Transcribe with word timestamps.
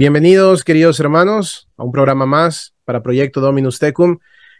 Bienvenidos, 0.00 0.62
queridos 0.62 1.00
hermanos, 1.00 1.68
a 1.76 1.82
un 1.82 1.90
programa 1.90 2.24
más 2.24 2.72
para 2.84 3.02
Proyecto 3.02 3.40
Dominus 3.40 3.80
Tecum. 3.80 4.18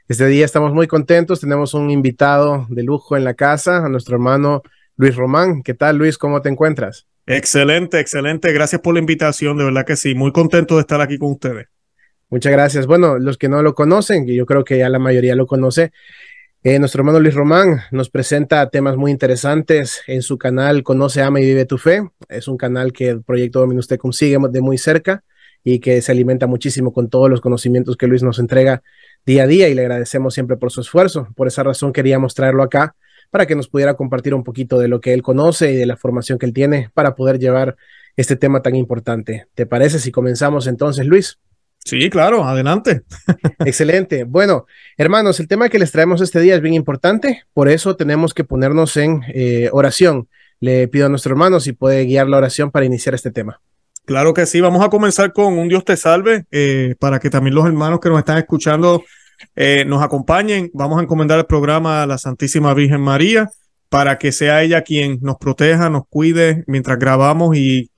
Este 0.08 0.26
día 0.26 0.44
estamos 0.44 0.74
muy 0.74 0.88
contentos, 0.88 1.38
tenemos 1.38 1.74
un 1.74 1.92
invitado 1.92 2.66
de 2.68 2.82
lujo 2.82 3.16
en 3.16 3.22
la 3.22 3.34
casa, 3.34 3.86
a 3.86 3.88
nuestro 3.88 4.16
hermano 4.16 4.64
Luis 4.96 5.14
Román. 5.14 5.62
¿Qué 5.62 5.74
tal, 5.74 5.96
Luis? 5.96 6.18
¿Cómo 6.18 6.42
te 6.42 6.48
encuentras? 6.48 7.06
Excelente, 7.24 8.00
excelente. 8.00 8.52
Gracias 8.52 8.80
por 8.80 8.94
la 8.94 8.98
invitación, 8.98 9.56
de 9.58 9.66
verdad 9.66 9.86
que 9.86 9.94
sí. 9.94 10.12
Muy 10.16 10.32
contento 10.32 10.74
de 10.74 10.80
estar 10.80 11.00
aquí 11.00 11.18
con 11.18 11.30
ustedes. 11.30 11.68
Muchas 12.30 12.50
gracias. 12.50 12.86
Bueno, 12.88 13.20
los 13.20 13.38
que 13.38 13.48
no 13.48 13.62
lo 13.62 13.76
conocen, 13.76 14.26
yo 14.26 14.44
creo 14.44 14.64
que 14.64 14.78
ya 14.78 14.88
la 14.88 14.98
mayoría 14.98 15.36
lo 15.36 15.46
conoce, 15.46 15.92
eh, 16.64 16.80
nuestro 16.80 17.02
hermano 17.02 17.20
Luis 17.20 17.34
Román 17.34 17.82
nos 17.92 18.10
presenta 18.10 18.68
temas 18.68 18.96
muy 18.96 19.12
interesantes 19.12 20.02
en 20.08 20.22
su 20.22 20.36
canal 20.38 20.82
Conoce, 20.82 21.22
Ama 21.22 21.40
y 21.40 21.44
Vive 21.44 21.64
tu 21.66 21.78
Fe. 21.78 22.10
Es 22.28 22.48
un 22.48 22.56
canal 22.56 22.92
que 22.92 23.08
el 23.08 23.22
proyecto 23.22 23.60
Dominus 23.60 23.86
Te 23.86 23.96
consigue 23.96 24.36
de 24.50 24.60
muy 24.60 24.76
cerca 24.76 25.22
y 25.64 25.80
que 25.80 26.00
se 26.02 26.12
alimenta 26.12 26.46
muchísimo 26.46 26.92
con 26.92 27.08
todos 27.08 27.28
los 27.28 27.40
conocimientos 27.40 27.96
que 27.96 28.06
Luis 28.06 28.22
nos 28.22 28.38
entrega 28.38 28.82
día 29.26 29.44
a 29.44 29.46
día 29.46 29.68
y 29.68 29.74
le 29.74 29.82
agradecemos 29.82 30.34
siempre 30.34 30.56
por 30.56 30.70
su 30.70 30.80
esfuerzo. 30.80 31.28
Por 31.36 31.46
esa 31.48 31.62
razón 31.62 31.92
queríamos 31.92 32.34
traerlo 32.34 32.62
acá 32.62 32.94
para 33.30 33.46
que 33.46 33.54
nos 33.54 33.68
pudiera 33.68 33.94
compartir 33.94 34.34
un 34.34 34.44
poquito 34.44 34.78
de 34.78 34.88
lo 34.88 35.00
que 35.00 35.12
él 35.12 35.22
conoce 35.22 35.72
y 35.72 35.76
de 35.76 35.86
la 35.86 35.96
formación 35.96 36.38
que 36.38 36.46
él 36.46 36.52
tiene 36.52 36.90
para 36.94 37.14
poder 37.14 37.38
llevar 37.38 37.76
este 38.16 38.36
tema 38.36 38.62
tan 38.62 38.74
importante. 38.74 39.46
¿Te 39.54 39.66
parece 39.66 39.98
si 39.98 40.10
comenzamos 40.10 40.66
entonces, 40.66 41.06
Luis? 41.06 41.38
Sí, 41.84 42.10
claro, 42.10 42.44
adelante. 42.44 43.02
Excelente. 43.64 44.24
Bueno, 44.24 44.66
hermanos, 44.96 45.40
el 45.40 45.48
tema 45.48 45.68
que 45.68 45.78
les 45.78 45.92
traemos 45.92 46.20
este 46.20 46.40
día 46.40 46.54
es 46.54 46.60
bien 46.60 46.74
importante, 46.74 47.44
por 47.52 47.68
eso 47.68 47.96
tenemos 47.96 48.34
que 48.34 48.44
ponernos 48.44 48.96
en 48.96 49.22
eh, 49.28 49.68
oración. 49.72 50.28
Le 50.60 50.88
pido 50.88 51.06
a 51.06 51.08
nuestro 51.08 51.32
hermano 51.32 51.60
si 51.60 51.72
puede 51.72 52.04
guiar 52.04 52.28
la 52.28 52.38
oración 52.38 52.70
para 52.70 52.84
iniciar 52.84 53.14
este 53.14 53.30
tema. 53.30 53.60
Claro 54.08 54.32
que 54.32 54.46
sí, 54.46 54.62
vamos 54.62 54.82
a 54.82 54.88
comenzar 54.88 55.34
con 55.34 55.58
un 55.58 55.68
Dios 55.68 55.84
te 55.84 55.94
salve, 55.94 56.46
eh, 56.50 56.94
para 56.98 57.18
que 57.18 57.28
también 57.28 57.54
los 57.54 57.66
hermanos 57.66 58.00
que 58.00 58.08
nos 58.08 58.18
están 58.18 58.38
escuchando 58.38 59.02
eh, 59.54 59.84
nos 59.86 60.02
acompañen. 60.02 60.70
Vamos 60.72 60.98
a 60.98 61.02
encomendar 61.02 61.38
el 61.38 61.44
programa 61.44 62.02
a 62.02 62.06
la 62.06 62.16
Santísima 62.16 62.72
Virgen 62.72 63.02
María 63.02 63.50
para 63.90 64.16
que 64.16 64.32
sea 64.32 64.62
ella 64.62 64.80
quien 64.80 65.18
nos 65.20 65.36
proteja, 65.36 65.90
nos 65.90 66.04
cuide 66.08 66.64
mientras 66.66 66.98
grabamos 66.98 67.54
y 67.54 67.90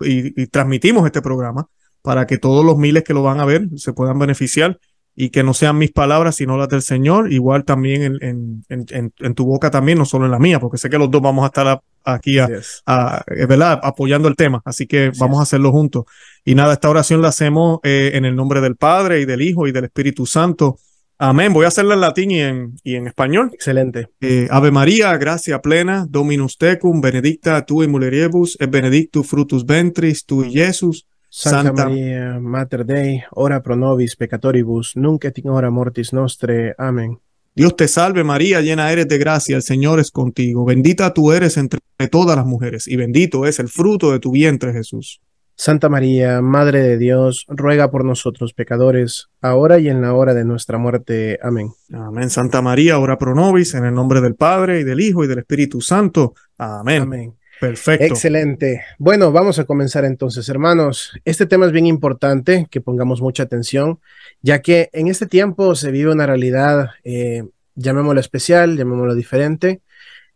transmitimos 0.50 1.06
este 1.06 1.22
programa 1.22 1.68
para 2.02 2.26
que 2.26 2.38
todos 2.38 2.64
los 2.64 2.76
miles 2.76 3.04
que 3.04 3.14
lo 3.14 3.22
van 3.22 3.38
a 3.38 3.44
ver 3.44 3.68
se 3.76 3.92
puedan 3.92 4.18
beneficiar 4.18 4.80
y 5.14 5.30
que 5.30 5.44
no 5.44 5.54
sean 5.54 5.78
mis 5.78 5.92
palabras, 5.92 6.34
sino 6.34 6.56
las 6.56 6.68
del 6.68 6.82
Señor, 6.82 7.32
igual 7.32 7.64
también 7.64 8.18
en, 8.20 8.64
en, 8.68 9.34
tu 9.34 9.44
boca 9.44 9.70
también, 9.70 9.98
no 9.98 10.06
solo 10.06 10.24
en 10.24 10.32
la 10.32 10.40
mía, 10.40 10.58
porque 10.58 10.78
sé 10.78 10.90
que 10.90 10.98
los 10.98 11.08
dos 11.08 11.22
vamos 11.22 11.44
a 11.44 11.46
estar 11.46 11.80
aquí 12.04 12.38
a, 12.38 12.48
eh, 12.48 13.46
¿verdad? 13.46 13.80
apoyando 13.82 14.28
el 14.28 14.36
tema, 14.36 14.62
así 14.64 14.86
que 14.86 15.12
vamos 15.18 15.40
a 15.40 15.42
hacerlo 15.42 15.72
juntos. 15.72 16.04
Y 16.44 16.54
nada, 16.54 16.74
esta 16.74 16.90
oración 16.90 17.22
la 17.22 17.28
hacemos 17.28 17.80
eh, 17.82 18.12
en 18.14 18.24
el 18.24 18.34
nombre 18.34 18.60
del 18.60 18.76
Padre 18.76 19.20
y 19.20 19.24
del 19.24 19.42
Hijo 19.42 19.66
y 19.66 19.72
del 19.72 19.84
Espíritu 19.84 20.26
Santo. 20.26 20.78
Amén. 21.22 21.52
Voy 21.52 21.66
a 21.66 21.68
hacerla 21.68 21.94
en 21.94 22.00
latín 22.00 22.30
y 22.30 22.40
en, 22.40 22.76
y 22.82 22.94
en 22.94 23.06
español. 23.06 23.50
Excelente. 23.52 24.08
Eh, 24.22 24.48
Ave 24.50 24.70
María, 24.70 25.14
gracia 25.18 25.60
plena, 25.60 26.06
Dominus 26.08 26.56
tecum, 26.56 27.02
benedicta 27.02 27.66
tu 27.66 27.82
y 27.82 27.88
mulieribus, 27.88 28.56
et 28.58 28.70
benedictus 28.70 29.26
frutus 29.26 29.66
ventris 29.66 30.24
y 30.28 30.52
Jesús. 30.52 31.06
Santa, 31.28 31.72
María, 31.72 32.40
Mater 32.40 32.84
Dei, 32.84 33.22
ora 33.32 33.62
pro 33.62 33.76
nobis 33.76 34.16
peccatoribus, 34.16 34.96
nunc 34.96 35.24
et 35.24 35.38
in 35.38 35.50
hora 35.50 35.70
mortis 35.70 36.12
nostre. 36.12 36.74
Amén. 36.76 37.20
Dios 37.54 37.74
te 37.76 37.88
salve 37.88 38.22
María, 38.24 38.60
llena 38.60 38.90
eres 38.92 39.08
de 39.08 39.18
gracia, 39.18 39.56
el 39.56 39.62
Señor 39.62 39.98
es 39.98 40.10
contigo. 40.10 40.64
Bendita 40.64 41.12
tú 41.12 41.32
eres 41.32 41.56
entre 41.56 41.80
todas 42.10 42.36
las 42.36 42.46
mujeres, 42.46 42.86
y 42.86 42.96
bendito 42.96 43.46
es 43.46 43.58
el 43.58 43.68
fruto 43.68 44.12
de 44.12 44.20
tu 44.20 44.30
vientre, 44.30 44.72
Jesús. 44.72 45.20
Santa 45.56 45.90
María, 45.90 46.40
Madre 46.40 46.80
de 46.80 46.96
Dios, 46.96 47.44
ruega 47.48 47.90
por 47.90 48.04
nosotros 48.04 48.54
pecadores, 48.54 49.28
ahora 49.42 49.78
y 49.78 49.88
en 49.88 50.00
la 50.00 50.14
hora 50.14 50.32
de 50.32 50.46
nuestra 50.46 50.78
muerte. 50.78 51.38
Amén. 51.42 51.72
Amén. 51.92 52.30
Santa 52.30 52.62
María, 52.62 52.98
ora 52.98 53.18
pro 53.18 53.34
nobis, 53.34 53.74
en 53.74 53.84
el 53.84 53.92
nombre 53.92 54.22
del 54.22 54.36
Padre, 54.36 54.80
y 54.80 54.84
del 54.84 55.00
Hijo, 55.00 55.22
y 55.22 55.26
del 55.26 55.40
Espíritu 55.40 55.82
Santo. 55.82 56.32
Amén. 56.56 57.02
Amén. 57.02 57.34
Perfecto. 57.60 58.04
Excelente. 58.04 58.82
Bueno, 58.98 59.32
vamos 59.32 59.58
a 59.58 59.64
comenzar 59.64 60.04
entonces, 60.06 60.48
hermanos. 60.48 61.12
Este 61.26 61.44
tema 61.44 61.66
es 61.66 61.72
bien 61.72 61.86
importante 61.86 62.66
que 62.70 62.80
pongamos 62.80 63.20
mucha 63.20 63.42
atención, 63.42 64.00
ya 64.40 64.62
que 64.62 64.88
en 64.92 65.08
este 65.08 65.26
tiempo 65.26 65.74
se 65.74 65.90
vive 65.90 66.10
una 66.10 66.26
realidad, 66.26 66.88
eh, 67.04 67.44
llamémoslo 67.74 68.18
especial, 68.20 68.78
llamémoslo 68.78 69.14
diferente. 69.14 69.82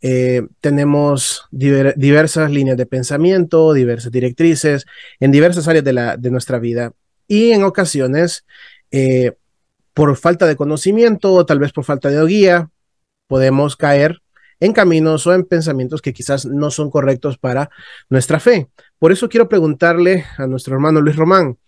Eh, 0.03 0.43
tenemos 0.61 1.47
diversas 1.51 2.51
líneas 2.51 2.77
de 2.77 2.85
pensamiento, 2.85 3.73
diversas 3.73 4.13
directrices 4.13 4.85
en 5.19 5.31
diversas 5.31 5.67
áreas 5.67 5.83
de, 5.85 5.95
la, 5.95 6.19
de 6.19 6.31
nuestra 6.31 6.59
vida 6.59 6.93
y 7.27 7.53
en 7.53 7.65
ocasiones, 7.65 8.45
eh, 8.91 9.33
por 9.95 10.15
falta 10.17 10.47
de 10.47 10.57
conocimiento 10.57 11.33
o 11.33 11.47
tal 11.47 11.59
vez 11.59 11.73
por 11.73 11.85
falta 11.85 12.11
de 12.11 12.27
guía, 12.27 12.71
podemos 13.29 13.77
caer 13.77 14.21
en 14.61 14.73
caminos 14.73 15.27
o 15.27 15.35
en 15.35 15.45
pensamientos 15.45 16.03
que 16.03 16.13
quizás 16.13 16.47
no 16.47 16.71
son 16.71 16.91
correctos 16.91 17.39
para 17.39 17.71
nuestra 18.09 18.41
fe. 18.41 18.69
Por 18.99 19.13
eso 19.13 19.29
quiero 19.29 19.49
preguntarle 19.49 20.25
a 20.39 20.47
nuestro 20.47 20.75
hermano 20.75 21.01
Luis 21.01 21.17
Román, 21.17 21.59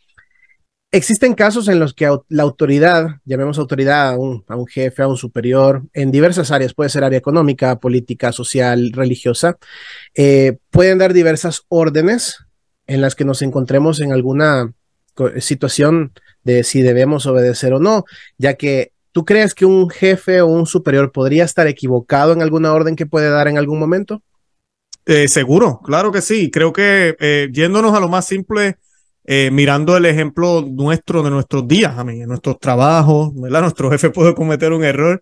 ¿existen 0.90 1.34
casos 1.34 1.68
en 1.68 1.78
los 1.78 1.94
que 1.94 2.14
la 2.28 2.42
autoridad, 2.42 3.20
llamemos 3.24 3.58
autoridad 3.58 4.10
a 4.10 4.16
un, 4.16 4.66
jefe, 4.66 5.02
a 5.02 5.08
un 5.08 5.16
superior, 5.16 5.82
en 5.92 6.10
diversas 6.10 6.50
áreas, 6.50 6.74
puede 6.74 6.90
ser 6.90 7.04
área 7.04 7.18
económica, 7.18 7.78
política, 7.78 8.32
social, 8.32 8.92
religiosa, 8.92 9.58
eh, 10.14 10.58
pueden 10.70 10.98
dar 10.98 11.12
diversas 11.12 11.62
órdenes 11.68 12.38
en 12.86 13.00
las 13.00 13.14
que 13.14 13.24
nos 13.24 13.42
encontremos 13.42 14.00
en 14.00 14.12
alguna 14.12 14.72
situación 15.38 16.12
de 16.44 16.62
si 16.62 16.82
debemos 16.82 17.26
obedecer 17.26 17.72
o 17.72 17.80
no, 17.80 18.04
ya 18.38 18.54
que 18.54 18.92
¿Tú 19.16 19.24
crees 19.24 19.54
que 19.54 19.64
un 19.64 19.88
jefe 19.88 20.42
o 20.42 20.46
un 20.46 20.66
superior 20.66 21.10
podría 21.10 21.44
estar 21.44 21.66
equivocado 21.66 22.34
en 22.34 22.42
alguna 22.42 22.74
orden 22.74 22.94
que 22.96 23.06
puede 23.06 23.30
dar 23.30 23.48
en 23.48 23.56
algún 23.56 23.78
momento? 23.78 24.20
Eh, 25.06 25.26
seguro, 25.26 25.80
claro 25.82 26.12
que 26.12 26.20
sí. 26.20 26.50
Creo 26.50 26.70
que 26.70 27.16
eh, 27.18 27.48
yéndonos 27.50 27.94
a 27.94 28.00
lo 28.00 28.08
más 28.08 28.26
simple, 28.26 28.76
eh, 29.24 29.48
mirando 29.50 29.96
el 29.96 30.04
ejemplo 30.04 30.66
nuestro 30.70 31.22
de 31.22 31.30
nuestros 31.30 31.66
días, 31.66 31.96
a 31.96 32.04
mí, 32.04 32.20
en 32.20 32.28
nuestros 32.28 32.58
trabajos, 32.58 33.30
¿verdad? 33.34 33.62
Nuestro 33.62 33.90
jefe 33.90 34.10
puede 34.12 34.34
cometer 34.34 34.74
un 34.74 34.84
error. 34.84 35.18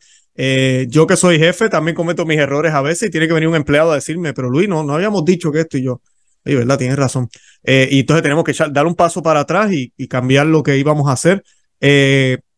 yo 0.88 1.06
que 1.06 1.16
soy 1.16 1.38
jefe 1.38 1.68
también 1.68 1.94
cometo 1.94 2.26
mis 2.26 2.38
errores 2.38 2.74
a 2.74 2.82
veces 2.82 3.10
y 3.10 3.12
tiene 3.12 3.28
que 3.28 3.34
venir 3.34 3.48
un 3.48 3.54
empleado 3.54 3.92
a 3.92 3.94
decirme, 3.94 4.34
pero 4.34 4.50
Luis, 4.50 4.68
no, 4.68 4.82
no 4.82 4.94
habíamos 4.94 5.24
dicho 5.24 5.52
que 5.52 5.60
esto 5.60 5.78
y 5.78 5.84
yo. 5.84 6.00
Y 6.44 6.56
verdad, 6.56 6.78
tienes 6.78 6.96
razón. 6.96 7.28
y 7.62 8.00
entonces 8.00 8.24
tenemos 8.24 8.42
que 8.42 8.54
dar 8.72 8.86
un 8.86 8.96
paso 8.96 9.22
para 9.22 9.38
atrás 9.38 9.70
y, 9.70 9.92
cambiar 10.08 10.48
lo 10.48 10.64
que 10.64 10.76
íbamos 10.78 11.08
a 11.08 11.12
hacer. 11.12 11.44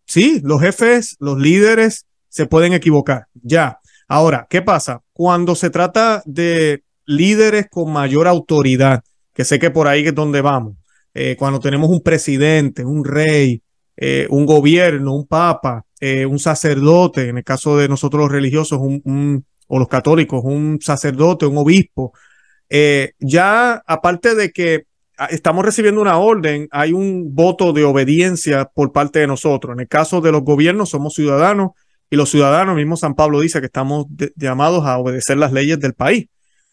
Sí, 0.06 0.40
los 0.42 0.60
jefes, 0.60 1.16
los 1.18 1.38
líderes 1.38 2.06
se 2.28 2.46
pueden 2.46 2.72
equivocar. 2.72 3.26
Ya. 3.34 3.80
Ahora, 4.08 4.46
¿qué 4.48 4.62
pasa? 4.62 5.02
Cuando 5.12 5.54
se 5.54 5.68
trata 5.70 6.22
de 6.24 6.84
líderes 7.04 7.66
con 7.68 7.92
mayor 7.92 8.28
autoridad, 8.28 9.02
que 9.34 9.44
sé 9.44 9.58
que 9.58 9.70
por 9.70 9.88
ahí 9.88 10.06
es 10.06 10.14
donde 10.14 10.40
vamos, 10.40 10.76
eh, 11.12 11.34
cuando 11.36 11.58
tenemos 11.58 11.90
un 11.90 12.02
presidente, 12.02 12.84
un 12.84 13.04
rey, 13.04 13.62
eh, 13.96 14.26
un 14.30 14.46
gobierno, 14.46 15.14
un 15.14 15.26
papa, 15.26 15.84
eh, 16.00 16.24
un 16.24 16.38
sacerdote, 16.38 17.28
en 17.28 17.38
el 17.38 17.44
caso 17.44 17.76
de 17.76 17.88
nosotros 17.88 18.22
los 18.22 18.32
religiosos, 18.32 18.78
un, 18.80 19.44
o 19.66 19.78
los 19.78 19.88
católicos, 19.88 20.42
un 20.44 20.78
sacerdote, 20.80 21.46
un 21.46 21.58
obispo, 21.58 22.12
ya 23.18 23.82
aparte 23.86 24.34
de 24.34 24.50
que 24.50 24.84
estamos 25.30 25.64
recibiendo 25.64 26.00
una 26.00 26.18
orden, 26.18 26.68
hay 26.70 26.92
un 26.92 27.34
voto 27.34 27.72
de 27.72 27.84
obediencia 27.84 28.70
por 28.74 28.92
parte 28.92 29.18
de 29.20 29.26
nosotros. 29.26 29.74
En 29.74 29.80
el 29.80 29.88
caso 29.88 30.20
de 30.20 30.32
los 30.32 30.42
gobiernos 30.42 30.90
somos 30.90 31.14
ciudadanos 31.14 31.70
y 32.10 32.16
los 32.16 32.30
ciudadanos, 32.30 32.76
mismo 32.76 32.96
San 32.96 33.14
Pablo 33.14 33.40
dice 33.40 33.60
que 33.60 33.66
estamos 33.66 34.06
llamados 34.36 34.84
a 34.84 34.98
obedecer 34.98 35.38
las 35.38 35.52
leyes 35.52 35.80
del 35.80 35.94
país. 35.94 36.26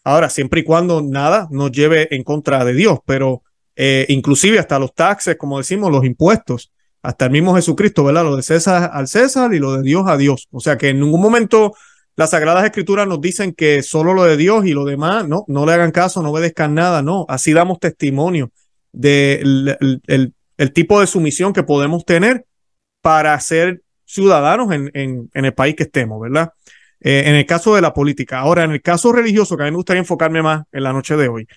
Ahora, 0.04 0.28
siempre 0.28 0.60
y 0.60 0.64
cuando 0.64 1.02
nada 1.02 1.48
nos 1.50 1.72
lleve 1.72 2.14
en 2.14 2.22
contra 2.22 2.64
de 2.64 2.74
Dios, 2.74 2.98
pero 3.06 3.42
eh, 3.74 4.04
inclusive 4.08 4.58
hasta 4.58 4.78
los 4.78 4.94
taxes, 4.94 5.36
como 5.36 5.58
decimos, 5.58 5.90
los 5.90 6.04
impuestos, 6.04 6.72
hasta 7.02 7.26
el 7.26 7.32
mismo 7.32 7.54
Jesucristo, 7.54 8.04
¿verdad? 8.04 8.24
Lo 8.24 8.36
de 8.36 8.42
César 8.42 8.90
al 8.92 9.08
César 9.08 9.52
y 9.54 9.58
lo 9.58 9.76
de 9.76 9.82
Dios 9.82 10.04
a 10.06 10.16
Dios. 10.16 10.48
O 10.50 10.60
sea 10.60 10.78
que 10.78 10.90
en 10.90 11.00
ningún 11.00 11.20
momento 11.20 11.74
las 12.16 12.30
Sagradas 12.30 12.64
Escrituras 12.64 13.08
nos 13.08 13.20
dicen 13.20 13.52
que 13.52 13.82
solo 13.82 14.14
lo 14.14 14.24
de 14.24 14.36
Dios 14.36 14.66
y 14.66 14.72
lo 14.72 14.84
demás, 14.84 15.26
no, 15.26 15.44
no 15.48 15.66
le 15.66 15.72
hagan 15.72 15.90
caso, 15.90 16.22
no 16.22 16.30
obedezcan 16.30 16.74
nada, 16.74 17.02
no. 17.02 17.26
Así 17.28 17.52
damos 17.52 17.80
testimonio 17.80 18.52
del 18.92 19.76
de 20.04 20.32
el, 20.56 20.72
tipo 20.72 21.00
de 21.00 21.08
sumisión 21.08 21.52
que 21.52 21.64
podemos 21.64 22.04
tener 22.04 22.46
para 23.00 23.38
ser 23.40 23.82
ciudadanos 24.04 24.72
en, 24.72 24.90
en, 24.94 25.44
el 25.44 25.54
país 25.54 25.74
que 25.74 25.84
estemos, 25.84 26.20
¿verdad? 26.20 26.52
Eh, 27.00 27.24
en 27.26 27.34
el 27.34 27.46
caso 27.46 27.74
de 27.74 27.80
la 27.80 27.92
política. 27.92 28.38
Ahora, 28.38 28.64
en 28.64 28.70
el 28.70 28.80
caso 28.80 29.12
religioso, 29.12 29.56
que 29.56 29.64
a 29.64 29.66
mí 29.66 29.72
me 29.72 29.76
gustaría 29.76 30.00
enfocarme 30.00 30.40
más 30.42 30.64
en 30.70 30.82
la 30.84 30.92
noche 30.92 31.16
de 31.16 31.28
hoy, 31.28 31.48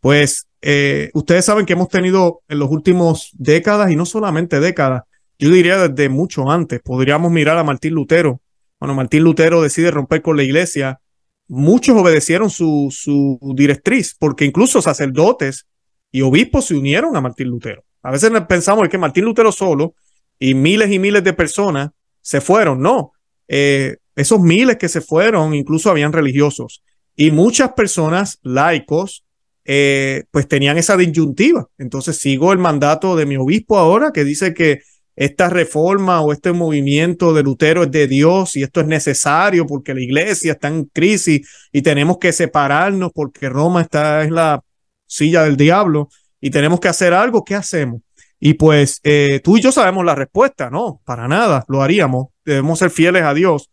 pues 0.00 0.46
eh, 0.62 1.10
ustedes 1.14 1.44
saben 1.44 1.66
que 1.66 1.72
hemos 1.72 1.88
tenido 1.88 2.42
en 2.48 2.58
los 2.60 2.70
últimos 2.70 3.30
décadas, 3.32 3.90
y 3.90 3.96
no 3.96 4.06
solamente 4.06 4.60
décadas, 4.60 5.02
yo 5.38 5.50
diría 5.50 5.88
desde 5.88 6.08
mucho 6.08 6.50
antes, 6.50 6.80
podríamos 6.80 7.32
mirar 7.32 7.58
a 7.58 7.64
Martín 7.64 7.94
Lutero, 7.94 8.40
cuando 8.78 8.94
Martín 8.94 9.22
Lutero 9.22 9.62
decide 9.62 9.90
romper 9.90 10.22
con 10.22 10.36
la 10.36 10.42
iglesia, 10.42 11.00
muchos 11.48 11.96
obedecieron 11.96 12.50
su, 12.50 12.88
su 12.90 13.38
directriz, 13.54 14.16
porque 14.18 14.44
incluso 14.44 14.82
sacerdotes 14.82 15.66
y 16.10 16.22
obispos 16.22 16.66
se 16.66 16.74
unieron 16.74 17.16
a 17.16 17.20
Martín 17.20 17.48
Lutero. 17.48 17.84
A 18.02 18.10
veces 18.10 18.30
pensamos 18.48 18.88
que 18.88 18.98
Martín 18.98 19.24
Lutero 19.24 19.50
solo 19.52 19.94
y 20.38 20.54
miles 20.54 20.90
y 20.90 20.98
miles 20.98 21.24
de 21.24 21.32
personas 21.32 21.90
se 22.20 22.40
fueron. 22.40 22.80
No, 22.80 23.12
eh, 23.48 23.96
esos 24.16 24.40
miles 24.40 24.76
que 24.76 24.88
se 24.88 25.00
fueron 25.00 25.54
incluso 25.54 25.90
habían 25.90 26.12
religiosos 26.12 26.82
y 27.16 27.30
muchas 27.30 27.72
personas 27.72 28.38
laicos 28.42 29.24
eh, 29.64 30.24
pues 30.30 30.46
tenían 30.46 30.76
esa 30.76 30.96
disyuntiva. 30.96 31.68
Entonces 31.78 32.18
sigo 32.18 32.52
el 32.52 32.58
mandato 32.58 33.16
de 33.16 33.26
mi 33.26 33.36
obispo 33.36 33.78
ahora 33.78 34.12
que 34.12 34.24
dice 34.24 34.52
que 34.54 34.82
esta 35.16 35.48
reforma 35.48 36.20
o 36.22 36.32
este 36.32 36.52
movimiento 36.52 37.32
de 37.32 37.42
Lutero 37.42 37.84
es 37.84 37.90
de 37.90 38.08
Dios 38.08 38.56
y 38.56 38.62
esto 38.62 38.80
es 38.80 38.86
necesario 38.86 39.66
porque 39.66 39.94
la 39.94 40.00
iglesia 40.00 40.52
está 40.52 40.68
en 40.68 40.84
crisis 40.86 41.48
y 41.72 41.82
tenemos 41.82 42.18
que 42.18 42.32
separarnos 42.32 43.12
porque 43.14 43.48
Roma 43.48 43.82
está 43.82 44.24
en 44.24 44.34
la 44.34 44.62
silla 45.06 45.44
del 45.44 45.56
diablo 45.56 46.08
y 46.40 46.50
tenemos 46.50 46.80
que 46.80 46.88
hacer 46.88 47.14
algo, 47.14 47.44
¿qué 47.44 47.54
hacemos? 47.54 48.00
Y 48.40 48.54
pues 48.54 49.00
eh, 49.04 49.40
tú 49.42 49.56
y 49.56 49.60
yo 49.60 49.70
sabemos 49.72 50.04
la 50.04 50.14
respuesta, 50.14 50.68
no, 50.68 51.00
para 51.04 51.28
nada, 51.28 51.64
lo 51.68 51.80
haríamos, 51.80 52.28
debemos 52.44 52.78
ser 52.78 52.90
fieles 52.90 53.22
a 53.22 53.32
Dios. 53.32 53.70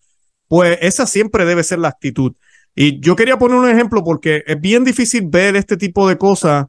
Pues 0.48 0.78
esa 0.82 1.08
siempre 1.08 1.46
debe 1.46 1.64
ser 1.64 1.80
la 1.80 1.90
actitud. 1.90 2.34
Y 2.76 3.00
yo 3.02 3.16
quería 3.16 3.38
poner 3.38 3.58
un 3.58 3.70
ejemplo 3.70 4.04
porque 4.04 4.44
es 4.46 4.60
bien 4.62 4.84
difícil 4.86 5.24
ver 5.28 5.56
este 5.56 5.76
tipo 5.76 6.08
de 6.08 6.18
cosas 6.18 6.68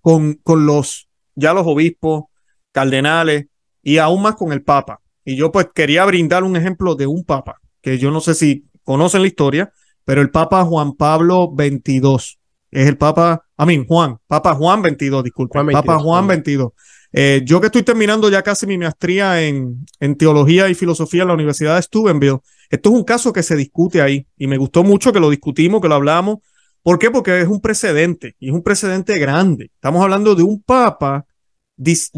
con, 0.00 0.34
con 0.42 0.66
los, 0.66 1.08
ya 1.34 1.52
los 1.52 1.66
obispos, 1.66 2.24
cardenales 2.72 3.46
y 3.86 3.98
aún 3.98 4.20
más 4.20 4.34
con 4.34 4.52
el 4.52 4.62
Papa. 4.62 5.00
Y 5.24 5.36
yo 5.36 5.52
pues 5.52 5.68
quería 5.72 6.04
brindar 6.04 6.42
un 6.42 6.56
ejemplo 6.56 6.96
de 6.96 7.06
un 7.06 7.22
Papa, 7.22 7.60
que 7.80 7.98
yo 7.98 8.10
no 8.10 8.20
sé 8.20 8.34
si 8.34 8.66
conocen 8.82 9.22
la 9.22 9.28
historia, 9.28 9.72
pero 10.04 10.20
el 10.22 10.30
Papa 10.30 10.64
Juan 10.64 10.94
Pablo 10.94 11.54
XXII 11.56 12.02
es 12.72 12.88
el 12.88 12.96
Papa, 12.96 13.44
a 13.56 13.64
mí, 13.64 13.84
Juan, 13.86 14.18
Papa 14.26 14.56
Juan 14.56 14.82
XXII, 14.82 15.22
disculpe, 15.22 15.64
Papa 15.70 16.00
Juan 16.00 16.28
XXII. 16.28 16.66
Eh, 17.12 17.42
yo 17.44 17.60
que 17.60 17.66
estoy 17.66 17.84
terminando 17.84 18.28
ya 18.28 18.42
casi 18.42 18.66
mi 18.66 18.76
maestría 18.76 19.40
en, 19.40 19.86
en 20.00 20.16
teología 20.16 20.68
y 20.68 20.74
filosofía 20.74 21.22
en 21.22 21.28
la 21.28 21.34
Universidad 21.34 21.76
de 21.76 21.82
Steubenville, 21.82 22.40
esto 22.70 22.88
es 22.88 22.94
un 22.96 23.04
caso 23.04 23.32
que 23.32 23.44
se 23.44 23.54
discute 23.54 24.02
ahí 24.02 24.26
y 24.36 24.48
me 24.48 24.58
gustó 24.58 24.82
mucho 24.82 25.12
que 25.12 25.20
lo 25.20 25.30
discutimos, 25.30 25.80
que 25.80 25.88
lo 25.88 25.94
hablamos. 25.94 26.38
¿Por 26.82 26.98
qué? 26.98 27.12
Porque 27.12 27.40
es 27.40 27.46
un 27.46 27.60
precedente 27.60 28.34
y 28.40 28.48
es 28.48 28.52
un 28.52 28.64
precedente 28.64 29.16
grande. 29.20 29.70
Estamos 29.74 30.02
hablando 30.02 30.34
de 30.34 30.42
un 30.42 30.60
papa 30.60 31.24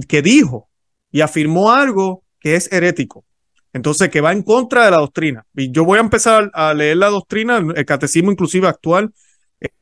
que 0.08 0.22
dijo 0.22 0.68
y 1.10 1.20
afirmó 1.20 1.72
algo 1.72 2.24
que 2.40 2.54
es 2.54 2.70
herético. 2.72 3.24
Entonces, 3.72 4.08
que 4.08 4.20
va 4.20 4.32
en 4.32 4.42
contra 4.42 4.84
de 4.84 4.90
la 4.90 4.98
doctrina. 4.98 5.44
Y 5.54 5.70
yo 5.70 5.84
voy 5.84 5.98
a 5.98 6.02
empezar 6.02 6.50
a 6.54 6.72
leer 6.74 6.96
la 6.96 7.08
doctrina, 7.08 7.58
el 7.58 7.84
catecismo 7.84 8.32
inclusive 8.32 8.66
actual, 8.66 9.12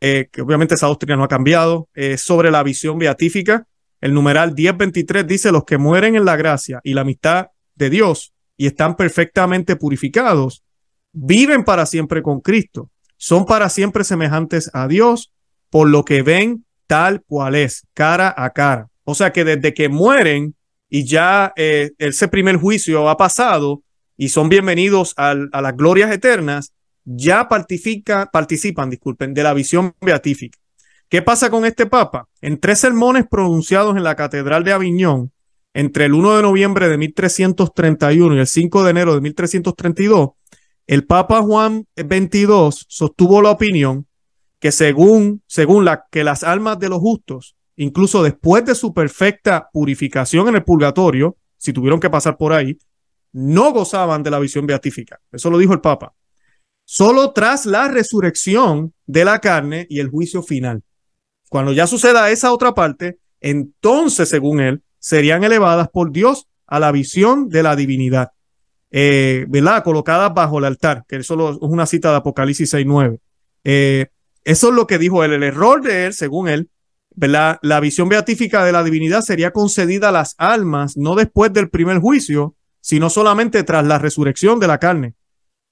eh, 0.00 0.28
que 0.32 0.42
obviamente 0.42 0.74
esa 0.74 0.86
doctrina 0.86 1.16
no 1.16 1.24
ha 1.24 1.28
cambiado, 1.28 1.88
eh, 1.94 2.16
sobre 2.16 2.50
la 2.50 2.62
visión 2.62 2.98
beatífica. 2.98 3.66
El 4.00 4.12
numeral 4.12 4.54
1023 4.54 5.26
dice, 5.26 5.52
los 5.52 5.64
que 5.64 5.78
mueren 5.78 6.16
en 6.16 6.24
la 6.24 6.36
gracia 6.36 6.80
y 6.82 6.94
la 6.94 7.02
amistad 7.02 7.48
de 7.74 7.90
Dios 7.90 8.32
y 8.56 8.66
están 8.66 8.96
perfectamente 8.96 9.76
purificados, 9.76 10.64
viven 11.12 11.64
para 11.64 11.86
siempre 11.86 12.22
con 12.22 12.40
Cristo, 12.40 12.90
son 13.16 13.46
para 13.46 13.68
siempre 13.68 14.04
semejantes 14.04 14.70
a 14.72 14.88
Dios, 14.88 15.32
por 15.70 15.88
lo 15.88 16.04
que 16.04 16.22
ven 16.22 16.64
tal 16.86 17.22
cual 17.22 17.54
es, 17.54 17.86
cara 17.94 18.34
a 18.36 18.50
cara. 18.50 18.88
O 19.04 19.14
sea 19.14 19.32
que 19.32 19.44
desde 19.44 19.74
que 19.74 19.88
mueren 19.88 20.55
y 20.88 21.04
ya 21.04 21.52
eh, 21.56 21.92
ese 21.98 22.28
primer 22.28 22.56
juicio 22.56 23.08
ha 23.08 23.16
pasado 23.16 23.82
y 24.16 24.28
son 24.28 24.48
bienvenidos 24.48 25.14
a 25.16 25.34
las 25.34 25.76
glorias 25.76 26.10
eternas, 26.10 26.72
ya 27.04 27.48
participan, 27.48 28.90
disculpen, 28.90 29.34
de 29.34 29.42
la 29.42 29.54
visión 29.54 29.94
beatífica. 30.00 30.58
¿Qué 31.08 31.22
pasa 31.22 31.50
con 31.50 31.64
este 31.64 31.86
Papa? 31.86 32.28
En 32.40 32.58
tres 32.58 32.80
sermones 32.80 33.26
pronunciados 33.30 33.96
en 33.96 34.02
la 34.02 34.16
Catedral 34.16 34.64
de 34.64 34.72
Aviñón, 34.72 35.32
entre 35.72 36.06
el 36.06 36.14
1 36.14 36.36
de 36.36 36.42
noviembre 36.42 36.88
de 36.88 36.96
1331 36.98 38.34
y 38.34 38.38
el 38.40 38.46
5 38.46 38.84
de 38.84 38.90
enero 38.90 39.14
de 39.14 39.20
1332, 39.20 40.30
el 40.86 41.04
Papa 41.04 41.42
Juan 41.42 41.86
XXII 41.96 42.70
sostuvo 42.88 43.42
la 43.42 43.50
opinión 43.50 44.06
que 44.58 44.72
según, 44.72 45.42
según 45.46 45.84
la 45.84 46.06
que 46.10 46.24
las 46.24 46.42
almas 46.42 46.78
de 46.78 46.88
los 46.88 46.98
justos, 46.98 47.56
incluso 47.76 48.22
después 48.22 48.64
de 48.64 48.74
su 48.74 48.92
perfecta 48.92 49.68
purificación 49.72 50.48
en 50.48 50.56
el 50.56 50.64
purgatorio, 50.64 51.36
si 51.56 51.72
tuvieron 51.72 52.00
que 52.00 52.10
pasar 52.10 52.36
por 52.36 52.52
ahí, 52.52 52.78
no 53.32 53.72
gozaban 53.72 54.22
de 54.22 54.30
la 54.30 54.38
visión 54.38 54.66
beatífica. 54.66 55.20
Eso 55.30 55.50
lo 55.50 55.58
dijo 55.58 55.72
el 55.72 55.80
Papa. 55.80 56.14
Solo 56.84 57.32
tras 57.32 57.66
la 57.66 57.88
resurrección 57.88 58.94
de 59.06 59.24
la 59.24 59.40
carne 59.40 59.86
y 59.90 60.00
el 60.00 60.08
juicio 60.08 60.42
final. 60.42 60.82
Cuando 61.48 61.72
ya 61.72 61.86
suceda 61.86 62.30
esa 62.30 62.52
otra 62.52 62.74
parte, 62.74 63.18
entonces, 63.40 64.28
según 64.28 64.60
él, 64.60 64.82
serían 64.98 65.44
elevadas 65.44 65.88
por 65.88 66.12
Dios 66.12 66.48
a 66.66 66.80
la 66.80 66.92
visión 66.92 67.48
de 67.48 67.62
la 67.62 67.76
divinidad, 67.76 68.32
eh, 68.90 69.46
¿verdad? 69.48 69.84
Colocadas 69.84 70.32
bajo 70.34 70.58
el 70.58 70.64
altar, 70.64 71.04
que 71.06 71.16
eso 71.16 71.50
es 71.50 71.58
una 71.60 71.86
cita 71.86 72.10
de 72.10 72.16
Apocalipsis 72.16 72.72
6.9. 72.72 73.20
Eh, 73.64 74.06
eso 74.44 74.68
es 74.68 74.74
lo 74.74 74.86
que 74.86 74.98
dijo 74.98 75.24
él, 75.24 75.32
el 75.32 75.42
error 75.42 75.82
de 75.82 76.06
él, 76.06 76.14
según 76.14 76.48
él, 76.48 76.70
La 77.16 77.80
visión 77.80 78.08
beatífica 78.08 78.64
de 78.64 78.72
la 78.72 78.84
divinidad 78.84 79.22
sería 79.22 79.50
concedida 79.50 80.10
a 80.10 80.12
las 80.12 80.34
almas, 80.38 80.96
no 80.96 81.14
después 81.14 81.52
del 81.52 81.70
primer 81.70 81.98
juicio, 81.98 82.54
sino 82.80 83.10
solamente 83.10 83.62
tras 83.62 83.86
la 83.86 83.98
resurrección 83.98 84.60
de 84.60 84.66
la 84.66 84.78
carne. 84.78 85.14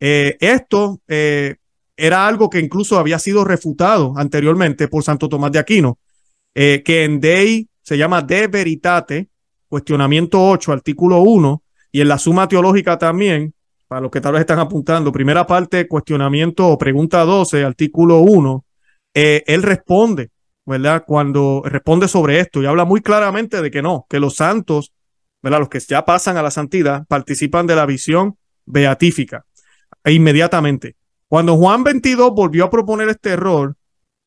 Eh, 0.00 0.37
esto 0.41 1.00
era 1.06 2.26
algo 2.26 2.50
que 2.50 2.61
incluso 2.61 2.99
había 2.99 3.19
sido 3.19 3.44
refutado 3.44 4.14
anteriormente 4.17 4.88
por 4.88 5.05
Santo 5.05 5.29
Tomás 5.29 5.52
de 5.52 5.58
Aquino, 5.58 5.99
que 6.55 7.05
en 7.05 7.20
Dei 7.20 7.69
se 7.82 7.99
llama 7.99 8.23
De 8.23 8.46
Veritate, 8.46 9.29
cuestionamiento 9.69 10.43
8, 10.43 10.73
artículo 10.73 11.20
1, 11.20 11.62
y 11.93 12.00
en 12.00 12.08
la 12.08 12.19
suma 12.19 12.49
teológica 12.49 12.99
también, 12.99 13.55
para 13.87 14.00
los 14.00 14.11
que 14.11 14.20
tal 14.20 14.32
vez 14.32 14.41
están 14.41 14.58
apuntando, 14.58 15.12
primera 15.12 15.46
parte, 15.46 15.87
cuestionamiento 15.87 16.67
o 16.67 16.79
pregunta 16.79 17.25
12, 17.25 17.62
artículo 17.62 18.19
1, 18.19 18.65
eh, 19.15 19.44
él 19.46 19.63
responde, 19.63 20.31
¿verdad? 20.67 21.05
Cuando 21.06 21.63
responde 21.65 22.09
sobre 22.09 22.41
esto 22.41 22.63
y 22.63 22.67
habla 22.67 22.85
muy 22.85 23.01
claramente 23.01 23.61
de 23.61 23.71
que 23.71 23.83
no, 23.83 24.06
que 24.09 24.21
los 24.21 24.37
santos, 24.37 24.93
¿verdad? 25.43 25.61
Los 25.61 25.69
que 25.69 25.81
ya 25.81 26.05
pasan 26.05 26.37
a 26.37 26.43
la 26.43 26.51
santidad, 26.51 27.06
participan 27.06 27.67
de 27.67 27.77
la 27.77 27.87
visión 27.87 28.37
beatífica 28.65 29.44
e 30.03 30.13
inmediatamente. 30.13 30.97
Cuando 31.29 31.56
Juan 31.56 31.85
22 31.85 32.33
volvió 32.33 32.65
a 32.65 32.71
proponer 32.71 33.09
este 33.09 33.31
error, 33.31 33.77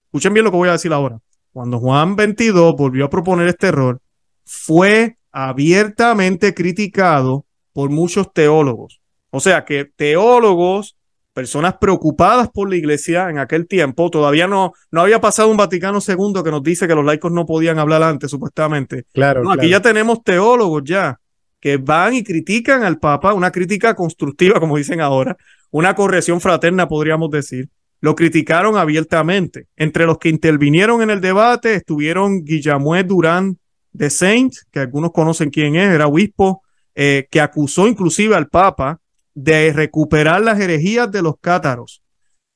escuchen 0.06 0.34
bien 0.34 0.44
lo 0.44 0.52
que 0.52 0.58
voy 0.58 0.70
a 0.70 0.74
decir 0.74 0.94
ahora 0.94 1.20
cuando 1.58 1.80
Juan 1.80 2.16
22 2.16 2.76
volvió 2.76 3.06
a 3.06 3.10
proponer 3.10 3.48
este 3.48 3.70
error, 3.70 4.00
fue 4.46 5.18
abiertamente 5.32 6.54
criticado 6.54 7.48
por 7.74 7.90
muchos 7.90 8.32
teólogos. 8.32 9.02
O 9.32 9.40
sea 9.40 9.66
que 9.66 9.86
teólogos, 9.86 10.97
personas 11.38 11.76
preocupadas 11.80 12.50
por 12.50 12.68
la 12.68 12.78
iglesia 12.78 13.30
en 13.30 13.38
aquel 13.38 13.68
tiempo, 13.68 14.10
todavía 14.10 14.48
no, 14.48 14.74
no 14.90 15.02
había 15.02 15.22
pasado 15.22 15.52
un 15.52 15.56
Vaticano 15.56 16.00
II 16.00 16.42
que 16.44 16.50
nos 16.50 16.64
dice 16.64 16.88
que 16.88 16.96
los 16.96 17.06
laicos 17.06 17.32
no 17.32 17.46
podían 17.46 17.78
hablar 17.78 18.02
antes, 18.02 18.32
supuestamente. 18.32 19.06
Claro, 19.14 19.48
Aquí 19.52 19.70
ya 19.70 19.80
tenemos 19.80 20.24
teólogos 20.24 20.82
ya 20.84 21.20
que 21.60 21.78
van 21.78 22.16
y 22.16 22.24
critican 22.24 22.82
al 22.82 22.98
Papa, 22.98 23.36
una 23.36 23.52
crítica 23.52 23.94
constructiva, 23.94 24.60
como 24.60 24.78
dicen 24.78 25.00
ahora, 25.00 25.38
una 25.70 25.94
corrección 25.94 26.42
fraterna, 26.42 26.88
podríamos 26.88 27.30
decir, 27.30 27.70
lo 28.02 28.16
criticaron 28.16 28.76
abiertamente. 28.76 29.68
Entre 29.76 30.08
los 30.08 30.18
que 30.18 30.30
intervinieron 30.30 31.04
en 31.04 31.12
el 31.12 31.22
debate 31.22 31.76
estuvieron 31.76 32.46
Guillermo 32.46 32.96
Durán 33.04 33.60
de 33.92 34.10
Saint, 34.10 34.56
que 34.72 34.80
algunos 34.80 35.12
conocen 35.12 35.52
quién 35.52 35.76
es, 35.76 35.94
era 35.94 36.08
obispo, 36.08 36.64
eh, 36.96 37.28
que 37.30 37.42
acusó 37.42 37.88
inclusive 37.88 38.36
al 38.36 38.48
Papa 38.48 39.00
de 39.38 39.72
recuperar 39.72 40.42
las 40.42 40.60
herejías 40.60 41.12
de 41.12 41.22
los 41.22 41.36
cátaros. 41.40 42.02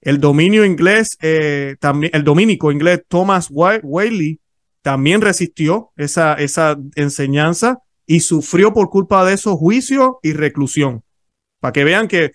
El 0.02 0.20
dominio 0.20 0.66
inglés, 0.66 1.16
eh, 1.22 1.76
también, 1.80 2.12
el 2.16 2.24
dominico 2.24 2.72
inglés 2.72 3.04
Thomas 3.08 3.50
Whaley 3.52 4.40
también 4.82 5.22
resistió 5.22 5.92
esa, 5.96 6.34
esa 6.34 6.80
enseñanza 6.96 7.78
y 8.08 8.22
sufrió 8.22 8.74
por 8.74 8.90
culpa 8.90 9.24
de 9.24 9.36
eso 9.36 9.56
juicio 9.58 10.18
y 10.24 10.34
reclusión. 10.34 11.04
Para 11.60 11.72
que 11.72 11.84
vean 11.84 12.08
que 12.08 12.32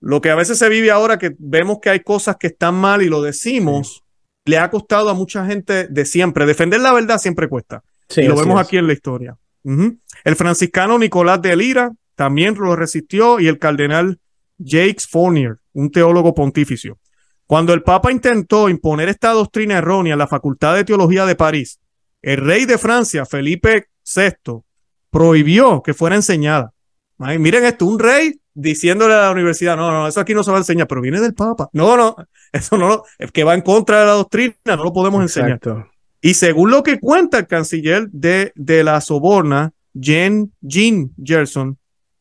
lo 0.00 0.20
que 0.20 0.30
a 0.30 0.34
veces 0.34 0.58
se 0.58 0.68
vive 0.68 0.90
ahora, 0.90 1.20
que 1.20 1.36
vemos 1.38 1.78
que 1.80 1.90
hay 1.90 2.00
cosas 2.00 2.36
que 2.36 2.48
están 2.48 2.74
mal 2.74 3.00
y 3.02 3.08
lo 3.08 3.22
decimos, 3.22 4.02
le 4.44 4.58
ha 4.58 4.70
costado 4.70 5.08
a 5.08 5.14
mucha 5.14 5.46
gente 5.46 5.86
de 5.86 6.04
siempre. 6.04 6.46
Defender 6.46 6.80
la 6.80 6.92
verdad 6.92 7.18
siempre 7.18 7.48
cuesta. 7.48 7.84
y 8.16 8.22
lo 8.22 8.34
vemos 8.34 8.60
aquí 8.60 8.76
en 8.76 8.88
la 8.88 8.92
historia. 8.92 9.38
El 9.62 10.34
franciscano 10.34 10.98
Nicolás 10.98 11.40
de 11.42 11.54
Lira 11.54 11.92
también 12.18 12.56
lo 12.56 12.74
resistió 12.74 13.38
y 13.38 13.46
el 13.46 13.60
cardenal 13.60 14.18
Jacques 14.58 15.06
Fournier, 15.06 15.58
un 15.72 15.92
teólogo 15.92 16.34
pontificio. 16.34 16.98
Cuando 17.46 17.72
el 17.72 17.84
Papa 17.84 18.10
intentó 18.10 18.68
imponer 18.68 19.08
esta 19.08 19.30
doctrina 19.30 19.78
errónea 19.78 20.14
en 20.14 20.18
la 20.18 20.26
Facultad 20.26 20.74
de 20.74 20.82
Teología 20.82 21.26
de 21.26 21.36
París, 21.36 21.78
el 22.20 22.38
rey 22.38 22.64
de 22.64 22.76
Francia, 22.76 23.24
Felipe 23.24 23.86
VI, 24.04 24.62
prohibió 25.10 25.80
que 25.80 25.94
fuera 25.94 26.16
enseñada. 26.16 26.72
miren 27.18 27.64
esto, 27.64 27.86
un 27.86 28.00
rey 28.00 28.40
diciéndole 28.52 29.14
a 29.14 29.22
la 29.22 29.30
universidad, 29.30 29.76
no, 29.76 29.92
no, 29.92 30.08
eso 30.08 30.18
aquí 30.18 30.34
no 30.34 30.42
se 30.42 30.50
va 30.50 30.56
a 30.56 30.60
enseñar, 30.60 30.88
pero 30.88 31.00
viene 31.00 31.20
del 31.20 31.34
Papa. 31.34 31.68
No, 31.72 31.96
no, 31.96 32.16
eso 32.52 32.76
no, 32.76 33.04
es 33.16 33.30
que 33.30 33.44
va 33.44 33.54
en 33.54 33.60
contra 33.60 34.00
de 34.00 34.06
la 34.06 34.12
doctrina, 34.14 34.56
no 34.64 34.82
lo 34.82 34.92
podemos 34.92 35.22
enseñar. 35.22 35.60
Y 36.20 36.34
según 36.34 36.72
lo 36.72 36.82
que 36.82 36.98
cuenta 36.98 37.38
el 37.38 37.46
canciller 37.46 38.08
de, 38.10 38.50
de 38.56 38.82
la 38.82 39.00
Soborna, 39.00 39.70
Jean, 39.94 40.52
Jean 40.60 41.12
Gerson, 41.22 41.77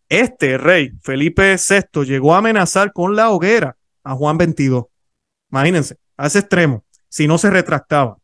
este 0.10 0.58
rey, 0.58 0.92
Felipe 1.02 1.56
VI, 1.58 2.06
llegó 2.06 2.34
a 2.34 2.40
amenazar 2.40 2.94
con 2.94 3.16
la 3.16 3.30
hoguera 3.30 3.78
a 4.04 4.16
Juan 4.16 4.38
XXII. 4.40 4.84
Imagínense, 5.52 5.98
a 6.16 6.28
ese 6.28 6.40
extremo, 6.40 6.84
si 7.10 7.28
no 7.28 7.38
se 7.38 7.50
retractaba. 7.50 8.18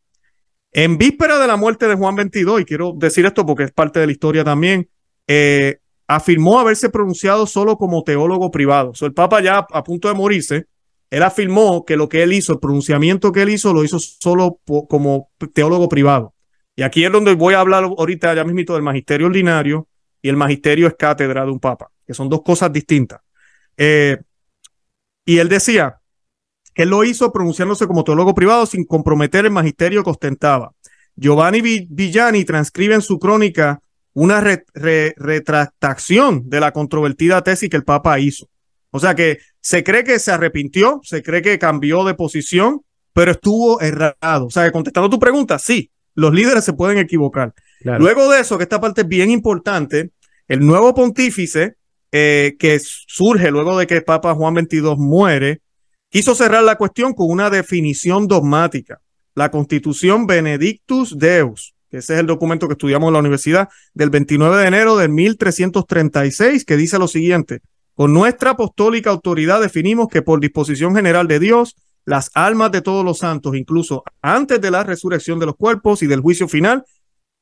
En 0.72 0.98
víspera 0.98 1.38
de 1.38 1.46
la 1.46 1.56
muerte 1.56 1.86
de 1.86 1.94
Juan 1.94 2.16
XXII, 2.16 2.60
y 2.60 2.64
quiero 2.64 2.92
decir 2.96 3.26
esto 3.26 3.46
porque 3.46 3.64
es 3.64 3.72
parte 3.72 4.00
de 4.00 4.06
la 4.06 4.12
historia 4.12 4.44
también, 4.44 4.88
eh, 5.26 5.78
afirmó 6.06 6.58
haberse 6.58 6.90
pronunciado 6.90 7.46
solo 7.46 7.76
como 7.76 8.02
teólogo 8.02 8.50
privado. 8.50 8.92
O 9.00 9.06
el 9.06 9.14
Papa 9.14 9.40
ya 9.40 9.66
a 9.70 9.84
punto 9.84 10.08
de 10.08 10.14
morirse, 10.14 10.66
él 11.10 11.22
afirmó 11.22 11.84
que 11.84 11.96
lo 11.96 12.08
que 12.08 12.22
él 12.22 12.32
hizo, 12.32 12.52
el 12.52 12.58
pronunciamiento 12.58 13.30
que 13.30 13.42
él 13.42 13.50
hizo, 13.50 13.72
lo 13.72 13.84
hizo 13.84 13.98
solo 13.98 14.58
como 14.64 15.30
teólogo 15.52 15.88
privado. 15.88 16.34
Y 16.76 16.82
aquí 16.82 17.04
es 17.04 17.12
donde 17.12 17.34
voy 17.34 17.54
a 17.54 17.60
hablar 17.60 17.84
ahorita 17.84 18.34
ya 18.34 18.42
mismito 18.42 18.74
del 18.74 18.82
magisterio 18.82 19.28
ordinario 19.28 19.86
y 20.24 20.28
el 20.30 20.36
magisterio 20.38 20.86
es 20.86 20.94
cátedra 20.94 21.44
de 21.44 21.50
un 21.50 21.60
papa, 21.60 21.90
que 22.06 22.14
son 22.14 22.30
dos 22.30 22.40
cosas 22.42 22.72
distintas. 22.72 23.20
Eh, 23.76 24.16
y 25.26 25.36
él 25.36 25.50
decía 25.50 26.00
que 26.72 26.84
él 26.84 26.88
lo 26.88 27.04
hizo 27.04 27.30
pronunciándose 27.30 27.86
como 27.86 28.04
teólogo 28.04 28.34
privado 28.34 28.64
sin 28.64 28.86
comprometer 28.86 29.44
el 29.44 29.50
magisterio 29.50 30.02
que 30.02 30.08
ostentaba. 30.08 30.72
Giovanni 31.14 31.60
Villani 31.60 32.42
transcribe 32.46 32.94
en 32.94 33.02
su 33.02 33.18
crónica 33.18 33.82
una 34.14 34.40
retractación 34.40 36.48
de 36.48 36.60
la 36.60 36.72
controvertida 36.72 37.44
tesis 37.44 37.68
que 37.68 37.76
el 37.76 37.84
Papa 37.84 38.18
hizo. 38.18 38.48
O 38.92 39.00
sea 39.00 39.14
que 39.14 39.40
se 39.60 39.84
cree 39.84 40.04
que 40.04 40.18
se 40.18 40.32
arrepintió, 40.32 41.00
se 41.02 41.22
cree 41.22 41.42
que 41.42 41.58
cambió 41.58 42.02
de 42.02 42.14
posición, 42.14 42.80
pero 43.12 43.32
estuvo 43.32 43.78
errado. 43.82 44.46
O 44.46 44.50
sea 44.50 44.64
que 44.64 44.72
contestando 44.72 45.10
tu 45.10 45.18
pregunta, 45.18 45.58
sí, 45.58 45.90
los 46.14 46.32
líderes 46.32 46.64
se 46.64 46.72
pueden 46.72 46.96
equivocar. 46.96 47.52
Luego 47.84 48.30
de 48.30 48.40
eso, 48.40 48.56
que 48.56 48.64
esta 48.64 48.80
parte 48.80 49.02
es 49.02 49.08
bien 49.08 49.30
importante, 49.30 50.10
el 50.48 50.64
nuevo 50.64 50.94
pontífice 50.94 51.76
eh, 52.12 52.56
que 52.58 52.80
surge 52.80 53.50
luego 53.50 53.76
de 53.76 53.86
que 53.86 54.00
Papa 54.00 54.34
Juan 54.34 54.54
XXII 54.54 54.94
muere, 54.96 55.60
quiso 56.10 56.34
cerrar 56.34 56.62
la 56.62 56.76
cuestión 56.76 57.12
con 57.12 57.28
una 57.28 57.50
definición 57.50 58.28
dogmática, 58.28 59.00
la 59.34 59.50
Constitución 59.50 60.26
Benedictus 60.26 61.18
Deus, 61.18 61.74
que 61.90 61.98
ese 61.98 62.14
es 62.14 62.20
el 62.20 62.26
documento 62.26 62.68
que 62.68 62.74
estudiamos 62.74 63.08
en 63.08 63.14
la 63.14 63.18
universidad 63.18 63.68
del 63.94 64.10
29 64.10 64.58
de 64.58 64.66
enero 64.66 64.96
de 64.96 65.08
1336, 65.08 66.64
que 66.64 66.76
dice 66.76 66.98
lo 66.98 67.08
siguiente, 67.08 67.62
con 67.94 68.12
nuestra 68.12 68.50
apostólica 68.50 69.10
autoridad 69.10 69.60
definimos 69.60 70.08
que 70.08 70.22
por 70.22 70.40
disposición 70.40 70.94
general 70.94 71.26
de 71.26 71.40
Dios, 71.40 71.74
las 72.04 72.30
almas 72.34 72.70
de 72.70 72.82
todos 72.82 73.04
los 73.04 73.18
santos, 73.18 73.56
incluso 73.56 74.04
antes 74.22 74.60
de 74.60 74.70
la 74.70 74.84
resurrección 74.84 75.38
de 75.38 75.46
los 75.46 75.56
cuerpos 75.56 76.02
y 76.02 76.06
del 76.06 76.20
juicio 76.20 76.48
final, 76.48 76.84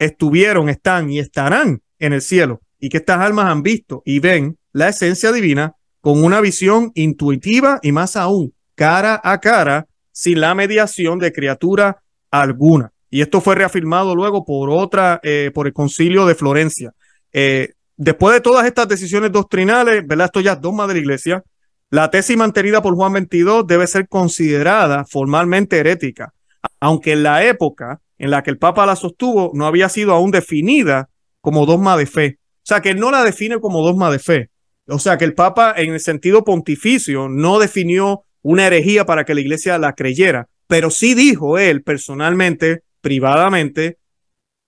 estuvieron, 0.04 0.68
están 0.68 1.11
y 1.11 1.18
estarán 1.18 1.82
en 1.99 2.12
el 2.12 2.23
cielo, 2.23 2.61
y 2.78 2.88
que 2.88 2.99
estas 2.99 3.21
almas 3.21 3.47
han 3.47 3.62
visto 3.62 4.02
y 4.04 4.18
ven 4.18 4.59
la 4.73 4.88
esencia 4.88 5.32
divina 5.32 5.75
con 6.00 6.25
una 6.25 6.40
visión 6.40 6.90
intuitiva 6.94 7.78
y 7.82 7.92
más 7.92 8.16
aún 8.16 8.52
cara 8.75 9.21
a 9.23 9.38
cara, 9.38 9.87
sin 10.11 10.40
la 10.40 10.54
mediación 10.54 11.18
de 11.18 11.32
criatura 11.32 12.02
alguna. 12.30 12.92
Y 13.11 13.21
esto 13.21 13.40
fue 13.40 13.54
reafirmado 13.54 14.14
luego 14.14 14.44
por 14.44 14.71
otra, 14.71 15.21
eh, 15.23 15.50
por 15.54 15.66
el 15.66 15.73
concilio 15.73 16.26
de 16.26 16.35
Florencia. 16.35 16.92
Eh, 17.32 17.75
después 17.97 18.35
de 18.35 18.40
todas 18.40 18.66
estas 18.66 18.88
decisiones 18.88 19.30
doctrinales, 19.30 20.06
¿verdad? 20.06 20.26
Esto 20.26 20.40
ya 20.40 20.52
es 20.54 20.61
dogma 20.61 20.87
de 20.87 20.94
la 20.94 21.00
iglesia. 21.00 21.44
La 21.90 22.11
tesis 22.11 22.37
mantenida 22.37 22.82
por 22.82 22.94
Juan 22.94 23.12
22 23.12 23.66
debe 23.66 23.87
ser 23.87 24.09
considerada 24.09 25.04
formalmente 25.04 25.78
herética, 25.78 26.32
aunque 26.80 27.12
en 27.12 27.23
la 27.23 27.44
época 27.44 28.00
en 28.23 28.31
la 28.31 28.45
que 28.45 28.50
el 28.50 28.59
Papa 28.59 28.87
la 28.87 28.95
sostuvo 28.95 29.50
no 29.52 29.67
había 29.67 29.88
sido 29.88 30.12
aún 30.12 30.31
definida 30.31 31.11
como 31.41 31.67
dogma 31.67 31.97
de 31.97 32.07
fe. 32.07 32.38
O 32.59 32.62
sea, 32.62 32.81
que 32.81 32.91
él 32.91 33.00
no 33.00 33.11
la 33.11 33.25
define 33.25 33.59
como 33.59 33.83
dogma 33.85 34.12
de 34.12 34.21
fe. 34.21 34.50
O 34.87 35.00
sea, 35.00 35.19
que 35.19 35.25
el 35.25 35.35
Papa 35.35 35.75
en 35.76 35.93
el 35.93 35.99
sentido 35.99 36.45
pontificio 36.45 37.29
no 37.29 37.59
definió 37.59 38.23
una 38.43 38.69
herejía 38.69 39.05
para 39.07 39.25
que 39.25 39.35
la 39.35 39.41
iglesia 39.41 39.76
la 39.76 39.95
creyera, 39.95 40.47
pero 40.69 40.91
sí 40.91 41.14
dijo 41.14 41.59
él 41.59 41.83
personalmente, 41.83 42.85
privadamente, 43.00 43.99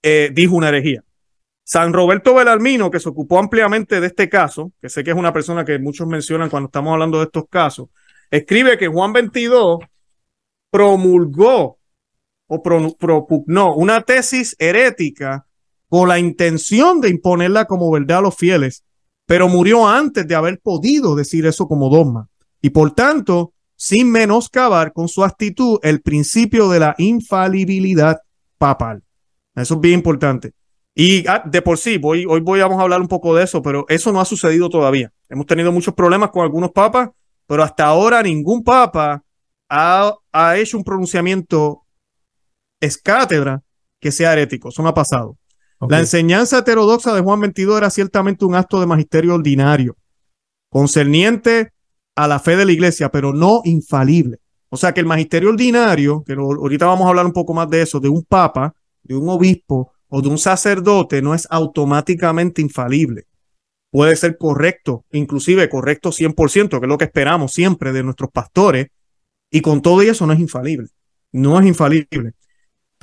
eh, 0.03 0.31
dijo 0.33 0.57
una 0.57 0.71
herejía. 0.71 1.05
San 1.63 1.93
Roberto 1.93 2.35
Belarmino, 2.35 2.91
que 2.91 2.99
se 2.99 3.09
ocupó 3.09 3.39
ampliamente 3.39 4.01
de 4.01 4.09
este 4.09 4.29
caso, 4.29 4.73
que 4.83 4.89
sé 4.89 5.05
que 5.05 5.13
es 5.13 5.17
una 5.17 5.33
persona 5.33 5.65
que 5.65 5.79
muchos 5.79 6.09
mencionan 6.09 6.51
cuando 6.51 6.67
estamos 6.67 6.93
hablando 6.93 7.19
de 7.19 7.27
estos 7.27 7.45
casos, 7.49 7.87
escribe 8.33 8.77
que 8.77 8.89
Juan 8.89 9.13
22 9.13 9.79
promulgó 10.73 11.79
o 12.55 12.97
propugnó 12.99 13.75
una 13.75 14.03
tesis 14.03 14.55
herética 14.59 15.47
con 15.89 16.09
la 16.09 16.19
intención 16.19 17.01
de 17.01 17.11
imponerla 17.11 17.67
como 17.67 17.91
verdad 17.91 18.19
a 18.19 18.23
los 18.23 18.37
fieles, 18.37 18.85
pero 19.27 19.49
murió 19.49 19.87
antes 19.87 20.27
de 20.27 20.35
haber 20.35 20.61
podido 20.61 21.15
decir 21.15 21.47
eso 21.47 21.67
como 21.67 21.89
dogma. 21.89 22.29
Y 22.61 22.71
por 22.71 22.93
tanto, 22.93 23.53
sin 23.77 24.11
menoscabar 24.11 24.93
con 24.93 25.09
su 25.09 25.25
actitud 25.25 25.79
el 25.83 26.01
principio 26.01 26.69
de 26.69 26.81
la 26.81 26.95
infalibilidad 26.99 28.19
papal. 28.59 29.03
Eso 29.55 29.75
es 29.75 29.81
bien 29.81 29.95
importante. 29.95 30.53
Y 30.95 31.27
ah, 31.27 31.43
de 31.45 31.61
por 31.61 31.79
sí, 31.79 31.99
voy, 31.99 32.25
hoy 32.29 32.41
voy 32.41 32.61
a 32.61 32.65
hablar 32.65 33.01
un 33.01 33.09
poco 33.09 33.35
de 33.35 33.45
eso, 33.45 33.63
pero 33.63 33.85
eso 33.89 34.13
no 34.13 34.21
ha 34.21 34.25
sucedido 34.25 34.69
todavía. 34.69 35.13
Hemos 35.29 35.47
tenido 35.47 35.73
muchos 35.73 35.95
problemas 35.95 36.31
con 36.31 36.43
algunos 36.43 36.71
papas, 36.71 37.11
pero 37.47 37.63
hasta 37.63 37.87
ahora 37.87 38.23
ningún 38.23 38.63
papa 38.63 39.23
ha, 39.69 40.15
ha 40.33 40.57
hecho 40.57 40.79
un 40.79 40.85
pronunciamiento 40.85 41.84
escátedra 42.85 43.63
que 44.01 44.13
sea 44.13 44.33
herético. 44.33 44.69
Eso 44.69 44.83
no 44.83 44.89
ha 44.89 44.95
pasado. 44.95 45.37
La 45.89 46.01
enseñanza 46.01 46.59
heterodoxa 46.59 47.15
de 47.15 47.21
Juan 47.21 47.41
22 47.41 47.79
era 47.79 47.91
ciertamente 47.91 48.45
un 48.45 48.55
acto 48.55 48.81
de 48.81 48.87
magisterio 48.87 49.35
ordinario, 49.35 49.97
concerniente 50.71 51.73
a 52.15 52.29
la 52.29 52.39
fe 52.39 52.57
de 52.57 52.65
la 52.65 52.73
iglesia, 52.73 53.11
pero 53.11 53.33
no 53.33 53.61
infalible. 53.65 54.39
O 54.71 54.77
sea 54.77 54.93
que 54.93 55.01
el 55.01 55.07
magisterio 55.07 55.51
ordinario, 55.51 56.25
que 56.27 56.33
ahorita 56.33 56.87
vamos 56.87 57.07
a 57.07 57.11
hablar 57.11 57.27
un 57.27 57.33
poco 57.33 57.55
más 57.55 57.69
de 57.69 57.83
eso, 57.83 58.01
de 58.01 58.09
un 58.09 58.23
papa, 58.23 58.75
de 59.03 59.15
un 59.15 59.29
obispo, 59.29 59.93
o 60.09 60.23
de 60.23 60.29
un 60.29 60.39
sacerdote 60.39 61.23
no 61.23 61.35
es 61.35 61.47
automáticamente 61.51 62.63
infalible. 62.63 63.25
Puede 63.91 64.17
ser 64.17 64.39
correcto, 64.39 65.05
inclusive 65.13 65.69
correcto 65.69 66.11
100%, 66.11 66.69
que 66.79 66.87
es 66.87 66.89
lo 66.89 66.99
que 66.99 67.05
esperamos 67.05 67.53
siempre 67.53 67.93
de 67.93 68.03
nuestros 68.03 68.31
pastores, 68.31 68.89
y 69.51 69.61
con 69.61 69.83
todo 69.83 70.03
eso 70.03 70.27
no 70.27 70.33
es 70.33 70.41
infalible. 70.41 70.89
No 71.33 71.59
es 71.59 71.67
infalible. 71.67 72.33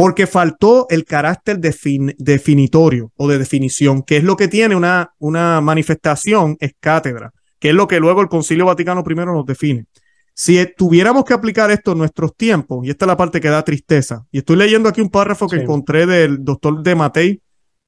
Porque 0.01 0.25
faltó 0.25 0.87
el 0.89 1.05
carácter 1.05 1.59
definitorio 1.59 3.11
o 3.17 3.27
de 3.27 3.37
definición, 3.37 4.01
que 4.01 4.17
es 4.17 4.23
lo 4.23 4.35
que 4.35 4.47
tiene 4.47 4.75
una, 4.75 5.13
una 5.19 5.61
manifestación 5.61 6.57
es 6.59 6.71
cátedra, 6.79 7.31
que 7.59 7.69
es 7.69 7.75
lo 7.75 7.87
que 7.87 7.99
luego 7.99 8.19
el 8.19 8.27
Concilio 8.27 8.65
Vaticano 8.65 9.03
I 9.07 9.13
nos 9.13 9.45
define. 9.45 9.85
Si 10.33 10.57
tuviéramos 10.75 11.23
que 11.23 11.35
aplicar 11.35 11.69
esto 11.69 11.91
en 11.91 11.99
nuestros 11.99 12.35
tiempos, 12.35 12.83
y 12.83 12.89
esta 12.89 13.05
es 13.05 13.07
la 13.09 13.15
parte 13.15 13.39
que 13.39 13.49
da 13.49 13.63
tristeza, 13.63 14.25
y 14.31 14.39
estoy 14.39 14.55
leyendo 14.55 14.89
aquí 14.89 15.01
un 15.01 15.09
párrafo 15.11 15.47
que 15.47 15.57
encontré 15.57 16.07
del 16.07 16.43
doctor 16.43 16.81
de 16.81 16.95
Matei, 16.95 17.41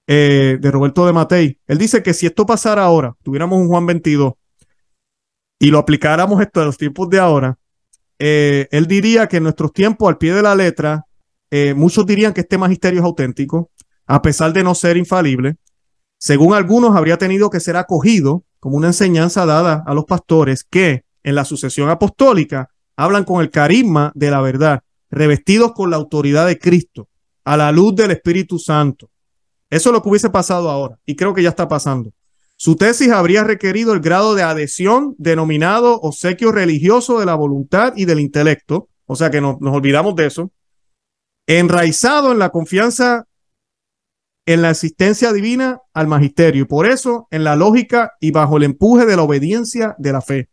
eh, 0.05 0.59
de 0.61 0.69
Roberto 0.69 1.07
de 1.07 1.13
Matei, 1.13 1.57
él 1.65 1.79
dice 1.79 2.03
que 2.03 2.13
si 2.13 2.27
esto 2.27 2.45
pasara 2.45 2.83
ahora, 2.83 3.15
tuviéramos 3.23 3.57
un 3.57 3.69
Juan 3.69 3.87
22, 3.87 4.33
y 5.57 5.71
lo 5.71 5.79
aplicáramos 5.79 6.39
esto 6.41 6.61
a 6.61 6.65
los 6.65 6.77
tiempos 6.77 7.09
de 7.09 7.17
ahora, 7.17 7.57
eh, 8.19 8.67
él 8.69 8.85
diría 8.85 9.25
que 9.25 9.37
en 9.37 9.43
nuestros 9.45 9.73
tiempos, 9.73 10.07
al 10.07 10.19
pie 10.19 10.35
de 10.35 10.43
la 10.43 10.53
letra, 10.53 11.07
eh, 11.55 11.75
muchos 11.75 12.07
dirían 12.07 12.33
que 12.33 12.41
este 12.41 12.57
magisterio 12.57 13.01
es 13.01 13.05
auténtico, 13.05 13.69
a 14.07 14.23
pesar 14.23 14.53
de 14.53 14.63
no 14.63 14.73
ser 14.73 14.97
infalible. 14.97 15.57
Según 16.17 16.55
algunos, 16.55 16.95
habría 16.95 17.17
tenido 17.17 17.51
que 17.51 17.59
ser 17.59 17.77
acogido 17.77 18.43
como 18.59 18.75
una 18.75 18.87
enseñanza 18.87 19.45
dada 19.45 19.83
a 19.85 19.93
los 19.93 20.05
pastores 20.05 20.63
que, 20.63 21.03
en 21.21 21.35
la 21.35 21.45
sucesión 21.45 21.91
apostólica 21.91 22.69
hablan 22.95 23.23
con 23.23 23.39
el 23.39 23.51
carisma 23.51 24.11
de 24.15 24.31
la 24.31 24.41
verdad, 24.41 24.81
revestidos 25.11 25.73
con 25.73 25.91
la 25.91 25.97
autoridad 25.97 26.47
de 26.47 26.57
Cristo, 26.57 27.07
a 27.43 27.55
la 27.55 27.71
luz 27.71 27.93
del 27.93 28.09
Espíritu 28.09 28.57
Santo. 28.57 29.11
Eso 29.69 29.89
es 29.89 29.93
lo 29.93 30.01
que 30.01 30.09
hubiese 30.09 30.31
pasado 30.31 30.71
ahora 30.71 30.97
y 31.05 31.15
creo 31.15 31.35
que 31.35 31.43
ya 31.43 31.49
está 31.49 31.67
pasando. 31.67 32.13
Su 32.55 32.77
tesis 32.77 33.09
habría 33.09 33.43
requerido 33.43 33.93
el 33.93 33.99
grado 33.99 34.33
de 34.33 34.41
adhesión 34.41 35.13
denominado 35.19 35.99
obsequio 36.01 36.51
religioso 36.51 37.19
de 37.19 37.27
la 37.27 37.35
voluntad 37.35 37.93
y 37.95 38.05
del 38.05 38.19
intelecto, 38.19 38.89
o 39.05 39.15
sea 39.15 39.29
que 39.29 39.39
nos 39.39 39.57
olvidamos 39.61 40.15
de 40.15 40.25
eso, 40.25 40.51
enraizado 41.47 42.31
en 42.31 42.39
la 42.39 42.49
confianza 42.49 43.25
en 44.45 44.61
la 44.61 44.71
existencia 44.71 45.31
divina 45.31 45.79
al 45.93 46.07
magisterio 46.07 46.63
y 46.63 46.65
por 46.65 46.85
eso 46.85 47.27
en 47.31 47.43
la 47.43 47.55
lógica 47.55 48.13
y 48.19 48.31
bajo 48.31 48.57
el 48.57 48.63
empuje 48.63 49.05
de 49.05 49.15
la 49.15 49.23
obediencia 49.23 49.95
de 49.97 50.11
la 50.11 50.21
fe. 50.21 50.49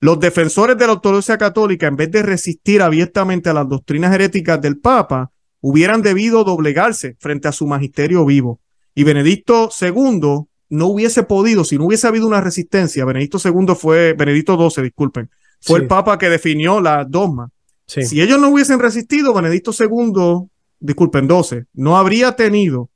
Los 0.00 0.20
defensores 0.20 0.78
de 0.78 0.86
la 0.86 0.92
ortodoxia 0.92 1.38
católica, 1.38 1.88
en 1.88 1.96
vez 1.96 2.10
de 2.12 2.22
resistir 2.22 2.82
abiertamente 2.82 3.50
a 3.50 3.54
las 3.54 3.68
doctrinas 3.68 4.14
heréticas 4.14 4.60
del 4.60 4.78
Papa, 4.78 5.32
hubieran 5.60 6.02
debido 6.02 6.44
doblegarse 6.44 7.16
frente 7.18 7.48
a 7.48 7.52
su 7.52 7.66
magisterio 7.66 8.24
vivo. 8.24 8.60
Y 8.94 9.02
Benedicto 9.02 9.68
II 9.80 10.44
no 10.70 10.86
hubiese 10.86 11.24
podido, 11.24 11.64
si 11.64 11.78
no 11.78 11.86
hubiese 11.86 12.06
habido 12.06 12.28
una 12.28 12.40
resistencia, 12.40 13.04
Benedicto 13.04 13.38
II 13.44 13.74
fue, 13.74 14.12
Benedicto 14.12 14.70
XII, 14.70 14.84
disculpen, 14.84 15.30
fue 15.60 15.80
el 15.80 15.88
Papa 15.88 16.18
que 16.18 16.28
definió 16.28 16.80
la 16.80 17.04
dogma. 17.04 17.50
Si 17.88 18.20
ellos 18.20 18.38
no 18.38 18.50
hubiesen 18.50 18.78
resistido, 18.78 19.32
Benedicto 19.32 19.72
II 19.72 20.48
disculpen, 20.78 21.26
12, 21.26 21.66
no 21.72 21.96
habría 21.96 22.36
tenido 22.36 22.90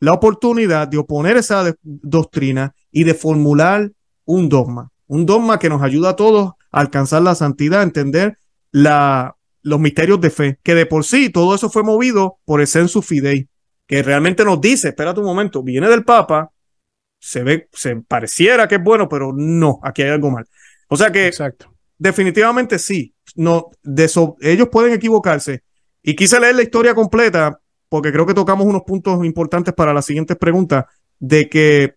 la 0.00 0.12
oportunidad 0.12 0.88
de 0.88 0.98
oponer 0.98 1.36
esa 1.36 1.74
doctrina 1.82 2.74
y 2.90 3.04
de 3.04 3.14
formular 3.14 3.92
un 4.24 4.48
dogma, 4.48 4.90
un 5.06 5.26
dogma 5.26 5.58
que 5.58 5.68
nos 5.68 5.82
ayuda 5.82 6.10
a 6.10 6.16
todos 6.16 6.52
a 6.70 6.80
alcanzar 6.80 7.22
la 7.22 7.34
santidad, 7.34 7.80
a 7.80 7.84
entender 7.84 8.38
la, 8.72 9.36
los 9.62 9.78
misterios 9.78 10.20
de 10.20 10.30
fe, 10.30 10.58
que 10.62 10.74
de 10.74 10.86
por 10.86 11.04
sí 11.04 11.30
todo 11.30 11.54
eso 11.54 11.68
fue 11.68 11.82
movido 11.82 12.38
por 12.44 12.60
el 12.60 12.66
sensu 12.66 13.02
fidei, 13.02 13.48
que 13.86 14.02
realmente 14.02 14.44
nos 14.44 14.60
dice, 14.60 14.88
espérate 14.88 15.20
un 15.20 15.26
momento, 15.26 15.62
viene 15.62 15.88
del 15.88 16.04
Papa, 16.04 16.50
se 17.18 17.42
ve, 17.42 17.68
se 17.72 17.96
pareciera 17.96 18.66
que 18.66 18.76
es 18.76 18.82
bueno, 18.82 19.08
pero 19.08 19.32
no, 19.36 19.80
aquí 19.82 20.02
hay 20.02 20.10
algo 20.10 20.30
mal. 20.30 20.46
O 20.88 20.96
sea 20.96 21.12
que 21.12 21.26
Exacto. 21.26 21.74
definitivamente 21.98 22.78
sí, 22.78 23.14
no, 23.36 23.70
de 23.82 24.10
ellos 24.40 24.68
pueden 24.70 24.92
equivocarse. 24.92 25.62
Y 26.02 26.16
quise 26.16 26.40
leer 26.40 26.54
la 26.54 26.62
historia 26.62 26.94
completa 26.94 27.60
porque 27.90 28.12
creo 28.12 28.24
que 28.24 28.34
tocamos 28.34 28.66
unos 28.66 28.82
puntos 28.82 29.24
importantes 29.24 29.74
para 29.74 29.92
las 29.92 30.06
siguientes 30.06 30.36
preguntas, 30.36 30.84
de 31.18 31.48
que 31.48 31.96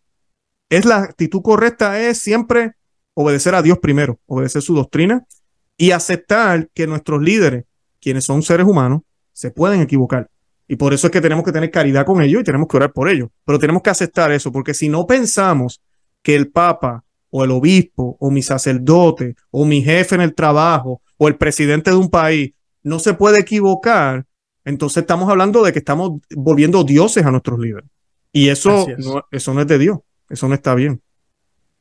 es 0.69 0.85
la 0.85 0.97
actitud 0.97 1.41
correcta 1.41 2.01
es 2.01 2.17
siempre 2.17 2.73
obedecer 3.13 3.53
a 3.53 3.61
Dios 3.61 3.77
primero, 3.77 4.19
obedecer 4.25 4.63
su 4.63 4.73
doctrina 4.73 5.25
y 5.77 5.91
aceptar 5.91 6.69
que 6.73 6.87
nuestros 6.87 7.21
líderes, 7.21 7.65
quienes 8.01 8.25
son 8.25 8.41
seres 8.41 8.65
humanos, 8.65 9.01
se 9.33 9.51
pueden 9.51 9.81
equivocar. 9.81 10.29
Y 10.67 10.75
por 10.77 10.93
eso 10.93 11.07
es 11.07 11.11
que 11.11 11.21
tenemos 11.21 11.45
que 11.45 11.51
tener 11.51 11.69
caridad 11.69 12.05
con 12.05 12.21
ellos 12.23 12.41
y 12.41 12.43
tenemos 12.43 12.67
que 12.67 12.77
orar 12.77 12.91
por 12.91 13.07
ellos. 13.07 13.29
Pero 13.45 13.59
tenemos 13.59 13.83
que 13.83 13.91
aceptar 13.91 14.31
eso, 14.31 14.51
porque 14.51 14.73
si 14.73 14.89
no 14.89 15.05
pensamos 15.05 15.81
que 16.23 16.35
el 16.35 16.49
Papa 16.49 17.03
o 17.29 17.43
el 17.43 17.51
obispo 17.51 18.17
o 18.19 18.31
mi 18.31 18.41
sacerdote 18.41 19.35
o 19.51 19.65
mi 19.65 19.83
jefe 19.83 20.15
en 20.15 20.21
el 20.21 20.33
trabajo 20.33 21.01
o 21.23 21.27
el 21.29 21.37
presidente 21.37 21.89
de 21.89 21.95
un 21.95 22.09
país 22.09 22.51
no 22.83 22.99
se 22.99 23.13
puede 23.13 23.39
equivocar, 23.39 24.25
entonces 24.65 25.03
estamos 25.03 25.29
hablando 25.29 25.63
de 25.63 25.71
que 25.71 25.79
estamos 25.79 26.19
volviendo 26.35 26.83
dioses 26.83 27.25
a 27.25 27.31
nuestros 27.31 27.59
líderes. 27.59 27.89
Y 28.33 28.49
eso 28.49 28.87
no, 28.97 29.25
eso 29.31 29.53
no 29.53 29.61
es 29.61 29.67
de 29.67 29.77
Dios, 29.77 29.99
eso 30.29 30.49
no 30.49 30.53
está 30.53 30.75
bien. 30.75 31.01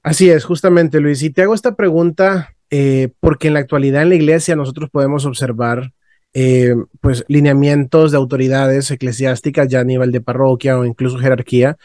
Así 0.00 0.30
es, 0.30 0.44
justamente 0.44 1.00
Luis. 1.00 1.24
Y 1.24 1.30
te 1.30 1.42
hago 1.42 1.54
esta 1.54 1.74
pregunta 1.74 2.54
eh, 2.70 3.08
porque 3.18 3.48
en 3.48 3.54
la 3.54 3.60
actualidad 3.60 4.02
en 4.02 4.10
la 4.10 4.14
iglesia 4.14 4.54
nosotros 4.54 4.90
podemos 4.90 5.26
observar 5.26 5.92
eh, 6.34 6.74
pues 7.00 7.24
lineamientos 7.28 8.10
de 8.10 8.16
autoridades 8.16 8.90
eclesiásticas 8.90 9.68
ya 9.68 9.80
a 9.80 9.84
nivel 9.84 10.12
de 10.12 10.20
parroquia 10.20 10.78
o 10.78 10.84
incluso 10.84 11.18
jerarquía 11.18 11.76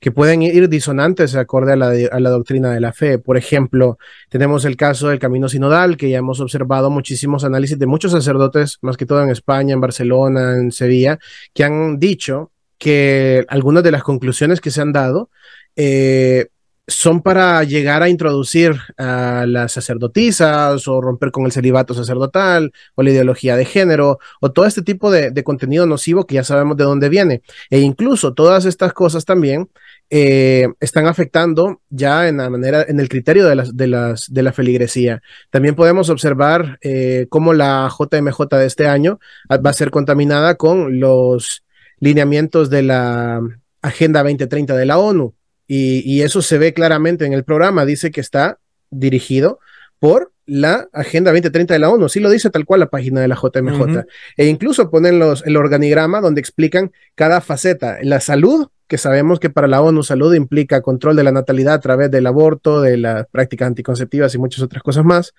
que 0.00 0.10
pueden 0.10 0.42
ir 0.42 0.68
disonantes 0.68 1.36
acorde 1.36 1.74
a 1.74 1.76
la, 1.76 1.92
a 2.10 2.18
la, 2.18 2.30
doctrina 2.30 2.72
de 2.72 2.80
la 2.80 2.92
fe. 2.92 3.18
Por 3.18 3.36
ejemplo, 3.36 3.98
tenemos 4.28 4.64
el 4.64 4.76
caso 4.76 5.08
del 5.08 5.20
camino 5.20 5.48
sinodal, 5.48 5.96
que 5.96 6.10
ya 6.10 6.18
hemos 6.18 6.40
observado 6.40 6.90
muchísimos 6.90 7.44
análisis 7.44 7.78
de 7.78 7.86
muchos 7.86 8.10
sacerdotes, 8.10 8.78
más 8.82 8.96
que 8.96 9.06
todo 9.06 9.22
en 9.22 9.30
España, 9.30 9.74
en 9.74 9.80
Barcelona, 9.80 10.56
en 10.58 10.72
Sevilla, 10.72 11.20
que 11.54 11.62
han 11.62 12.00
dicho 12.00 12.50
que 12.78 13.44
algunas 13.48 13.84
de 13.84 13.92
las 13.92 14.02
conclusiones 14.02 14.60
que 14.60 14.72
se 14.72 14.80
han 14.80 14.92
dado 14.92 15.30
eh, 15.76 16.48
son 16.88 17.22
para 17.22 17.62
llegar 17.62 18.02
a 18.02 18.08
introducir 18.08 18.74
a 18.98 19.44
las 19.46 19.72
sacerdotisas 19.72 20.88
o 20.88 21.00
romper 21.00 21.30
con 21.30 21.44
el 21.44 21.52
celibato 21.52 21.94
sacerdotal 21.94 22.72
o 22.96 23.02
la 23.02 23.10
ideología 23.10 23.56
de 23.56 23.64
género 23.64 24.18
o 24.40 24.50
todo 24.50 24.66
este 24.66 24.82
tipo 24.82 25.10
de, 25.10 25.32
contenido 25.44 25.86
nocivo 25.86 26.26
que 26.26 26.36
ya 26.36 26.44
sabemos 26.44 26.76
de 26.76 26.84
dónde 26.84 27.08
viene. 27.08 27.42
E 27.70 27.78
incluso 27.80 28.34
todas 28.34 28.64
estas 28.64 28.92
cosas 28.92 29.24
también 29.24 29.70
eh, 30.10 30.68
están 30.80 31.06
afectando 31.06 31.80
ya 31.88 32.28
en 32.28 32.38
la 32.38 32.50
manera, 32.50 32.84
en 32.86 32.98
el 32.98 33.08
criterio 33.08 33.46
de, 33.46 33.54
las, 33.54 33.76
de, 33.76 33.86
las, 33.86 34.32
de 34.32 34.42
la 34.42 34.52
feligresía. 34.52 35.22
También 35.50 35.76
podemos 35.76 36.10
observar 36.10 36.78
eh, 36.82 37.26
cómo 37.28 37.52
la 37.54 37.88
JMJ 37.96 38.40
de 38.58 38.66
este 38.66 38.88
año 38.88 39.20
va 39.50 39.70
a 39.70 39.72
ser 39.72 39.90
contaminada 39.92 40.56
con 40.56 40.98
los 40.98 41.64
lineamientos 42.00 42.70
de 42.70 42.82
la 42.82 43.40
Agenda 43.82 44.22
2030 44.22 44.76
de 44.76 44.86
la 44.86 44.98
ONU 44.98 45.34
y, 45.74 46.20
eso 46.20 46.42
se 46.42 46.58
ve 46.58 46.74
claramente 46.74 47.24
en 47.24 47.32
el 47.32 47.44
programa, 47.44 47.86
dice 47.86 48.10
que 48.10 48.20
está 48.20 48.58
dirigido 48.90 49.58
por 49.98 50.32
la 50.44 50.88
Agenda 50.92 51.30
2030 51.30 51.72
de 51.72 51.80
la 51.80 51.88
ONU, 51.88 52.10
sí 52.10 52.20
lo 52.20 52.28
dice 52.28 52.50
tal 52.50 52.66
cual 52.66 52.80
la 52.80 52.90
página 52.90 53.22
de 53.22 53.28
la 53.28 53.36
JMJ. 53.36 54.04
E 54.36 54.46
incluso 54.46 54.90
ponen 54.90 55.18
los, 55.18 55.46
el 55.46 55.56
organigrama 55.56 56.20
donde 56.20 56.42
explican 56.42 56.92
cada 57.14 57.40
faceta. 57.40 57.96
La 58.02 58.20
salud, 58.20 58.68
que 58.86 58.98
sabemos 58.98 59.40
que 59.40 59.48
para 59.48 59.66
la 59.66 59.80
ONU 59.80 60.02
salud 60.02 60.34
implica 60.34 60.82
control 60.82 61.16
de 61.16 61.24
la 61.24 61.32
natalidad 61.32 61.74
a 61.74 61.80
través 61.80 62.10
del 62.10 62.26
aborto, 62.26 62.82
de 62.82 62.98
las 62.98 63.26
prácticas 63.28 63.68
anticonceptivas 63.68 64.34
y 64.34 64.38
muchas 64.38 64.62
otras 64.62 64.82
cosas 64.82 65.06
más. 65.06 65.32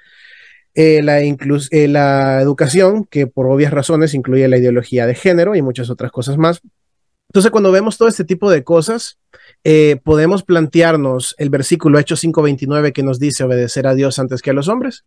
Eh, 0.73 1.03
la, 1.03 1.21
eh, 1.21 1.87
la 1.87 2.41
educación, 2.41 3.05
que 3.05 3.27
por 3.27 3.45
obvias 3.45 3.71
razones 3.71 4.15
incluye 4.15 4.47
la 4.47 4.57
ideología 4.57 5.05
de 5.05 5.13
género 5.13 5.55
y 5.55 5.61
muchas 5.61 5.91
otras 5.91 6.11
cosas 6.11 6.37
más. 6.37 6.61
Entonces, 7.29 7.51
cuando 7.51 7.71
vemos 7.71 7.97
todo 7.97 8.07
este 8.07 8.23
tipo 8.23 8.49
de 8.49 8.63
cosas, 8.63 9.19
eh, 9.63 9.99
podemos 10.03 10.43
plantearnos 10.43 11.35
el 11.37 11.49
versículo 11.49 11.97
Hechos 11.99 12.23
5:29 12.23 12.91
que 12.91 13.03
nos 13.03 13.19
dice 13.19 13.43
obedecer 13.43 13.87
a 13.87 13.95
Dios 13.95 14.19
antes 14.19 14.41
que 14.41 14.49
a 14.49 14.53
los 14.53 14.67
hombres. 14.67 15.05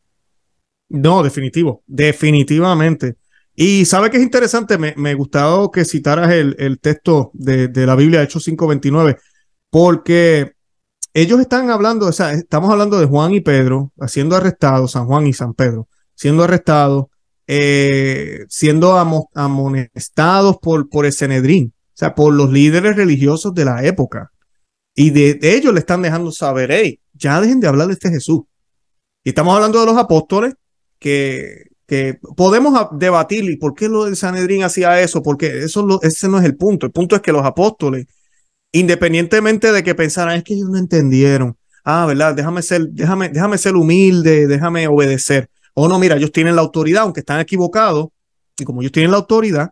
No, 0.89 1.23
definitivo, 1.23 1.83
definitivamente. 1.87 3.17
Y 3.55 3.85
sabe 3.87 4.11
que 4.11 4.19
es 4.19 4.23
interesante, 4.23 4.79
me, 4.79 4.95
me 4.97 5.15
gustaba 5.15 5.71
que 5.73 5.85
citaras 5.85 6.31
el, 6.31 6.79
texto 6.79 7.31
de, 7.33 7.69
la 7.87 7.97
Biblia, 7.97 8.23
Hechos 8.23 8.47
5:29, 8.47 9.19
porque 9.71 10.53
ellos 11.15 11.41
están 11.41 11.71
hablando, 11.71 12.07
o 12.07 12.13
sea, 12.13 12.33
estamos 12.33 12.71
hablando 12.71 12.99
de 12.99 13.07
Juan 13.07 13.33
y 13.33 13.41
Pedro 13.41 13.93
siendo 14.07 14.37
arrestados, 14.37 14.93
San 14.93 15.07
Juan 15.07 15.27
y 15.27 15.33
San 15.33 15.55
Pedro, 15.55 15.89
siendo 16.15 16.45
arrestados, 16.45 17.07
eh, 17.47 18.45
siendo 18.49 18.97
amonestados 19.35 20.59
por, 20.61 20.89
por 20.91 21.07
el 21.07 21.13
Senedrín, 21.13 21.73
o 21.75 21.93
sea, 21.95 22.15
por 22.15 22.35
los 22.35 22.51
líderes 22.51 22.97
religiosos 22.97 23.55
de 23.55 23.65
la 23.65 23.85
época. 23.85 24.33
Y 24.97 25.11
de, 25.11 25.39
ellos 25.43 25.75
le 25.75 25.81
están 25.81 26.03
dejando 26.03 26.33
saber, 26.33 26.73
hey, 26.73 26.99
ya 27.13 27.41
dejen 27.41 27.61
de 27.61 27.69
hablar 27.69 27.87
de 27.87 27.93
este 27.93 28.09
Jesús. 28.11 28.41
Y 29.23 29.29
estamos 29.29 29.55
hablando 29.55 29.79
de 29.79 29.87
los 29.87 29.97
apóstoles 29.97 30.55
que, 30.99 31.67
que 31.87 32.19
podemos 32.35 32.89
debatir 32.93 33.45
y 33.45 33.57
por 33.57 33.75
qué 33.75 33.89
lo 33.89 34.07
del 34.07 34.17
Sanedrín 34.17 34.65
hacía 34.65 35.01
eso, 35.01 35.23
porque 35.23 35.65
eso 35.65 36.01
ese 36.03 36.29
no 36.29 36.39
es 36.39 36.45
el 36.47 36.57
punto. 36.57 36.87
El 36.87 36.93
punto 36.93 37.15
es 37.15 37.21
que 37.21 37.31
los 37.31 37.45
apóstoles, 37.45 38.07
independientemente 38.73 39.71
de 39.71 39.85
que 39.85 39.95
pensaran, 39.95 40.37
es 40.39 40.45
que 40.45 40.55
ellos 40.55 40.71
no 40.71 40.79
entendieron. 40.79 41.59
Ah, 41.85 42.07
¿verdad? 42.07 42.35
Déjame 42.35 42.63
ser, 42.63 42.89
déjame, 42.89 43.29
déjame 43.29 43.59
ser 43.59 43.77
humilde, 43.77 44.47
déjame 44.47 44.89
obedecer. 44.89 45.51
O 45.75 45.89
no, 45.89 45.99
mira, 45.99 46.17
ellos 46.17 46.33
tienen 46.33 46.57
la 46.57 46.63
autoridad, 46.63 47.03
aunque 47.03 47.21
están 47.21 47.39
equivocados, 47.39 48.09
y 48.59 48.65
como 48.65 48.81
ellos 48.81 48.93
tienen 48.93 49.11
la 49.11 49.19
autoridad, 49.19 49.71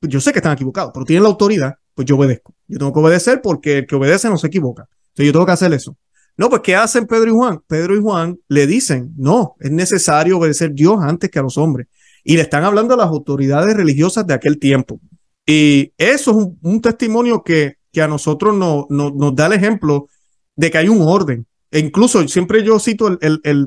pues 0.00 0.12
yo 0.12 0.20
sé 0.20 0.32
que 0.32 0.40
están 0.40 0.54
equivocados, 0.54 0.90
pero 0.92 1.06
tienen 1.06 1.22
la 1.22 1.28
autoridad, 1.28 1.76
pues 1.96 2.06
yo 2.06 2.16
obedezco. 2.16 2.54
Yo 2.68 2.78
tengo 2.78 2.92
que 2.92 3.00
obedecer 3.00 3.40
porque 3.42 3.78
el 3.78 3.86
que 3.86 3.96
obedece 3.96 4.28
no 4.28 4.36
se 4.36 4.48
equivoca. 4.48 4.86
Entonces 5.08 5.26
yo 5.26 5.32
tengo 5.32 5.46
que 5.46 5.52
hacer 5.52 5.72
eso. 5.72 5.96
No, 6.36 6.50
pues 6.50 6.60
¿qué 6.60 6.76
hacen 6.76 7.06
Pedro 7.06 7.30
y 7.30 7.32
Juan? 7.32 7.60
Pedro 7.66 7.96
y 7.96 8.02
Juan 8.02 8.38
le 8.48 8.66
dicen, 8.66 9.14
no, 9.16 9.56
es 9.58 9.70
necesario 9.70 10.36
obedecer 10.36 10.70
a 10.70 10.74
Dios 10.74 10.98
antes 11.00 11.30
que 11.30 11.38
a 11.38 11.42
los 11.42 11.56
hombres. 11.56 11.88
Y 12.22 12.36
le 12.36 12.42
están 12.42 12.64
hablando 12.64 12.92
a 12.92 12.98
las 12.98 13.06
autoridades 13.06 13.74
religiosas 13.74 14.26
de 14.26 14.34
aquel 14.34 14.58
tiempo. 14.58 15.00
Y 15.46 15.94
eso 15.96 16.32
es 16.32 16.48
un, 16.60 16.82
testimonio 16.82 17.42
que, 17.42 17.76
que, 17.90 18.02
a 18.02 18.08
nosotros 18.08 18.54
no, 18.54 18.86
nos 18.90 19.34
da 19.34 19.46
el 19.46 19.54
ejemplo 19.54 20.08
de 20.54 20.70
que 20.70 20.76
hay 20.76 20.88
un 20.90 21.00
orden. 21.00 21.46
E 21.70 21.78
incluso 21.78 22.28
siempre 22.28 22.62
yo 22.62 22.78
cito 22.78 23.18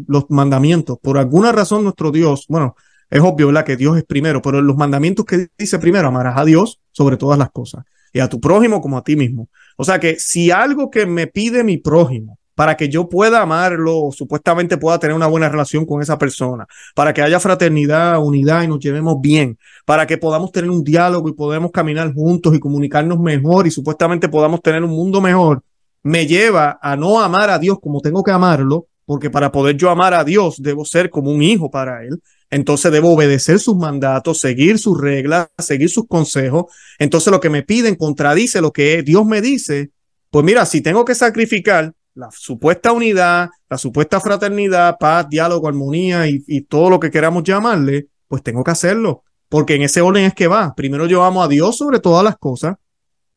los 0.06 0.26
mandamientos. 0.30 1.00
Por 1.02 1.18
alguna 1.18 1.52
razón 1.52 1.84
nuestro 1.84 2.12
Dios, 2.12 2.46
bueno, 2.48 2.76
es 3.10 3.22
obvio 3.22 3.48
¿verdad? 3.48 3.66
que 3.66 3.76
Dios 3.76 3.98
es 3.98 4.04
primero, 4.04 4.40
pero 4.44 4.62
los 4.62 4.78
mandamientos 4.78 5.26
que 5.26 5.48
dice 5.58 5.80
primero, 5.80 6.10
amarás 6.10 6.38
a 6.38 6.46
Dios 6.46 6.80
sobre 6.92 7.18
todas 7.18 7.40
las 7.40 7.50
cosas 7.50 7.86
y 8.14 8.20
a 8.20 8.30
tu 8.30 8.40
prójimo 8.40 8.82
como 8.82 8.98
a 8.98 9.04
ti 9.04 9.16
mismo. 9.16 9.50
O 9.78 9.84
sea 9.84 10.00
que 10.00 10.20
si 10.20 10.52
algo 10.52 10.90
que 10.90 11.06
me 11.06 11.28
pide 11.28 11.64
mi 11.64 11.78
prójimo 11.78 12.38
para 12.60 12.76
que 12.76 12.90
yo 12.90 13.08
pueda 13.08 13.42
amarlo 13.42 14.10
supuestamente 14.12 14.78
pueda 14.78 15.00
tener 15.00 15.16
una 15.16 15.28
buena 15.28 15.48
relación 15.48 15.86
con 15.86 16.02
esa 16.02 16.18
persona, 16.18 16.66
para 16.94 17.14
que 17.14 17.22
haya 17.22 17.40
fraternidad, 17.40 18.22
unidad 18.22 18.64
y 18.64 18.68
nos 18.68 18.80
llevemos 18.80 19.22
bien, 19.22 19.58
para 19.86 20.06
que 20.06 20.18
podamos 20.18 20.52
tener 20.52 20.70
un 20.70 20.84
diálogo 20.84 21.30
y 21.30 21.34
podamos 21.34 21.72
caminar 21.72 22.14
juntos 22.14 22.54
y 22.54 22.60
comunicarnos 22.60 23.18
mejor 23.18 23.66
y 23.66 23.72
supuestamente 23.72 24.28
podamos 24.28 24.62
tener 24.62 24.84
un 24.84 24.92
mundo 24.92 25.22
mejor, 25.22 25.64
me 26.04 26.28
lleva 26.28 26.78
a 26.82 26.98
no 26.98 27.22
amar 27.22 27.50
a 27.50 27.60
Dios 27.60 27.78
como 27.82 28.02
tengo 28.02 28.24
que 28.24 28.32
amarlo, 28.32 28.88
porque 29.06 29.30
para 29.30 29.52
poder 29.54 29.78
yo 29.78 29.90
amar 29.90 30.14
a 30.14 30.26
Dios 30.26 30.62
debo 30.62 30.84
ser 30.84 31.10
como 31.10 31.32
un 31.32 31.42
hijo 31.42 31.72
para 31.72 32.04
Él 32.04 32.22
entonces 32.52 32.92
debo 32.92 33.14
obedecer 33.14 33.60
sus 33.60 33.78
mandatos, 33.78 34.40
seguir 34.40 34.80
sus 34.80 35.00
reglas, 35.00 35.50
seguir 35.60 35.90
sus 35.90 36.08
consejos. 36.08 36.66
Entonces 36.98 37.32
lo 37.32 37.40
que 37.40 37.50
me 37.50 37.64
piden 37.64 37.96
contradice 37.96 38.62
lo 38.62 38.72
que 38.72 39.04
Dios 39.04 39.26
me 39.26 39.42
dice. 39.42 39.92
Pues 40.32 40.44
mira, 40.44 40.66
si 40.66 40.82
tengo 40.82 41.06
que 41.06 41.16
sacrificar 41.16 41.94
la 42.16 42.30
supuesta 42.32 42.92
unidad, 42.92 43.50
la 43.70 43.78
supuesta 43.78 44.20
fraternidad, 44.20 44.98
paz, 45.00 45.28
diálogo, 45.30 45.68
armonía 45.68 46.28
y, 46.28 46.62
todo 46.62 46.90
lo 46.90 47.00
que 47.00 47.12
queramos 47.12 47.44
llamarle, 47.44 48.08
pues 48.28 48.42
tengo 48.42 48.64
que 48.64 48.72
hacerlo. 48.72 49.24
Porque 49.48 49.76
en 49.76 49.84
ese 49.84 50.02
orden 50.02 50.26
es 50.26 50.34
que 50.34 50.48
va. 50.48 50.74
Primero 50.76 51.06
yo 51.06 51.24
amo 51.24 51.44
a 51.44 51.48
Dios 51.48 51.78
sobre 51.78 52.00
todas 52.00 52.24
las 52.24 52.38
cosas. 52.38 52.78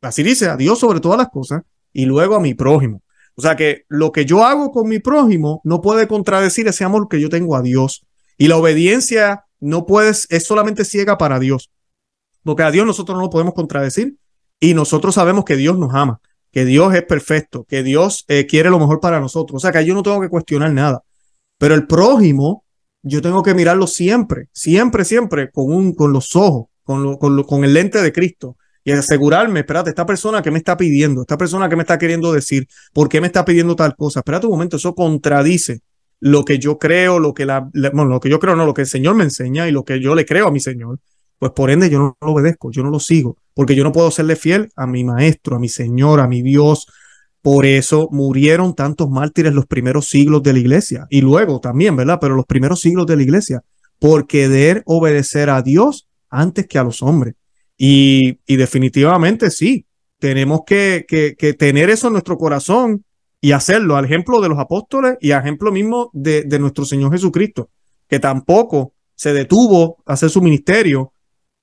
Así 0.00 0.22
dice, 0.22 0.48
a 0.48 0.56
Dios 0.56 0.78
sobre 0.78 1.00
todas 1.00 1.18
las 1.18 1.28
cosas. 1.28 1.62
Y 1.92 2.06
luego 2.06 2.34
a 2.34 2.40
mi 2.40 2.54
prójimo. 2.54 3.02
O 3.34 3.42
sea 3.42 3.56
que 3.56 3.84
lo 3.88 4.12
que 4.12 4.24
yo 4.24 4.44
hago 4.44 4.70
con 4.72 4.88
mi 4.88 4.98
prójimo 4.98 5.60
no 5.64 5.80
puede 5.80 6.06
contradecir 6.06 6.66
ese 6.68 6.84
amor 6.84 7.08
que 7.08 7.20
yo 7.20 7.28
tengo 7.28 7.56
a 7.56 7.62
Dios. 7.62 8.04
Y 8.36 8.48
la 8.48 8.56
obediencia 8.56 9.44
no 9.60 9.86
puedes, 9.86 10.26
es 10.30 10.44
solamente 10.44 10.84
ciega 10.84 11.18
para 11.18 11.38
Dios. 11.38 11.70
porque 12.44 12.64
a 12.64 12.70
Dios 12.72 12.86
nosotros 12.86 13.16
no 13.16 13.22
lo 13.22 13.30
podemos 13.30 13.54
contradecir 13.54 14.16
y 14.58 14.74
nosotros 14.74 15.14
sabemos 15.14 15.44
que 15.44 15.56
Dios 15.56 15.78
nos 15.78 15.94
ama, 15.94 16.20
que 16.50 16.64
Dios 16.64 16.94
es 16.94 17.04
perfecto, 17.04 17.64
que 17.68 17.82
Dios 17.82 18.24
eh, 18.28 18.46
quiere 18.46 18.70
lo 18.70 18.80
mejor 18.80 19.00
para 19.00 19.20
nosotros. 19.20 19.56
O 19.56 19.60
sea, 19.60 19.72
que 19.72 19.84
yo 19.86 19.94
no 19.94 20.02
tengo 20.02 20.20
que 20.20 20.28
cuestionar 20.28 20.72
nada. 20.72 21.02
Pero 21.58 21.74
el 21.74 21.86
prójimo, 21.86 22.64
yo 23.02 23.22
tengo 23.22 23.42
que 23.42 23.54
mirarlo 23.54 23.86
siempre, 23.86 24.48
siempre, 24.52 25.04
siempre 25.04 25.50
con, 25.50 25.72
un, 25.72 25.94
con 25.94 26.12
los 26.12 26.34
ojos, 26.34 26.66
con, 26.82 27.16
con, 27.16 27.42
con 27.44 27.64
el 27.64 27.74
lente 27.74 28.02
de 28.02 28.12
Cristo 28.12 28.56
y 28.84 28.90
asegurarme, 28.90 29.60
espérate, 29.60 29.90
esta 29.90 30.04
persona 30.04 30.42
que 30.42 30.50
me 30.50 30.58
está 30.58 30.76
pidiendo, 30.76 31.20
esta 31.20 31.38
persona 31.38 31.68
que 31.68 31.76
me 31.76 31.82
está 31.82 31.98
queriendo 31.98 32.32
decir, 32.32 32.66
¿por 32.92 33.08
qué 33.08 33.20
me 33.20 33.28
está 33.28 33.44
pidiendo 33.44 33.76
tal 33.76 33.94
cosa? 33.94 34.20
Espérate 34.20 34.46
un 34.46 34.52
momento, 34.52 34.76
eso 34.76 34.94
contradice 34.94 35.80
lo 36.24 36.44
que 36.44 36.60
yo 36.60 36.78
creo, 36.78 37.18
lo 37.18 37.34
que 37.34 37.44
la, 37.44 37.68
bueno, 37.92 38.04
lo 38.04 38.20
que 38.20 38.30
yo 38.30 38.38
creo, 38.38 38.54
no, 38.54 38.64
lo 38.64 38.72
que 38.72 38.82
el 38.82 38.86
Señor 38.86 39.16
me 39.16 39.24
enseña 39.24 39.68
y 39.68 39.72
lo 39.72 39.84
que 39.84 40.00
yo 40.00 40.14
le 40.14 40.24
creo 40.24 40.46
a 40.46 40.52
mi 40.52 40.60
Señor. 40.60 41.00
Pues 41.36 41.50
por 41.50 41.68
ende 41.68 41.90
yo 41.90 41.98
no 41.98 42.16
lo 42.20 42.32
obedezco, 42.32 42.70
yo 42.70 42.84
no 42.84 42.90
lo 42.90 43.00
sigo, 43.00 43.36
porque 43.54 43.74
yo 43.74 43.82
no 43.82 43.90
puedo 43.90 44.08
serle 44.12 44.36
fiel 44.36 44.70
a 44.76 44.86
mi 44.86 45.02
maestro, 45.02 45.56
a 45.56 45.58
mi 45.58 45.68
Señor, 45.68 46.20
a 46.20 46.28
mi 46.28 46.40
Dios. 46.40 46.86
Por 47.42 47.66
eso 47.66 48.08
murieron 48.12 48.76
tantos 48.76 49.10
mártires 49.10 49.52
los 49.52 49.66
primeros 49.66 50.06
siglos 50.06 50.44
de 50.44 50.52
la 50.52 50.60
iglesia 50.60 51.08
y 51.10 51.22
luego 51.22 51.58
también, 51.58 51.96
¿verdad? 51.96 52.18
Pero 52.20 52.36
los 52.36 52.46
primeros 52.46 52.80
siglos 52.80 53.04
de 53.08 53.16
la 53.16 53.24
iglesia, 53.24 53.60
por 53.98 54.28
querer 54.28 54.84
obedecer 54.86 55.50
a 55.50 55.60
Dios 55.60 56.06
antes 56.30 56.68
que 56.68 56.78
a 56.78 56.84
los 56.84 57.02
hombres. 57.02 57.34
Y, 57.76 58.38
definitivamente 58.46 59.50
sí, 59.50 59.86
tenemos 60.20 60.60
que, 60.64 61.04
tener 61.58 61.90
eso 61.90 62.06
en 62.06 62.12
nuestro 62.12 62.38
corazón 62.38 63.04
y 63.44 63.52
hacerlo, 63.52 63.96
al 63.96 64.04
ejemplo 64.04 64.40
de 64.40 64.48
los 64.48 64.58
apóstoles 64.58 65.16
y 65.20 65.32
al 65.32 65.40
ejemplo 65.40 65.72
mismo 65.72 66.10
de, 66.14 66.46
nuestro 66.60 66.84
Señor 66.84 67.10
Jesucristo, 67.12 67.70
que 68.08 68.20
tampoco 68.20 68.94
se 69.16 69.32
detuvo 69.32 69.98
a 70.06 70.12
hacer 70.12 70.30
su 70.30 70.40
ministerio 70.40 71.12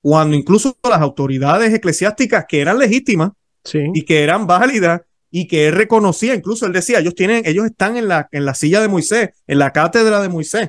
cuando 0.02 0.36
incluso 0.36 0.76
las 0.88 1.00
autoridades 1.00 1.72
eclesiásticas 1.72 2.44
que 2.46 2.60
eran 2.60 2.78
legítimas 2.78 3.30
y 3.72 4.04
que 4.04 4.22
eran 4.22 4.46
válidas 4.46 5.00
y 5.30 5.48
que 5.48 5.68
él 5.68 5.74
reconocía, 5.74 6.34
incluso 6.34 6.66
él 6.66 6.72
decía, 6.72 6.98
ellos 6.98 7.14
tienen, 7.14 7.44
ellos 7.46 7.64
están 7.64 7.96
en 7.96 8.08
la, 8.08 8.28
en 8.30 8.44
la 8.44 8.54
silla 8.54 8.82
de 8.82 8.88
Moisés, 8.88 9.30
en 9.46 9.58
la 9.58 9.72
cátedra 9.72 10.20
de 10.20 10.28
Moisés. 10.28 10.68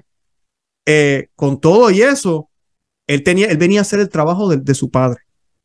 Eh, 0.85 1.27
con 1.35 1.59
todo 1.59 1.91
y 1.91 2.01
eso, 2.01 2.49
él 3.05 3.23
tenía, 3.23 3.47
él 3.47 3.57
venía 3.57 3.79
a 3.79 3.83
hacer 3.83 3.99
el 3.99 4.09
trabajo 4.09 4.49
de 4.49 4.75
su 4.75 4.89
padre. 4.89 5.19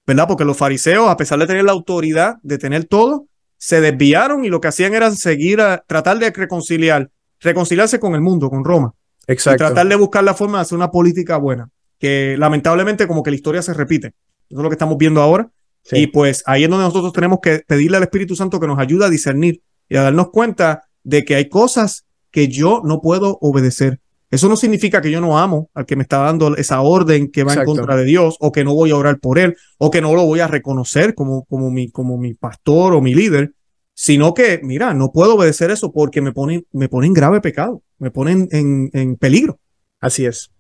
¿verdad? 0.07 0.29
Porque 0.29 0.45
los 0.45 0.57
fariseos, 0.57 1.09
a 1.09 1.17
pesar 1.17 1.39
de 1.39 1.47
tener 1.47 1.65
la 1.65 1.73
autoridad 1.73 2.37
de 2.43 2.59
tener 2.59 2.85
todo, 2.85 3.27
se 3.59 3.81
desviaron 3.81 4.45
y 4.45 4.49
lo 4.49 4.61
que 4.61 4.69
hacían 4.69 4.95
era 4.95 5.11
seguir 5.11 5.61
a 5.61 5.85
tratar 5.87 6.19
de 6.19 6.31
reconciliar, 6.31 7.11
reconciliarse 7.41 7.99
con 7.99 8.15
el 8.15 8.21
mundo, 8.21 8.51
con 8.51 8.65
Roma. 8.65 8.93
Exacto. 9.27 9.65
Y 9.65 9.67
tratar 9.67 9.89
de 9.89 9.97
buscar 9.97 10.25
la 10.25 10.35
forma 10.35 10.59
de 10.59 10.63
hacer 10.63 10.77
una 10.77 10.91
política 10.91 11.37
buena, 11.37 11.69
que 11.99 12.37
lamentablemente 12.39 13.07
como 13.07 13.23
que 13.23 13.31
la 13.31 13.37
historia 13.37 13.63
se 13.63 13.75
repite. 13.75 14.09
Eso 14.49 14.59
es 14.59 14.63
lo 14.63 14.69
que 14.69 14.75
estamos 14.75 14.97
viendo 14.99 15.21
ahora. 15.21 15.51
Y 15.93 16.09
pues 16.09 16.43
ahí 16.47 16.65
es 16.65 16.71
donde 16.71 16.85
nosotros 16.85 17.13
tenemos 17.13 17.39
que 17.41 17.63
pedirle 17.67 17.97
al 17.97 18.03
Espíritu 18.03 18.35
Santo 18.35 18.59
que 18.59 18.67
nos 18.67 18.79
ayude 18.79 19.05
a 19.05 19.11
discernir 19.11 19.63
y 19.89 19.97
a 19.97 20.03
darnos 20.03 20.31
cuenta 20.31 20.83
de 21.05 21.25
que 21.25 21.37
hay 21.37 21.49
cosas 21.49 22.07
que 22.33 22.49
yo 22.49 22.83
no 22.85 23.01
puedo 23.01 23.39
obedecer. 23.41 24.01
Eso 24.31 24.49
no 24.49 24.57
significa 24.57 25.01
que 25.01 25.11
yo 25.11 25.21
no 25.21 25.39
amo 25.39 25.71
al 25.73 25.87
que 25.87 25.95
me 25.95 26.03
está 26.03 26.19
dando 26.19 26.57
esa 26.57 26.81
orden 26.81 27.31
que 27.31 27.45
va 27.45 27.55
en 27.55 27.65
contra 27.65 27.97
de 27.97 28.05
Dios, 28.05 28.37
o 28.41 28.51
que 28.51 28.65
no 28.65 28.75
voy 28.75 28.91
a 28.91 28.97
orar 28.97 29.21
por 29.21 29.39
él, 29.39 29.57
o 29.79 29.91
que 29.91 30.01
no 30.01 30.15
lo 30.15 30.25
voy 30.25 30.41
a 30.41 30.49
reconocer 30.49 31.15
como, 31.15 31.45
como, 31.45 31.71
mi, 31.71 31.91
como 31.91 32.19
mi 32.19 32.35
pastor 32.35 32.95
o 32.95 33.01
mi 33.01 33.15
líder, 33.15 33.53
sino 33.95 34.35
que, 34.35 34.61
mira, 34.63 34.95
no 34.95 35.13
puedo 35.13 35.37
obedecer 35.37 35.71
eso 35.71 35.93
porque 35.93 36.21
me 36.21 36.33
ponen, 36.33 36.67
me 36.73 36.89
ponen 36.89 37.13
grave 37.13 37.41
pecado, 37.41 37.83
me 37.99 38.11
ponen 38.11 38.49
en, 38.51 38.91
en 38.93 39.17
peligro. 39.17 39.59
Así 40.01 40.27
es, 40.27 40.51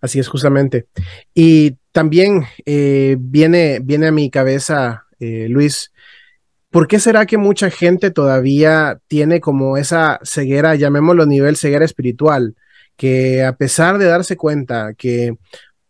así 0.00 0.18
es 0.18 0.28
justamente. 0.28 0.86
Y 1.34 1.76
también 1.92 2.44
eh, 2.64 3.16
viene, 3.20 3.80
viene 3.80 4.08
a 4.08 4.12
mi 4.12 4.30
cabeza, 4.30 5.04
eh, 5.20 5.46
Luis, 5.48 5.92
¿por 6.70 6.88
qué 6.88 6.98
será 6.98 7.26
que 7.26 7.36
mucha 7.36 7.70
gente 7.70 8.10
todavía 8.10 8.98
tiene 9.06 9.40
como 9.40 9.76
esa 9.76 10.18
ceguera, 10.24 10.74
llamémoslo 10.74 11.26
nivel 11.26 11.56
ceguera 11.56 11.84
espiritual? 11.84 12.56
Que 12.96 13.44
a 13.44 13.56
pesar 13.56 13.98
de 13.98 14.06
darse 14.06 14.36
cuenta 14.36 14.94
que 14.94 15.36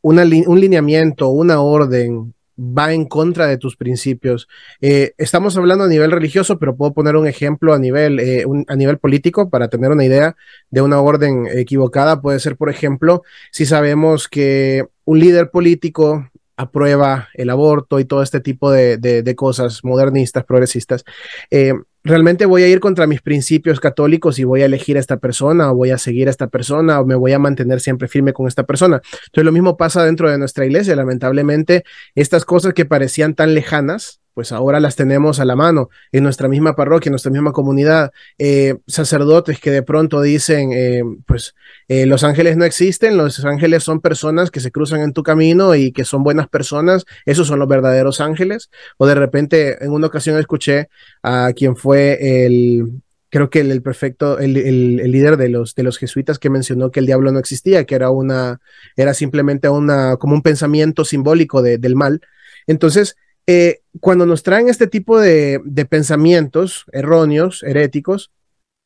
un 0.01 0.61
lineamiento, 0.61 1.29
una 1.29 1.61
orden 1.61 2.35
va 2.59 2.93
en 2.93 3.07
contra 3.07 3.47
de 3.47 3.59
tus 3.59 3.77
principios. 3.77 4.49
Eh, 4.81 5.15
estamos 5.19 5.57
hablando 5.57 5.85
a 5.85 5.89
nivel 5.89 6.11
religioso, 6.11 6.59
pero 6.59 6.77
puedo 6.77 6.93
poner 6.93 7.17
un 7.17 7.27
ejemplo 7.27 7.73
a 7.75 7.79
nivel, 7.79 8.21
eh, 8.21 8.45
a 8.69 8.77
nivel 8.77 8.99
político 8.99 9.51
para 9.51 9.69
tener 9.69 9.91
una 9.91 10.05
idea 10.05 10.37
de 10.71 10.83
una 10.83 11.01
orden 11.01 11.47
equivocada. 11.51 12.21
Puede 12.21 12.41
ser, 12.41 12.57
por 12.57 12.71
ejemplo, 12.71 13.23
si 13.51 13.67
sabemos 13.67 14.29
que 14.29 14.87
un 15.05 15.19
líder 15.19 15.51
político 15.51 16.31
aprueba 16.63 17.29
el 17.35 17.51
aborto 17.51 18.01
y 18.01 18.05
todo 18.05 18.23
este 18.23 18.41
tipo 18.41 18.71
de, 18.71 19.35
cosas 19.37 19.85
modernistas, 19.85 20.45
progresistas. 20.45 21.05
Eh, 21.51 21.75
realmente 22.05 22.47
voy 22.47 22.63
a 22.63 22.69
ir 22.69 22.81
contra 22.81 23.07
mis 23.07 23.23
principios 23.23 23.81
católicos 23.81 24.39
y 24.39 24.45
voy 24.45 24.63
a 24.63 24.67
elegir 24.67 24.97
a 24.97 25.01
esta 25.01 25.19
persona 25.19 25.71
o 25.71 25.75
voy 25.75 25.91
a 25.91 25.99
seguir 25.99 26.29
a 26.29 26.31
esta 26.31 26.49
persona 26.49 27.01
o 27.01 27.07
me 27.07 27.15
voy 27.15 27.33
a 27.33 27.39
mantener 27.39 27.81
siempre 27.81 28.09
firme 28.09 28.33
con 28.33 28.49
esta 28.49 28.65
persona. 28.65 29.03
Entonces 29.27 29.45
lo 29.45 29.53
mismo 29.53 29.77
pasa 29.77 30.05
dentro 30.05 30.31
de 30.31 30.39
nuestra 30.39 30.65
iglesia. 30.65 30.97
Lamentablemente, 30.97 31.85
estas 32.15 32.45
cosas 32.45 32.75
que 32.75 32.85
parecían 32.85 33.35
tan 33.35 33.55
lejanas, 33.55 34.22
pues 34.35 34.53
ahora 34.53 34.81
las 34.81 34.97
tenemos 34.97 35.41
a 35.41 35.45
la 35.45 35.57
mano 35.57 35.91
en 36.11 36.25
nuestra 36.25 36.49
misma 36.49 36.75
parroquia, 36.75 37.11
en 37.11 37.13
nuestra 37.13 37.31
misma 37.31 37.53
comunidad, 37.53 38.13
eh, 38.39 38.77
sacerdotes 38.87 39.61
que 39.61 39.71
de 39.71 39.83
pronto 39.83 40.21
dicen, 40.21 40.73
eh, 40.73 41.03
pues 41.27 41.55
eh, 41.89 42.07
los 42.07 42.25
ángeles 42.25 42.57
no 42.57 42.65
existen, 42.65 43.17
los 43.17 43.45
ángeles 43.45 43.83
son 43.83 44.01
personas 44.01 44.51
que 44.51 44.61
se 44.61 44.71
cruzan 44.71 45.01
en 45.01 45.13
tu 45.13 45.23
camino 45.23 45.75
y 45.75 45.93
que 45.93 46.05
son 46.05 46.23
buenas 46.23 46.49
personas, 46.49 47.05
esos 47.27 47.47
son 47.47 47.59
los 47.59 47.69
verdaderos 47.69 48.21
ángeles, 48.21 48.71
o 48.97 49.07
de 49.07 49.15
repente 49.15 49.85
en 49.85 49.93
una 49.93 50.07
ocasión 50.07 50.39
escuché 50.39 50.89
a 51.23 51.53
quien 51.55 51.77
fue 51.77 52.47
el, 52.47 53.03
creo 53.33 53.49
que 53.49 53.61
el, 53.61 53.81
perfecto, 53.81 54.39
el, 54.39 54.53
líder 54.53 55.39
de 55.39 55.49
los, 55.49 55.75
de 55.75 55.83
los 55.83 55.97
jesuitas 55.97 56.39
que 56.39 56.51
mencionó 56.51 56.91
que 56.91 57.01
el 57.01 57.07
diablo 57.07 57.33
no 57.33 57.39
existía, 57.39 57.87
que 57.87 57.95
era 57.95 58.11
una, 58.11 58.61
era 58.95 59.15
simplemente 59.15 59.71
una, 59.71 60.19
como 60.19 60.35
un 60.35 60.43
pensamiento 60.43 61.07
simbólico 61.07 61.63
del 61.63 61.97
mal. 61.97 62.21
Entonces, 62.67 63.17
eh, 63.47 63.81
cuando 64.01 64.27
nos 64.27 64.43
traen 64.43 64.69
este 64.69 64.87
tipo 64.87 65.21
de, 65.21 65.61
pensamientos 65.89 66.85
erróneos, 66.93 67.63
heréticos, 67.63 68.31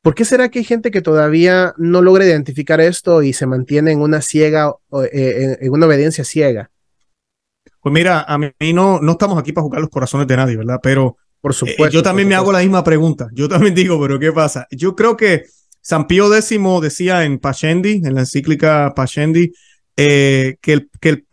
¿por 0.03 0.15
qué 0.15 0.25
será 0.25 0.49
que 0.49 0.61
hay 0.61 0.65
gente 0.65 0.91
que 0.91 1.03
todavía 1.03 1.75
no 1.77 2.01
logra 2.03 2.25
identificar 2.25 2.81
esto 2.81 3.23
y 3.23 3.33
se 3.33 3.47
mantiene 3.47 3.93
en 3.93 4.01
una 4.01 4.23
ciega, 4.23 4.73
eh, 5.13 5.59
en 5.61 5.73
una 5.73 5.87
obediencia 5.87 6.25
ciega? 6.25 6.71
Pues 7.81 7.93
mira, 7.93 8.25
a 8.27 8.39
mí 8.39 8.51
no, 8.75 9.01
no 9.01 9.13
estamos 9.13 9.39
aquí 9.39 9.53
para 9.53 9.65
jugar 9.65 9.81
los 9.81 9.91
corazones 9.91 10.27
de 10.27 10.37
nadie, 10.37 10.57
¿verdad? 10.57 10.81
Pero 10.83 11.19
por 11.41 11.53
eh, 11.53 11.55
supuesto, 11.55 11.89
yo 11.91 12.03
también 12.03 12.27
me 12.27 12.35
hago 12.35 12.51
la 12.51 12.61
misma 12.61 12.83
pregunta. 12.83 13.29
Yo 13.33 13.49
también 13.49 13.75
digo, 13.77 14.01
pero 14.01 14.19
¿qué 14.19 14.33
pasa? 14.33 14.67
Yo 14.71 14.97
creo 14.97 15.17
que 15.17 15.45
San 15.83 16.07
Pío 16.07 16.35
X 16.35 16.59
decía 16.83 17.25
en 17.25 17.39
Pascendi, 17.39 18.03
en 18.05 18.15
la 18.15 18.21
encíclica 18.21 18.93
Pascendi, 18.97 19.53
que, 19.95 20.59
el, 20.65 20.91
que 21.01 21.09
el 21.09 21.27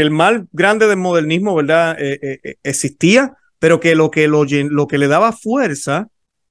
que 0.00 0.04
el 0.04 0.10
mal 0.10 0.48
grande 0.52 0.86
del 0.86 0.96
modernismo, 0.96 1.54
¿verdad? 1.54 1.94
Eh, 2.00 2.18
eh, 2.22 2.40
eh, 2.42 2.54
existía, 2.62 3.36
pero 3.58 3.80
que 3.80 3.94
lo 3.94 4.10
que, 4.10 4.28
lo, 4.28 4.46
lo 4.46 4.86
que 4.86 4.96
le 4.96 5.08
daba 5.08 5.30
fuerza 5.32 6.08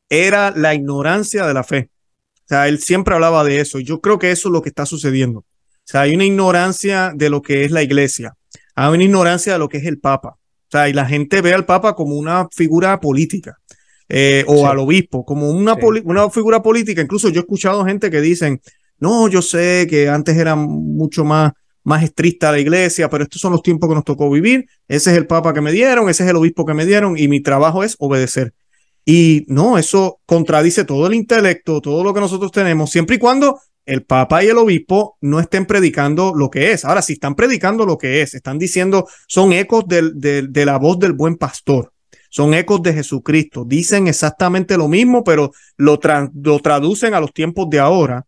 era 0.08 0.54
la 0.56 0.76
ignorancia 0.76 1.48
de 1.48 1.54
la 1.56 1.64
fe. 1.64 1.90
O 2.36 2.48
sea, 2.48 2.68
él 2.68 2.78
siempre 2.78 3.16
hablaba 3.16 3.44
de 3.44 3.60
eso. 3.60 3.80
Y 3.80 3.86
yo 3.86 4.02
creo 4.02 4.20
que 4.20 4.30
eso 4.30 4.50
es 4.50 4.54
lo 4.54 4.62
que 4.62 4.70
está 4.70 4.86
sucediendo. 4.86 5.40
O 5.40 5.46
sea, 5.84 6.02
hay 6.02 6.14
una 6.14 6.26
ignorancia 6.26 7.12
de 7.16 7.32
lo 7.32 7.42
que 7.42 7.66
es 7.66 7.72
la 7.72 7.82
iglesia. 7.82 8.36
Hay 8.76 8.94
una 8.94 9.04
ignorancia 9.04 9.54
de 9.54 9.58
lo 9.58 9.68
que 9.68 9.78
es 9.78 9.86
el 9.86 9.98
Papa. 9.98 10.38
O 10.38 10.72
sea, 10.72 10.88
y 10.88 10.94
la 10.94 11.08
gente 11.08 11.42
ve 11.42 11.52
al 11.56 11.66
Papa 11.66 11.96
como 11.96 12.18
una 12.18 12.48
figura 12.56 13.00
política. 13.00 13.58
o 14.46 14.68
al 14.68 14.78
obispo, 14.78 15.26
como 15.26 15.50
una, 15.50 15.76
una 16.04 16.30
figura 16.30 16.62
política. 16.62 17.02
Incluso 17.02 17.30
yo 17.30 17.40
he 17.40 17.46
escuchado 17.46 17.84
gente 17.84 18.12
que 18.12 18.22
dicen, 18.22 18.62
no, 19.00 19.28
yo 19.28 19.42
sé 19.42 19.88
que 19.90 20.08
antes 20.08 20.38
era 20.38 20.56
mucho 20.56 21.26
más 21.26 21.54
más 21.84 22.04
estricta 22.04 22.52
la 22.52 22.60
iglesia, 22.60 23.10
pero 23.10 23.24
estos 23.24 23.42
son 23.42 23.52
los 23.52 23.62
tiempos 23.62 23.90
que 23.90 23.96
nos 23.96 24.04
tocó 24.04 24.30
vivir, 24.30 24.68
ese 24.88 25.12
es 25.12 25.18
el 25.18 25.28
papa 25.28 25.54
que 25.54 25.62
me 25.62 25.72
dieron, 25.72 26.10
ese 26.10 26.24
es 26.24 26.30
el 26.30 26.36
obispo 26.36 26.66
que 26.66 26.74
me 26.74 26.86
dieron 26.86 27.18
y 27.18 27.28
mi 27.28 27.42
trabajo 27.42 27.84
es 27.84 27.96
obedecer. 28.00 28.54
Y 29.06 29.46
no, 29.48 29.78
eso 29.78 30.20
contradice 30.26 30.84
todo 30.84 31.08
el 31.08 31.16
intelecto, 31.16 31.82
todo 31.82 32.04
lo 32.04 32.14
que 32.14 32.20
nosotros 32.20 32.52
tenemos, 32.52 32.92
siempre 32.92 33.16
y 33.16 33.20
cuando 33.20 33.60
el 33.86 34.04
papa 34.04 34.44
y 34.44 34.48
el 34.48 34.58
obispo 34.58 35.18
no 35.22 35.40
estén 35.40 35.66
predicando 35.66 36.34
lo 36.36 36.52
que 36.52 36.72
es. 36.72 36.86
Ahora, 36.86 37.02
si 37.02 37.14
están 37.14 37.34
predicando 37.34 37.86
lo 37.86 37.98
que 37.98 38.22
es, 38.22 38.36
están 38.36 38.60
diciendo, 38.60 39.08
son 39.28 39.52
ecos 39.52 39.86
de 39.88 40.66
la 40.66 40.78
voz 40.78 41.00
del 41.00 41.14
buen 41.14 41.38
pastor, 41.38 41.92
son 42.30 42.54
ecos 42.54 42.84
de 42.84 42.94
Jesucristo, 42.94 43.66
dicen 43.66 44.08
exactamente 44.08 44.78
lo 44.78 44.88
mismo, 44.88 45.24
pero 45.24 45.52
lo, 45.78 46.00
lo 46.36 46.60
traducen 46.60 47.16
a 47.16 47.20
los 47.20 47.34
tiempos 47.34 47.68
de 47.70 47.80
ahora 47.80 48.26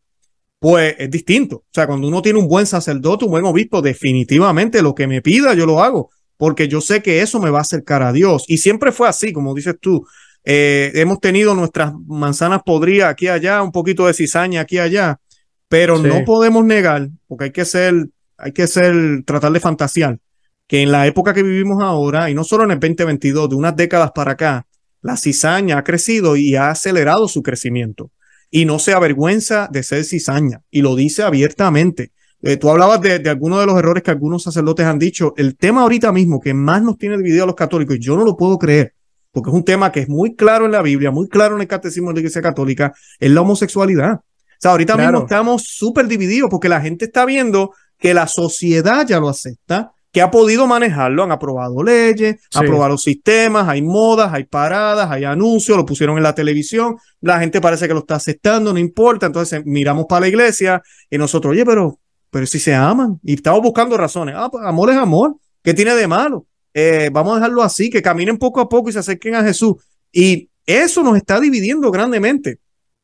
pues 0.61 0.95
es 0.99 1.09
distinto. 1.09 1.55
O 1.55 1.73
sea, 1.73 1.87
cuando 1.87 2.07
uno 2.07 2.21
tiene 2.21 2.37
un 2.37 2.47
buen 2.47 2.67
sacerdote, 2.67 3.25
un 3.25 3.31
buen 3.31 3.45
obispo, 3.45 3.81
definitivamente 3.81 4.83
lo 4.83 4.93
que 4.93 5.07
me 5.07 5.19
pida 5.23 5.55
yo 5.55 5.65
lo 5.65 5.81
hago, 5.81 6.11
porque 6.37 6.67
yo 6.67 6.81
sé 6.81 7.01
que 7.01 7.23
eso 7.23 7.39
me 7.39 7.49
va 7.49 7.57
a 7.57 7.61
acercar 7.61 8.03
a 8.03 8.13
Dios. 8.13 8.45
Y 8.47 8.59
siempre 8.59 8.91
fue 8.91 9.09
así, 9.09 9.33
como 9.33 9.55
dices 9.55 9.73
tú. 9.81 10.05
Eh, 10.45 10.91
hemos 10.93 11.19
tenido 11.19 11.55
nuestras 11.55 11.93
manzanas 12.05 12.61
podridas 12.63 13.09
aquí 13.09 13.25
y 13.25 13.29
allá, 13.29 13.63
un 13.63 13.71
poquito 13.71 14.05
de 14.05 14.13
cizaña 14.13 14.61
aquí 14.61 14.75
y 14.75 14.79
allá, 14.79 15.19
pero 15.67 15.97
no 15.97 16.23
podemos 16.25 16.63
negar, 16.63 17.09
porque 17.27 17.45
hay 17.45 17.51
que 17.51 17.65
ser, 17.65 18.09
hay 18.37 18.51
que 18.51 18.67
ser, 18.67 19.23
tratar 19.25 19.51
de 19.51 19.59
fantasear, 19.59 20.19
que 20.67 20.83
en 20.83 20.91
la 20.91 21.07
época 21.07 21.33
que 21.33 21.41
vivimos 21.41 21.81
ahora, 21.81 22.29
y 22.29 22.35
no 22.35 22.43
solo 22.43 22.65
en 22.65 22.71
el 22.71 22.79
2022, 22.79 23.49
de 23.49 23.55
unas 23.55 23.75
décadas 23.75 24.11
para 24.13 24.33
acá, 24.33 24.67
la 25.01 25.17
cizaña 25.17 25.79
ha 25.79 25.83
crecido 25.83 26.35
y 26.35 26.55
ha 26.55 26.69
acelerado 26.69 27.27
su 27.27 27.41
crecimiento. 27.41 28.11
Y 28.51 28.65
no 28.65 28.77
se 28.77 28.93
avergüenza 28.93 29.67
de 29.71 29.81
ser 29.81 30.03
cizaña 30.03 30.61
y 30.69 30.81
lo 30.81 30.95
dice 30.95 31.23
abiertamente. 31.23 32.11
Eh, 32.43 32.57
tú 32.57 32.69
hablabas 32.69 33.01
de, 33.01 33.19
de 33.19 33.29
algunos 33.29 33.59
de 33.59 33.65
los 33.65 33.77
errores 33.77 34.03
que 34.03 34.11
algunos 34.11 34.43
sacerdotes 34.43 34.85
han 34.85 34.99
dicho. 34.99 35.33
El 35.37 35.55
tema 35.55 35.81
ahorita 35.81 36.11
mismo 36.11 36.39
que 36.39 36.53
más 36.53 36.81
nos 36.81 36.97
tiene 36.97 37.17
dividido 37.17 37.45
a 37.45 37.47
los 37.47 37.55
católicos, 37.55 37.95
y 37.95 37.99
yo 37.99 38.17
no 38.17 38.25
lo 38.25 38.35
puedo 38.35 38.57
creer, 38.57 38.93
porque 39.31 39.49
es 39.49 39.55
un 39.55 39.63
tema 39.63 39.91
que 39.91 40.01
es 40.01 40.09
muy 40.09 40.35
claro 40.35 40.65
en 40.65 40.71
la 40.71 40.81
Biblia, 40.81 41.11
muy 41.11 41.29
claro 41.29 41.55
en 41.55 41.61
el 41.61 41.67
catecismo 41.67 42.09
de 42.09 42.15
la 42.15 42.19
Iglesia 42.21 42.41
Católica, 42.41 42.93
es 43.19 43.31
la 43.31 43.41
homosexualidad. 43.41 44.15
O 44.15 44.23
sea, 44.59 44.71
ahorita 44.71 44.97
mismo 44.97 45.19
estamos 45.19 45.63
súper 45.63 46.07
divididos 46.07 46.49
porque 46.49 46.69
la 46.69 46.81
gente 46.81 47.05
está 47.05 47.25
viendo 47.25 47.73
que 47.97 48.13
la 48.13 48.27
sociedad 48.27 49.07
ya 49.07 49.19
lo 49.19 49.29
acepta, 49.29 49.91
que 50.11 50.21
ha 50.21 50.29
podido 50.29 50.67
manejarlo, 50.67 51.23
han 51.23 51.31
aprobado 51.31 51.81
leyes, 51.81 52.35
han 52.53 52.65
aprobado 52.65 52.97
sistemas, 52.97 53.67
hay 53.67 53.81
modas, 53.81 54.33
hay 54.33 54.43
paradas, 54.43 55.09
hay 55.09 55.23
anuncios, 55.23 55.77
lo 55.77 55.85
pusieron 55.85 56.17
en 56.17 56.23
la 56.23 56.35
televisión, 56.35 56.97
la 57.21 57.39
gente 57.39 57.61
parece 57.61 57.87
que 57.87 57.93
lo 57.93 58.01
está 58.01 58.15
aceptando, 58.15 58.73
no 58.73 58.79
importa, 58.79 59.25
entonces 59.25 59.65
miramos 59.65 60.05
para 60.09 60.21
la 60.21 60.27
iglesia 60.27 60.81
y 61.09 61.17
nosotros, 61.17 61.51
oye, 61.51 61.65
pero, 61.65 61.97
pero 62.29 62.45
si 62.45 62.59
se 62.59 62.75
aman 62.75 63.19
y 63.23 63.35
estamos 63.35 63.61
buscando 63.61 63.95
razones, 63.95 64.35
ah, 64.37 64.49
pues 64.51 64.65
amor 64.65 64.89
es 64.89 64.97
amor, 64.97 65.37
¿qué 65.63 65.73
tiene 65.73 65.95
de 65.95 66.07
malo? 66.07 66.45
Eh, 66.73 67.09
vamos 67.11 67.33
a 67.33 67.35
dejarlo 67.35 67.63
así, 67.63 67.89
que 67.89 68.01
caminen 68.01 68.37
poco 68.37 68.59
a 68.59 68.67
poco 68.67 68.89
y 68.89 68.93
se 68.93 68.99
acerquen 68.99 69.35
a 69.35 69.43
Jesús. 69.43 69.75
Y 70.11 70.49
eso 70.65 71.03
nos 71.03 71.15
está 71.15 71.39
dividiendo 71.39 71.89
grandemente. 71.89 72.59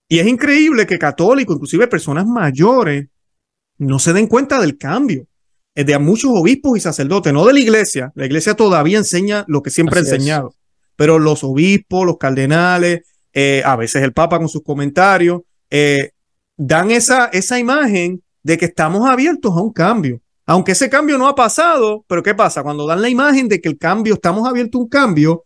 Y 0.09 0.19
es 0.19 0.27
increíble 0.27 0.85
que 0.85 0.97
católicos, 0.97 1.55
inclusive 1.55 1.87
personas 1.87 2.25
mayores, 2.25 3.07
no 3.77 3.99
se 3.99 4.13
den 4.13 4.27
cuenta 4.27 4.59
del 4.59 4.77
cambio 4.77 5.25
de 5.85 5.97
muchos 5.99 6.31
obispos 6.33 6.77
y 6.77 6.81
sacerdotes, 6.81 7.33
no 7.33 7.45
de 7.45 7.53
la 7.53 7.59
iglesia. 7.59 8.11
La 8.15 8.25
iglesia 8.25 8.55
todavía 8.55 8.97
enseña 8.97 9.45
lo 9.47 9.61
que 9.61 9.69
siempre 9.69 9.99
ha 9.99 10.03
enseñado, 10.03 10.53
pero 10.95 11.19
los 11.19 11.43
obispos, 11.43 12.05
los 12.05 12.17
cardenales, 12.17 13.01
eh, 13.33 13.61
a 13.63 13.75
veces 13.75 14.03
el 14.03 14.13
Papa 14.13 14.39
con 14.39 14.49
sus 14.49 14.63
comentarios, 14.63 15.41
eh, 15.69 16.11
dan 16.55 16.91
esa, 16.91 17.25
esa 17.27 17.59
imagen 17.59 18.23
de 18.41 18.57
que 18.57 18.65
estamos 18.65 19.07
abiertos 19.07 19.51
a 19.55 19.61
un 19.61 19.71
cambio. 19.71 20.21
Aunque 20.45 20.71
ese 20.71 20.89
cambio 20.89 21.17
no 21.17 21.27
ha 21.27 21.35
pasado, 21.35 22.05
pero 22.07 22.23
¿qué 22.23 22.33
pasa? 22.33 22.63
Cuando 22.63 22.87
dan 22.87 23.01
la 23.01 23.09
imagen 23.09 23.47
de 23.47 23.59
que 23.59 23.69
el 23.69 23.77
cambio, 23.77 24.13
estamos 24.13 24.47
abiertos 24.47 24.79
a 24.79 24.83
un 24.83 24.89
cambio, 24.89 25.43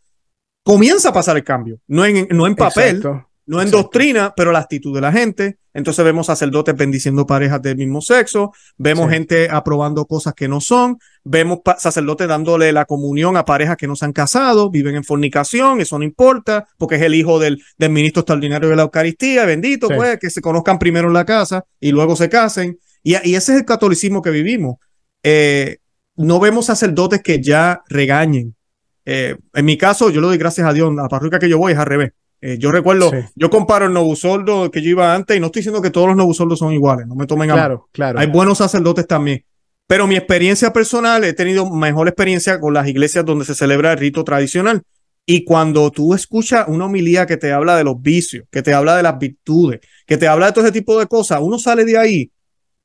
comienza 0.64 1.10
a 1.10 1.14
pasar 1.14 1.36
el 1.38 1.44
cambio, 1.44 1.80
no 1.88 2.06
en, 2.06 2.28
no 2.30 2.46
en 2.46 2.56
papel, 2.56 3.04
no 3.52 3.62
en 3.62 3.70
doctrina, 3.70 4.34
pero 4.34 4.54
la 4.54 4.60
actitud 4.60 4.96
de 4.96 5.02
la 5.02 5.12
gente. 5.12 5.58
Entonces 5.74 6.06
vemos 6.06 6.28
sacerdotes 6.28 6.74
bendiciendo 6.74 7.28
parejas 7.28 7.62
del 7.62 7.76
mismo 7.76 8.00
sexo, 8.00 8.54
vemos 8.78 9.10
gente 9.10 9.50
aprobando 9.52 10.06
cosas 10.06 10.34
que 10.34 10.48
no 10.48 10.62
son, 10.62 11.00
vemos 11.26 11.60
sacerdotes 11.78 12.30
dándole 12.30 12.72
la 12.72 12.86
comunión 12.86 13.36
a 13.36 13.44
parejas 13.44 13.76
que 13.76 13.88
no 13.88 13.98
se 13.98 14.06
han 14.06 14.14
casado, 14.14 14.72
viven 14.72 14.96
en 14.96 15.04
fornicación, 15.04 15.82
eso 15.82 16.00
no 16.00 16.06
importa, 16.06 16.66
porque 16.78 16.96
es 16.96 17.02
el 17.02 17.14
hijo 17.14 17.40
del, 17.40 17.62
del 17.78 17.92
ministro 17.92 18.22
extraordinario 18.22 18.70
de 18.70 18.76
la 18.78 18.84
Eucaristía, 18.84 19.44
bendito, 19.44 19.90
pues, 19.90 20.18
que 20.18 20.30
se 20.30 20.40
conozcan 20.40 20.80
primero 20.80 21.10
en 21.10 21.14
la 21.14 21.26
casa 21.26 21.66
y 21.78 21.92
luego 21.92 22.16
se 22.16 22.30
casen. 22.30 22.80
Y, 23.04 23.16
y 23.30 23.36
ese 23.36 23.52
es 23.52 23.60
el 23.60 23.66
catolicismo 23.66 24.22
que 24.22 24.30
vivimos. 24.30 24.78
Eh, 25.24 25.80
no 26.16 26.40
vemos 26.40 26.68
sacerdotes 26.68 27.22
que 27.22 27.42
ya 27.42 27.82
regañen. 27.90 28.56
Eh, 29.04 29.36
en 29.54 29.66
mi 29.66 29.78
caso, 29.78 30.10
yo 30.10 30.22
le 30.22 30.28
doy 30.28 30.38
gracias 30.38 30.66
a 30.66 30.72
Dios, 30.72 30.94
la 30.96 31.10
parroquia 31.10 31.40
que 31.40 31.50
yo 31.50 31.58
voy 31.58 31.74
es 31.74 31.78
al 31.78 31.86
revés. 31.86 32.12
Eh, 32.44 32.58
yo 32.58 32.72
recuerdo, 32.72 33.12
yo 33.36 33.50
comparo 33.52 33.86
el 33.86 33.94
novusoldo 33.94 34.72
que 34.72 34.82
yo 34.82 34.90
iba 34.90 35.14
antes 35.14 35.38
y 35.38 35.40
no 35.40 35.46
estoy 35.48 35.60
diciendo 35.60 35.82
que 35.82 35.92
todos 35.92 36.08
los 36.08 36.18
novusoldos 36.18 36.58
son 36.58 36.74
iguales, 36.74 37.06
no 37.06 37.16
me 37.16 37.28
tomen 37.28 37.52
a 37.52 37.54
Claro, 37.54 37.88
claro. 37.92 38.20
Hay 38.20 38.28
buenos 38.28 38.58
sacerdotes 38.58 39.06
también. 39.06 39.46
Pero 39.86 40.08
mi 40.08 40.16
experiencia 40.16 40.74
personal, 40.74 41.24
he 41.24 41.34
tenido 41.34 41.70
mejor 41.70 42.08
experiencia 42.08 42.60
con 42.60 42.74
las 42.74 42.88
iglesias 42.88 43.26
donde 43.26 43.46
se 43.46 43.54
celebra 43.54 43.92
el 43.92 44.00
rito 44.00 44.24
tradicional. 44.24 44.82
Y 45.26 45.44
cuando 45.44 45.92
tú 45.92 46.16
escuchas 46.16 46.66
una 46.68 46.86
homilía 46.86 47.28
que 47.28 47.38
te 47.38 47.52
habla 47.52 47.76
de 47.76 47.84
los 47.84 48.02
vicios, 48.02 48.46
que 48.50 48.64
te 48.64 48.74
habla 48.74 48.98
de 48.98 49.04
las 49.04 49.20
virtudes, 49.20 49.80
que 50.08 50.18
te 50.18 50.28
habla 50.28 50.48
de 50.48 50.54
todo 50.54 50.64
ese 50.64 50.74
tipo 50.74 50.98
de 50.98 51.06
cosas, 51.06 51.40
uno 51.44 51.60
sale 51.60 51.86
de 51.86 51.98
ahí, 51.98 52.32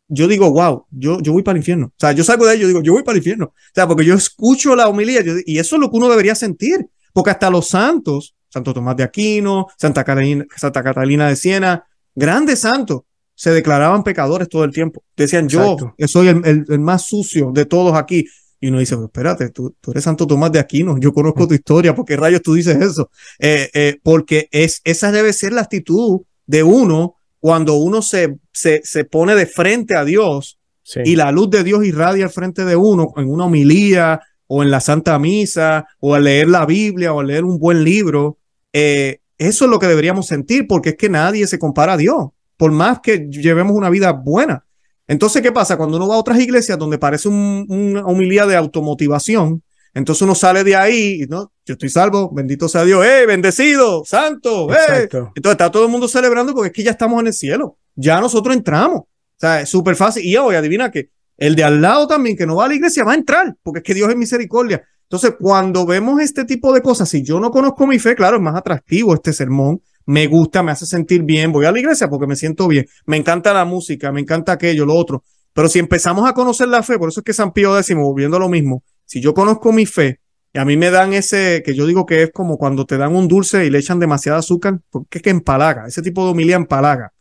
yo 0.09 0.29
digo, 0.29 0.51
wow, 0.53 0.87
yo, 0.91 1.21
yo 1.21 1.33
voy 1.33 1.43
para 1.43 1.57
el 1.57 1.61
infierno. 1.61 1.87
O 1.87 1.99
sea, 1.99 2.13
yo 2.13 2.23
salgo 2.25 2.45
de 2.45 2.53
ahí, 2.53 2.61
yo 2.61 2.69
digo, 2.69 2.83
yo 2.83 2.93
voy 2.93 3.03
para 3.03 3.15
el 3.15 3.19
infierno. 3.19 3.47
O 3.47 3.75
sea, 3.75 3.89
porque 3.89 4.05
yo 4.05 4.15
escucho 4.15 4.77
la 4.77 4.89
homilía 4.89 5.23
y 5.47 5.59
eso 5.59 5.77
es 5.77 5.81
lo 5.81 5.91
que 5.91 5.97
uno 5.97 6.09
debería 6.09 6.35
sentir. 6.35 6.87
Porque 7.13 7.31
hasta 7.31 7.49
los 7.49 7.69
santos, 7.69 8.36
Santo 8.57 8.73
Tomás 8.73 8.97
de 8.97 9.03
Aquino, 9.03 9.67
Santa 9.77 10.03
Catalina, 10.03 10.47
Santa 10.57 10.83
Catalina 10.83 11.29
de 11.29 11.37
Siena, 11.37 11.85
grandes 12.15 12.61
santos, 12.61 13.03
se 13.35 13.51
declaraban 13.51 14.03
pecadores 14.03 14.49
todo 14.49 14.65
el 14.65 14.73
tiempo. 14.73 15.03
Decían, 15.15 15.47
yo 15.47 15.77
soy 16.07 16.29
el, 16.29 16.65
el, 16.67 16.81
más 16.81 17.07
sucio 17.07 17.51
de 17.53 17.67
todos 17.67 17.95
aquí. 17.95 18.25
Y 18.59 18.69
uno 18.69 18.79
dice, 18.79 18.95
pero 18.95 19.07
espérate, 19.09 19.51
tú, 19.51 19.77
tú, 19.79 19.91
eres 19.91 20.05
Santo 20.05 20.27
Tomás 20.27 20.51
de 20.53 20.59
Aquino, 20.59 20.97
yo 20.99 21.13
conozco 21.13 21.47
tu 21.47 21.53
historia, 21.53 21.95
¿por 21.95 22.07
qué 22.07 22.17
rayos 22.17 22.41
tú 22.41 22.55
dices 22.55 22.81
eso? 22.81 23.11
Eh, 23.39 23.69
eh, 23.75 23.99
porque 24.03 24.49
es, 24.51 24.81
esa 24.85 25.13
debe 25.13 25.35
ser 25.35 25.53
la 25.53 25.61
actitud 25.61 26.23
de 26.47 26.63
uno 26.63 27.17
cuando 27.39 27.75
uno 27.75 28.01
se, 28.01 28.39
se, 28.55 28.81
se 28.83 29.05
pone 29.05 29.35
de 29.35 29.45
frente 29.45 29.95
a 29.95 30.07
Dios 30.07 30.59
y 31.05 31.17
la 31.17 31.31
luz 31.31 31.51
de 31.51 31.63
Dios 31.63 31.85
irradia 31.85 32.25
al 32.25 32.31
frente 32.31 32.65
de 32.65 32.77
uno 32.77 33.13
en 33.17 33.29
una 33.29 33.45
homilía 33.45 34.23
o 34.47 34.63
en 34.63 34.71
la 34.71 34.81
Santa 34.81 35.19
Misa 35.19 35.87
o 36.01 36.15
al 36.15 36.25
leer 36.25 36.49
la 36.49 36.65
Biblia 36.65 37.13
o 37.13 37.21
al 37.21 37.27
leer 37.27 37.45
un 37.45 37.59
buen 37.59 37.85
libro, 37.85 38.39
eh, 38.79 39.21
eso 39.39 39.65
es 39.65 39.71
lo 39.71 39.79
que 39.79 39.87
deberíamos 39.87 40.27
sentir, 40.27 40.67
porque 40.67 40.91
es 40.91 40.97
que 40.97 41.09
nadie 41.09 41.47
se 41.47 41.59
compara 41.59 41.95
a 41.95 41.97
Dios, 41.97 42.29
por 42.59 42.73
más 42.73 43.01
que 43.01 43.27
llevemos 43.31 43.75
una 43.75 43.89
vida 43.89 44.13
buena. 44.13 44.67
Entonces, 45.09 45.41
¿qué 45.41 45.51
pasa? 45.51 45.79
Cuando 45.79 45.97
uno 45.97 46.09
va 46.09 46.17
a 46.17 46.19
otras 46.19 46.39
iglesias 46.39 46.79
donde 46.79 46.99
parece 46.99 47.31
una 47.31 48.05
humildad 48.05 48.49
de 48.49 48.57
automotivación, 48.57 49.63
entonces 49.95 50.21
uno 50.21 50.35
sale 50.35 50.63
de 50.63 50.77
ahí, 50.77 51.25
¿no? 51.27 51.53
Yo 51.65 51.73
estoy 51.73 51.89
salvo, 51.89 52.31
bendito 52.31 52.69
sea 52.69 52.85
Dios, 52.85 53.03
¡eh, 53.07 53.25
bendecido, 53.25 54.05
santo! 54.05 54.71
¡eh! 54.71 55.09
Entonces 55.11 55.53
está 55.53 55.71
todo 55.71 55.87
el 55.87 55.91
mundo 55.91 56.07
celebrando 56.07 56.53
porque 56.53 56.69
es 56.69 56.75
que 56.75 56.83
ya 56.83 56.91
estamos 56.91 57.19
en 57.21 57.29
el 57.29 57.33
cielo, 57.33 57.79
ya 57.95 58.21
nosotros 58.21 58.55
entramos. 58.55 59.01
O 59.01 59.39
sea, 59.39 59.63
es 59.63 59.71
súper 59.71 59.97
fácil. 59.97 60.23
Y 60.23 60.37
hoy, 60.37 60.55
adivina 60.55 60.91
que 60.91 61.09
el 61.39 61.57
de 61.57 61.65
al 61.65 61.81
lado 61.81 62.07
también, 62.07 62.37
que 62.37 62.45
no 62.45 62.57
va 62.57 62.67
a 62.67 62.69
la 62.69 62.75
iglesia, 62.75 63.05
va 63.05 63.13
a 63.13 63.17
entrar, 63.17 63.57
porque 63.63 63.79
es 63.79 63.85
que 63.85 63.95
Dios 63.95 64.11
es 64.11 64.17
misericordia. 64.17 64.87
Entonces, 65.09 65.35
cuando 65.39 65.87
vemos 65.87 66.21
este 66.21 66.45
tipo 66.45 66.73
de 66.73 66.83
cosas, 66.83 67.09
si 67.09 67.23
yo 67.23 67.39
no 67.39 67.51
conozco 67.51 67.87
mi 67.87 67.99
fe, 67.99 68.17
claro, 68.17 68.37
es 68.37 68.43
más 68.43 68.57
atractivo 68.57 69.15
este 69.15 69.33
sermón, 69.33 69.81
me 70.05 70.27
gusta, 70.27 70.63
me 70.63 70.73
hace 70.73 70.87
sentir 70.87 71.23
bien, 71.23 71.53
voy 71.53 71.67
a 71.67 71.73
la 71.73 71.79
iglesia 71.79 72.09
porque 72.09 72.27
me 72.27 72.37
siento 72.37 72.67
bien, 72.67 72.87
me 73.07 73.17
encanta 73.17 73.53
la 73.53 73.65
música, 73.65 74.11
me 74.11 74.21
encanta 74.21 74.53
aquello, 74.53 74.85
lo 74.85 74.95
otro. 74.95 75.25
Pero 75.53 75.69
si 75.69 75.79
empezamos 75.79 76.29
a 76.29 76.33
conocer 76.33 76.69
la 76.69 76.83
fe, 76.83 76.99
por 76.99 77.09
eso 77.09 77.21
es 77.21 77.25
que 77.25 77.33
San 77.33 77.53
Pío 77.53 77.75
decimos, 77.75 78.05
volviendo 78.05 78.37
a 78.37 78.41
lo 78.41 78.49
mismo, 78.49 78.83
si 79.05 79.21
yo 79.21 79.33
conozco 79.33 79.73
mi 79.73 79.87
fe 79.87 80.21
y 80.53 80.59
a 80.59 80.65
mí 80.65 80.77
me 80.77 80.91
dan 80.91 81.13
ese, 81.13 81.63
que 81.65 81.75
yo 81.75 81.87
digo 81.87 82.05
que 82.05 82.25
es 82.25 82.31
como 82.33 82.59
cuando 82.59 82.85
te 82.85 82.97
dan 82.97 83.15
un 83.15 83.29
dulce 83.29 83.65
y 83.65 83.71
le 83.71 83.79
echan 83.79 84.01
demasiado 84.01 84.39
azúcar, 84.39 84.81
porque 84.91 85.19
es 85.19 85.23
que 85.23 85.31
empalaga, 85.31 85.87
ese 85.87 86.03
tipo 86.03 86.25
de 86.25 86.33
homilía 86.33 86.57
empalaga, 86.57 87.13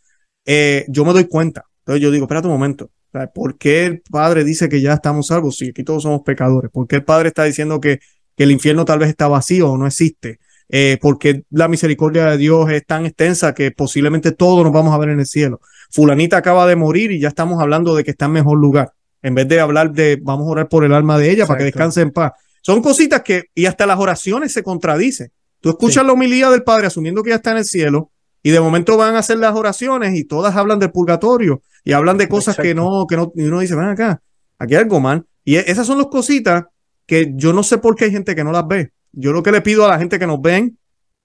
eh, 0.45 0.85
yo 0.89 1.05
me 1.05 1.13
doy 1.13 1.25
cuenta. 1.25 1.65
Entonces 1.79 2.01
yo 2.01 2.11
digo, 2.11 2.25
espérate 2.25 2.47
un 2.47 2.53
momento, 2.53 2.89
¿Por 3.33 3.57
qué 3.57 3.85
el 3.85 4.01
Padre 4.01 4.43
dice 4.43 4.69
que 4.69 4.81
ya 4.81 4.93
estamos 4.93 5.27
salvos? 5.27 5.57
Si 5.57 5.69
aquí 5.69 5.83
todos 5.83 6.03
somos 6.03 6.21
pecadores. 6.21 6.71
¿Por 6.71 6.87
qué 6.87 6.97
el 6.97 7.03
Padre 7.03 7.29
está 7.29 7.43
diciendo 7.43 7.79
que, 7.79 7.99
que 8.35 8.43
el 8.43 8.51
infierno 8.51 8.85
tal 8.85 8.99
vez 8.99 9.09
está 9.09 9.27
vacío 9.27 9.71
o 9.71 9.77
no 9.77 9.87
existe? 9.87 10.39
Eh, 10.67 10.97
porque 11.01 11.43
la 11.51 11.67
misericordia 11.67 12.25
de 12.25 12.37
Dios 12.37 12.69
es 12.71 12.85
tan 12.85 13.05
extensa 13.05 13.53
que 13.53 13.71
posiblemente 13.71 14.31
todos 14.31 14.63
nos 14.63 14.73
vamos 14.73 14.93
a 14.93 14.97
ver 14.97 15.09
en 15.09 15.19
el 15.19 15.25
cielo. 15.25 15.61
Fulanita 15.91 16.37
acaba 16.37 16.65
de 16.65 16.75
morir 16.75 17.11
y 17.11 17.19
ya 17.19 17.27
estamos 17.27 17.61
hablando 17.61 17.95
de 17.95 18.03
que 18.03 18.11
está 18.11 18.25
en 18.25 18.31
mejor 18.31 18.57
lugar. 18.57 18.91
En 19.21 19.35
vez 19.35 19.47
de 19.47 19.59
hablar 19.59 19.91
de 19.91 20.19
vamos 20.21 20.47
a 20.47 20.51
orar 20.51 20.67
por 20.67 20.83
el 20.83 20.93
alma 20.93 21.17
de 21.17 21.31
ella 21.31 21.45
para 21.45 21.59
que 21.59 21.65
descanse 21.65 22.01
en 22.01 22.11
paz. 22.11 22.33
Son 22.61 22.81
cositas 22.81 23.21
que, 23.21 23.45
y 23.53 23.67
hasta 23.67 23.85
las 23.85 23.99
oraciones 23.99 24.51
se 24.51 24.63
contradicen. 24.63 25.31
Tú 25.61 25.69
escuchas 25.69 26.05
la 26.05 26.13
humildad 26.13 26.51
del 26.51 26.63
Padre 26.63 26.87
asumiendo 26.87 27.23
que 27.23 27.29
ya 27.29 27.37
está 27.37 27.51
en 27.51 27.57
el 27.57 27.65
cielo 27.65 28.11
y 28.41 28.51
de 28.51 28.59
momento 28.59 28.97
van 28.97 29.15
a 29.15 29.19
hacer 29.19 29.37
las 29.37 29.55
oraciones 29.55 30.15
y 30.15 30.23
todas 30.23 30.55
hablan 30.55 30.79
del 30.79 30.91
purgatorio 30.91 31.61
y 31.85 31.93
hablan 31.93 32.17
de 32.17 32.27
cosas 32.27 32.57
que 32.57 32.73
no, 32.73 33.05
que 33.07 33.15
no, 33.15 33.31
y 33.35 33.43
uno 33.43 33.59
dice, 33.59 33.75
ven 33.75 33.85
acá, 33.85 34.21
aquí 34.57 34.73
hay 34.73 34.81
algo 34.81 34.99
mal. 34.99 35.25
Y 35.45 35.55
e, 35.55 35.63
esas 35.67 35.85
son 35.85 35.99
las 35.99 36.07
cositas 36.07 36.65
que 37.05 37.31
yo 37.35 37.53
no 37.53 37.61
sé 37.61 37.77
por 37.77 37.95
qué 37.95 38.05
hay 38.05 38.11
gente 38.11 38.35
que 38.35 38.43
no 38.43 38.51
las 38.51 38.67
ve. 38.67 38.91
Yo 39.13 39.31
lo 39.31 39.43
que 39.43 39.51
le 39.51 39.61
pido 39.61 39.85
a 39.85 39.87
la 39.87 39.99
gente 39.99 40.17
que 40.17 40.25
nos 40.25 40.41
ven, 40.41 40.77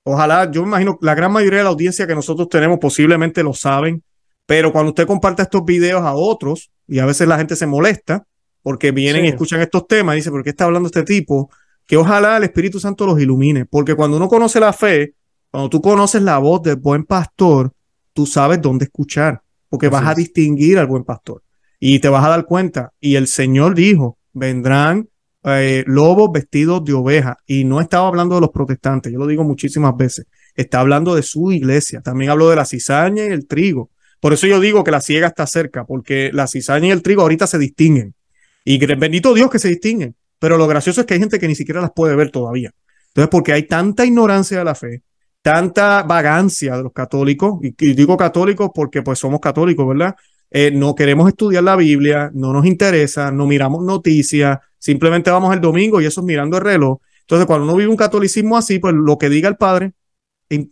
ojalá, 0.04 0.50
yo 0.50 0.60
me 0.62 0.68
imagino, 0.68 0.98
la 1.00 1.14
gran 1.14 1.32
mayoría 1.32 1.58
de 1.58 1.64
la 1.64 1.70
audiencia 1.70 2.06
que 2.06 2.14
nosotros 2.14 2.48
tenemos 2.50 2.78
posiblemente 2.78 3.42
lo 3.42 3.54
saben, 3.54 4.04
pero 4.44 4.70
cuando 4.70 4.90
usted 4.90 5.06
comparte 5.06 5.42
estos 5.42 5.64
videos 5.64 6.02
a 6.02 6.12
otros, 6.12 6.70
y 6.86 6.98
a 6.98 7.06
veces 7.06 7.26
la 7.26 7.38
gente 7.38 7.56
se 7.56 7.66
molesta, 7.66 8.26
porque 8.62 8.90
vienen 8.90 9.24
y 9.24 9.28
escuchan 9.28 9.62
estos 9.62 9.86
temas 9.86 10.14
y 10.14 10.16
dice, 10.16 10.30
¿por 10.30 10.44
qué 10.44 10.50
está 10.50 10.66
hablando 10.66 10.88
este 10.88 11.04
tipo? 11.04 11.50
Que 11.86 11.96
ojalá 11.96 12.36
el 12.36 12.44
Espíritu 12.44 12.78
Santo 12.78 13.06
los 13.06 13.18
ilumine, 13.18 13.64
porque 13.64 13.94
cuando 13.94 14.18
uno 14.18 14.28
conoce 14.28 14.60
la 14.60 14.74
fe, 14.74 15.14
cuando 15.50 15.70
tú 15.70 15.80
conoces 15.80 16.20
la 16.20 16.36
voz 16.36 16.62
del 16.62 16.76
buen 16.76 17.04
pastor, 17.04 17.72
tú 18.12 18.26
sabes 18.26 18.60
dónde 18.60 18.84
escuchar, 18.84 19.40
porque 19.70 19.88
vas 19.88 20.06
a 20.06 20.14
distinguir 20.14 20.78
al 20.78 20.86
buen 20.86 21.04
pastor 21.04 21.42
y 21.78 21.98
te 22.00 22.10
vas 22.10 22.24
a 22.24 22.28
dar 22.28 22.44
cuenta. 22.44 22.92
Y 23.00 23.14
el 23.14 23.26
Señor 23.26 23.74
dijo, 23.74 24.18
vendrán 24.34 25.08
eh, 25.44 25.84
lobos 25.86 26.30
vestidos 26.32 26.84
de 26.84 26.92
oveja. 26.92 27.38
Y 27.46 27.64
no 27.64 27.80
estaba 27.80 28.06
hablando 28.06 28.34
de 28.34 28.42
los 28.42 28.50
protestantes, 28.50 29.10
yo 29.12 29.18
lo 29.18 29.26
digo 29.26 29.42
muchísimas 29.44 29.96
veces. 29.96 30.26
Está 30.54 30.80
hablando 30.80 31.14
de 31.14 31.22
su 31.22 31.50
iglesia. 31.52 32.02
También 32.02 32.30
habló 32.30 32.50
de 32.50 32.56
la 32.56 32.66
cizaña 32.66 33.24
y 33.24 33.28
el 33.28 33.46
trigo. 33.46 33.90
Por 34.20 34.34
eso 34.34 34.46
yo 34.46 34.60
digo 34.60 34.84
que 34.84 34.90
la 34.90 35.00
ciega 35.00 35.28
está 35.28 35.46
cerca, 35.46 35.86
porque 35.86 36.30
la 36.34 36.46
cizaña 36.46 36.88
y 36.88 36.90
el 36.90 37.02
trigo 37.02 37.22
ahorita 37.22 37.46
se 37.46 37.58
distinguen. 37.58 38.14
Y 38.64 38.84
bendito 38.84 39.32
Dios 39.32 39.50
que 39.50 39.58
se 39.58 39.68
distinguen. 39.68 40.14
pero 40.38 40.56
lo 40.58 40.66
gracioso 40.66 41.00
es 41.00 41.06
que 41.06 41.14
hay 41.14 41.20
gente 41.20 41.38
que 41.38 41.48
ni 41.48 41.54
siquiera 41.54 41.80
las 41.80 41.92
puede 41.94 42.14
ver 42.14 42.30
todavía. 42.30 42.72
Entonces, 43.08 43.28
porque 43.30 43.52
hay 43.52 43.64
tanta 43.64 44.06
ignorancia 44.06 44.58
de 44.58 44.64
la 44.64 44.74
fe, 44.74 45.02
tanta 45.42 46.02
vagancia 46.02 46.76
de 46.76 46.82
los 46.82 46.92
católicos, 46.92 47.58
y, 47.62 47.94
digo 47.94 48.16
católicos 48.16 48.70
porque 48.74 49.02
pues 49.02 49.18
somos 49.18 49.40
católicos, 49.40 49.86
¿verdad? 49.86 50.14
Eh, 50.50 50.70
no 50.72 50.94
queremos 50.94 51.28
estudiar 51.28 51.62
la 51.62 51.76
Biblia, 51.76 52.30
no 52.34 52.52
nos 52.52 52.66
interesa, 52.66 53.30
no 53.30 53.46
miramos 53.46 53.84
noticias, 53.84 54.58
simplemente 54.78 55.30
vamos 55.30 55.54
el 55.54 55.60
domingo 55.60 56.00
y 56.00 56.06
eso 56.06 56.20
es 56.20 56.26
mirando 56.26 56.58
el 56.58 56.64
reloj. 56.64 56.98
Entonces, 57.20 57.46
cuando 57.46 57.64
uno 57.64 57.76
vive 57.76 57.90
un 57.90 57.96
catolicismo 57.96 58.56
así, 58.56 58.78
pues 58.80 58.94
lo 58.94 59.16
que 59.16 59.28
diga 59.28 59.48
el 59.48 59.56
padre, 59.56 59.92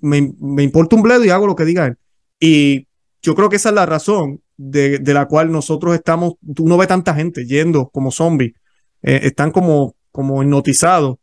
me, 0.00 0.18
importa 0.62 0.96
un 0.96 1.02
bledo 1.02 1.24
y 1.24 1.30
hago 1.30 1.46
lo 1.46 1.54
que 1.54 1.64
diga 1.64 1.86
él. 1.86 1.96
Y 2.40 2.88
yo 3.22 3.34
creo 3.36 3.48
que 3.48 3.56
esa 3.56 3.68
es 3.68 3.74
la 3.76 3.86
razón 3.86 4.42
de, 4.56 5.00
la 5.04 5.26
cual 5.26 5.52
nosotros 5.52 5.94
estamos, 5.94 6.34
uno 6.58 6.76
ve 6.76 6.86
tanta 6.88 7.14
gente 7.14 7.46
yendo 7.46 7.88
como 7.90 8.10
zombies, 8.10 8.54
eh, 9.02 9.20
están 9.22 9.52
como, 9.52 9.94
como 10.10 10.42
hipnotizados, 10.42 11.18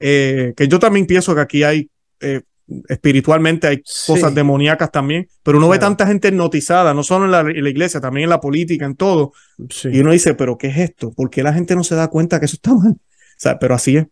eh, 0.00 0.54
que 0.56 0.68
yo 0.68 0.78
también 0.78 1.06
pienso 1.06 1.34
que 1.34 1.40
aquí 1.42 1.62
hay, 1.62 1.90
espiritualmente 2.88 3.66
hay 3.66 3.82
cosas 4.06 4.34
demoníacas 4.34 4.90
también, 4.90 5.28
pero 5.42 5.58
uno 5.58 5.68
ve 5.68 5.78
tanta 5.78 6.06
gente 6.06 6.28
hipnotizada, 6.28 6.94
no 6.94 7.02
solo 7.02 7.24
en 7.24 7.30
la, 7.64 7.70
iglesia, 7.70 8.00
también 8.00 8.24
en 8.24 8.30
la 8.30 8.40
política, 8.40 8.84
en 8.84 8.96
todo, 8.96 9.32
y 9.84 10.00
uno 10.00 10.12
dice, 10.12 10.34
pero 10.34 10.58
¿qué 10.58 10.68
es 10.68 10.78
esto? 10.78 11.12
¿Por 11.12 11.30
qué 11.30 11.42
la 11.42 11.52
gente 11.52 11.74
no 11.74 11.84
se 11.84 11.94
da 11.94 12.08
cuenta 12.08 12.38
que 12.38 12.46
eso 12.46 12.56
está 12.56 12.74
mal? 12.74 12.92
O 12.92 13.40
sea, 13.40 13.58
pero 13.58 13.74
así 13.74 13.96
es. 13.96 14.06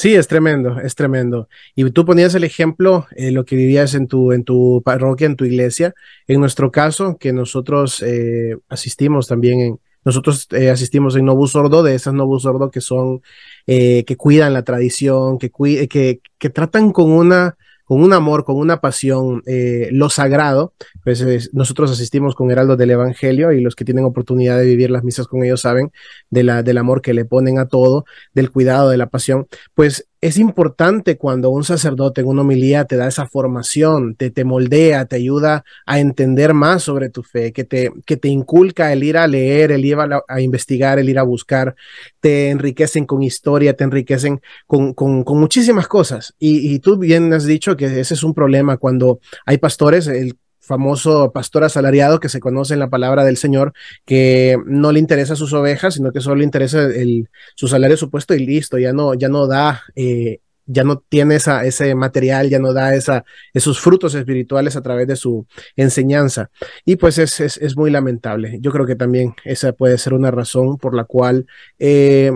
Sí, 0.00 0.14
es 0.14 0.28
tremendo, 0.28 0.80
es 0.80 0.94
tremendo. 0.94 1.46
Y 1.74 1.90
tú 1.90 2.06
ponías 2.06 2.34
el 2.34 2.44
ejemplo, 2.44 3.06
eh, 3.16 3.32
lo 3.32 3.44
que 3.44 3.54
vivías 3.54 3.92
en 3.94 4.06
tu, 4.06 4.32
en 4.32 4.44
tu 4.44 4.80
parroquia, 4.82 5.26
en 5.26 5.36
tu 5.36 5.44
iglesia. 5.44 5.92
En 6.26 6.40
nuestro 6.40 6.70
caso, 6.70 7.18
que 7.18 7.34
nosotros 7.34 8.02
eh, 8.02 8.56
asistimos 8.70 9.26
también 9.26 9.60
en, 9.60 9.80
nosotros 10.02 10.48
eh, 10.52 10.70
asistimos 10.70 11.16
en 11.16 11.26
Novus 11.26 11.50
Sordo, 11.50 11.82
de 11.82 11.94
esas 11.94 12.14
Novus 12.14 12.44
Sordo 12.44 12.70
que 12.70 12.80
son, 12.80 13.20
que 13.66 14.16
cuidan 14.16 14.54
la 14.54 14.62
tradición, 14.62 15.38
que, 15.38 15.50
que, 15.50 16.20
que 16.38 16.48
tratan 16.48 16.92
con 16.92 17.12
una, 17.12 17.58
con 17.90 18.04
un 18.04 18.12
amor, 18.12 18.44
con 18.44 18.54
una 18.54 18.80
pasión, 18.80 19.42
lo 19.90 20.10
sagrado. 20.10 20.74
Pues 21.02 21.50
nosotros 21.52 21.90
asistimos 21.90 22.36
con 22.36 22.48
Heraldo 22.52 22.76
del 22.76 22.92
Evangelio 22.92 23.50
y 23.50 23.60
los 23.60 23.74
que 23.74 23.84
tienen 23.84 24.04
oportunidad 24.04 24.56
de 24.58 24.64
vivir 24.64 24.92
las 24.92 25.02
misas 25.02 25.26
con 25.26 25.42
ellos 25.42 25.62
saben 25.62 25.90
de 26.30 26.44
la, 26.44 26.62
del 26.62 26.78
amor 26.78 27.02
que 27.02 27.14
le 27.14 27.24
ponen 27.24 27.58
a 27.58 27.66
todo, 27.66 28.04
del 28.32 28.52
cuidado, 28.52 28.90
de 28.90 28.96
la 28.96 29.08
pasión. 29.08 29.48
Pues 29.74 30.06
es 30.20 30.36
importante 30.36 31.16
cuando 31.16 31.48
un 31.48 31.64
sacerdote 31.64 32.20
en 32.20 32.26
una 32.26 32.42
homilía 32.42 32.84
te 32.84 32.96
da 32.96 33.08
esa 33.08 33.26
formación, 33.26 34.14
te, 34.16 34.30
te 34.30 34.44
moldea, 34.44 35.06
te 35.06 35.16
ayuda 35.16 35.64
a 35.86 35.98
entender 35.98 36.52
más 36.52 36.82
sobre 36.82 37.08
tu 37.08 37.22
fe, 37.22 37.52
que 37.52 37.64
te, 37.64 37.90
que 38.04 38.18
te 38.18 38.28
inculca 38.28 38.92
el 38.92 39.02
ir 39.02 39.16
a 39.16 39.26
leer, 39.26 39.72
el 39.72 39.84
ir 39.84 39.96
a, 39.96 40.40
investigar, 40.40 40.98
el 40.98 41.08
ir 41.08 41.18
a 41.18 41.22
buscar, 41.22 41.74
te 42.20 42.50
enriquecen 42.50 43.06
con 43.06 43.22
historia, 43.22 43.74
te 43.74 43.84
enriquecen 43.84 44.42
con, 44.66 44.92
con, 44.92 45.24
con 45.24 45.40
muchísimas 45.40 45.88
cosas. 45.88 46.34
Y, 46.38 46.74
y, 46.74 46.80
tú 46.80 46.98
bien 46.98 47.32
has 47.32 47.46
dicho 47.46 47.76
que 47.76 47.86
ese 47.86 48.14
es 48.14 48.22
un 48.22 48.34
problema 48.34 48.76
cuando 48.76 49.20
hay 49.46 49.56
pastores, 49.56 50.06
el 50.06 50.36
famoso 50.70 51.32
pastor 51.32 51.64
asalariado 51.64 52.20
que 52.20 52.28
se 52.28 52.38
conoce 52.38 52.74
en 52.74 52.78
la 52.78 52.90
palabra 52.90 53.24
del 53.24 53.36
Señor, 53.36 53.72
que 54.04 54.56
no 54.66 54.92
le 54.92 55.00
interesa 55.00 55.34
sus 55.34 55.52
ovejas, 55.52 55.94
sino 55.94 56.12
que 56.12 56.20
solo 56.20 56.36
le 56.36 56.44
interesa 56.44 56.84
el, 56.84 57.28
su 57.56 57.66
salario 57.66 57.96
supuesto 57.96 58.34
y 58.34 58.46
listo, 58.46 58.78
ya 58.78 58.92
no, 58.92 59.14
ya 59.14 59.28
no 59.28 59.48
da, 59.48 59.82
eh, 59.96 60.38
ya 60.66 60.84
no 60.84 61.00
tiene 61.00 61.34
esa, 61.34 61.64
ese 61.64 61.96
material, 61.96 62.50
ya 62.50 62.60
no 62.60 62.72
da 62.72 62.94
esa, 62.94 63.24
esos 63.52 63.80
frutos 63.80 64.14
espirituales 64.14 64.76
a 64.76 64.82
través 64.82 65.08
de 65.08 65.16
su 65.16 65.44
enseñanza. 65.74 66.50
Y 66.84 66.94
pues 66.94 67.18
es, 67.18 67.40
es, 67.40 67.56
es 67.56 67.76
muy 67.76 67.90
lamentable. 67.90 68.58
Yo 68.60 68.70
creo 68.70 68.86
que 68.86 68.94
también 68.94 69.34
esa 69.44 69.72
puede 69.72 69.98
ser 69.98 70.14
una 70.14 70.30
razón 70.30 70.78
por 70.78 70.94
la 70.94 71.02
cual 71.02 71.46
eh, 71.80 72.30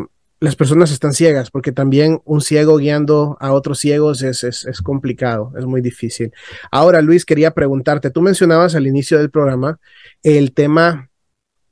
las 0.45 0.57
personas 0.57 0.93
están 0.93 1.15
ciegas, 1.15 1.51
porque 1.51 1.73
también 1.73 2.21
un 2.25 2.41
ciego 2.41 2.77
guiando 2.77 3.37
a 3.41 3.53
otros 3.53 3.79
ciegos 3.79 4.23
es, 4.23 4.45
es, 4.45 4.81
complicado, 4.83 5.53
es 5.59 5.65
muy 5.65 5.81
difícil. 5.81 6.33
Ahora, 6.71 7.01
Luis, 7.01 7.25
quería 7.25 7.53
preguntarte, 7.53 8.11
tú 8.11 8.21
mencionabas 8.21 8.75
al 8.75 8.87
inicio 8.87 9.19
del 9.19 9.31
programa 9.31 9.81
el 10.23 10.53
tema, 10.53 11.11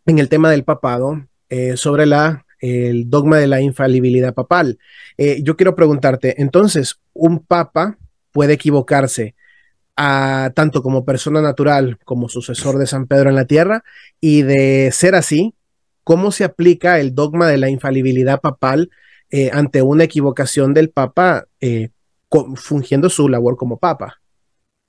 en 0.06 0.18
el 0.18 0.28
tema 0.28 0.50
del 0.50 0.64
papado, 0.64 1.26
eh, 1.50 1.76
sobre 1.76 2.06
la, 2.06 2.46
el 2.60 3.10
dogma 3.10 3.36
de 3.36 3.46
la 3.46 3.60
infalibilidad 3.60 4.32
papal. 4.32 4.78
Eh, 5.18 5.42
yo 5.42 5.56
quiero 5.56 5.74
preguntarte, 5.74 6.40
entonces, 6.40 6.98
¿un 7.12 7.40
papa 7.40 7.98
puede 8.32 8.54
equivocarse 8.54 9.34
a, 9.96 10.50
tanto 10.54 10.82
como 10.82 11.04
persona 11.04 11.42
natural 11.42 11.98
como 12.06 12.30
sucesor 12.30 12.78
de 12.78 12.86
San 12.86 13.06
Pedro 13.06 13.28
en 13.28 13.36
la 13.36 13.44
tierra? 13.44 13.84
Y 14.18 14.42
de 14.42 14.90
ser 14.92 15.14
así, 15.14 15.54
cómo 16.04 16.32
se 16.32 16.44
aplica 16.44 17.00
el 17.00 17.14
dogma 17.14 17.48
de 17.48 17.58
la 17.58 17.68
infalibilidad 17.68 18.40
papal 18.40 18.90
eh, 19.30 19.50
ante 19.52 19.82
una 19.82 20.04
equivocación 20.04 20.74
del 20.74 20.90
papa 20.90 21.46
eh, 21.60 21.90
fungiendo 22.56 23.08
su 23.08 23.28
labor 23.28 23.56
como 23.56 23.78
papa. 23.78 24.20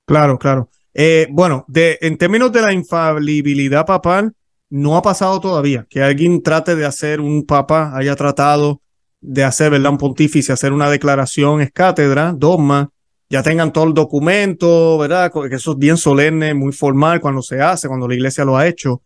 Claro, 0.06 0.38
claro. 0.38 0.68
Eh, 0.92 1.26
bueno, 1.30 1.66
en 1.74 2.18
términos 2.18 2.52
de 2.52 2.62
la 2.62 2.72
infalibilidad 2.72 3.84
papal, 3.86 4.34
no 4.70 4.96
ha 4.96 5.02
pasado 5.02 5.40
todavía 5.40 5.86
que 5.88 6.02
alguien 6.02 6.42
trate 6.42 6.74
de 6.74 6.84
hacer 6.84 7.20
un 7.20 7.46
papa, 7.46 7.92
haya 7.94 8.16
tratado 8.16 8.80
de 9.20 9.44
hacer, 9.44 9.70
¿verdad? 9.70 9.92
Un 9.92 9.98
pontífice, 9.98 10.52
hacer 10.52 10.72
una 10.72 10.90
declaración 10.90 11.60
es 11.60 11.70
cátedra, 11.72 12.34
dogma, 12.36 12.90
ya 13.30 13.42
tengan 13.42 13.72
todo 13.72 13.84
el 13.84 13.94
documento, 13.94 14.98
¿verdad? 14.98 15.32
Que 15.32 15.56
eso 15.56 15.72
es 15.72 15.78
bien 15.78 15.96
solemne, 15.96 16.54
muy 16.54 16.72
formal 16.72 17.20
cuando 17.20 17.40
se 17.40 17.60
hace, 17.60 17.88
cuando 17.88 18.06
la 18.06 18.14
iglesia 18.14 18.44
lo 18.44 18.56
ha 18.56 18.66
hecho, 18.66 19.02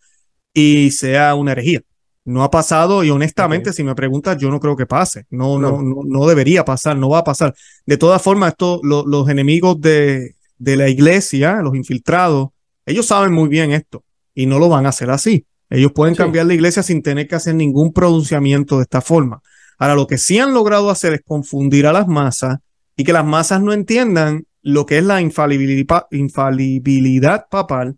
y 0.53 0.90
sea 0.90 1.35
una 1.35 1.53
herejía. 1.53 1.83
No 2.29 2.43
ha 2.43 2.51
pasado 2.51 3.05
y 3.05 3.11
honestamente, 3.11 3.73
si 3.73 3.83
me 3.83 3.95
preguntas, 3.95 4.37
yo 4.37 4.51
no 4.51 4.61
creo 4.61 4.77
que 4.77 4.87
pase. 4.87 5.25
No, 5.31 5.59
no, 5.59 5.83
no, 5.83 6.03
no, 6.05 6.27
debería 6.27 6.64
pasar, 6.64 6.97
no 6.97 7.09
va 7.09 7.19
a 7.19 7.25
pasar. 7.25 7.55
De 7.87 7.97
todas 7.97 8.21
formas, 8.21 8.51
esto, 8.51 8.81
los 8.83 9.29
enemigos 9.29 9.81
de, 9.81 10.35
de 10.59 10.77
la 10.77 10.88
iglesia, 10.88 11.62
los 11.62 11.75
infiltrados, 11.75 12.51
ellos 12.85 13.07
saben 13.07 13.33
muy 13.33 13.49
bien 13.49 13.73
esto 13.73 14.05
y 14.35 14.47
no 14.47 14.59
lo 14.59 14.69
van 14.69 14.87
a 14.87 14.91
hacer 14.91 15.11
así. 15.11 15.47
Ellos 15.71 15.93
pueden 15.93 16.14
cambiar 16.14 16.47
la 16.47 16.55
iglesia 16.55 16.83
sin 16.83 17.03
tener 17.03 17.29
que 17.29 17.35
hacer 17.35 17.55
ningún 17.55 17.93
pronunciamiento 17.93 18.77
de 18.77 18.83
esta 18.83 19.01
forma. 19.01 19.41
Ahora, 19.79 19.95
lo 19.95 20.07
que 20.07 20.19
sí 20.19 20.38
han 20.38 20.55
logrado 20.55 20.91
hacer 20.91 21.14
es 21.14 21.21
confundir 21.25 21.87
a 21.87 21.93
las 21.93 22.09
masas 22.09 22.59
y 22.97 23.05
que 23.05 23.12
las 23.12 23.25
masas 23.25 23.62
no 23.62 23.73
entiendan 23.73 24.45
lo 24.62 24.87
que 24.87 24.99
es 24.99 25.05
la 25.05 25.21
infalibilidad, 25.21 26.07
infalibilidad 26.11 27.47
papal, 27.51 27.97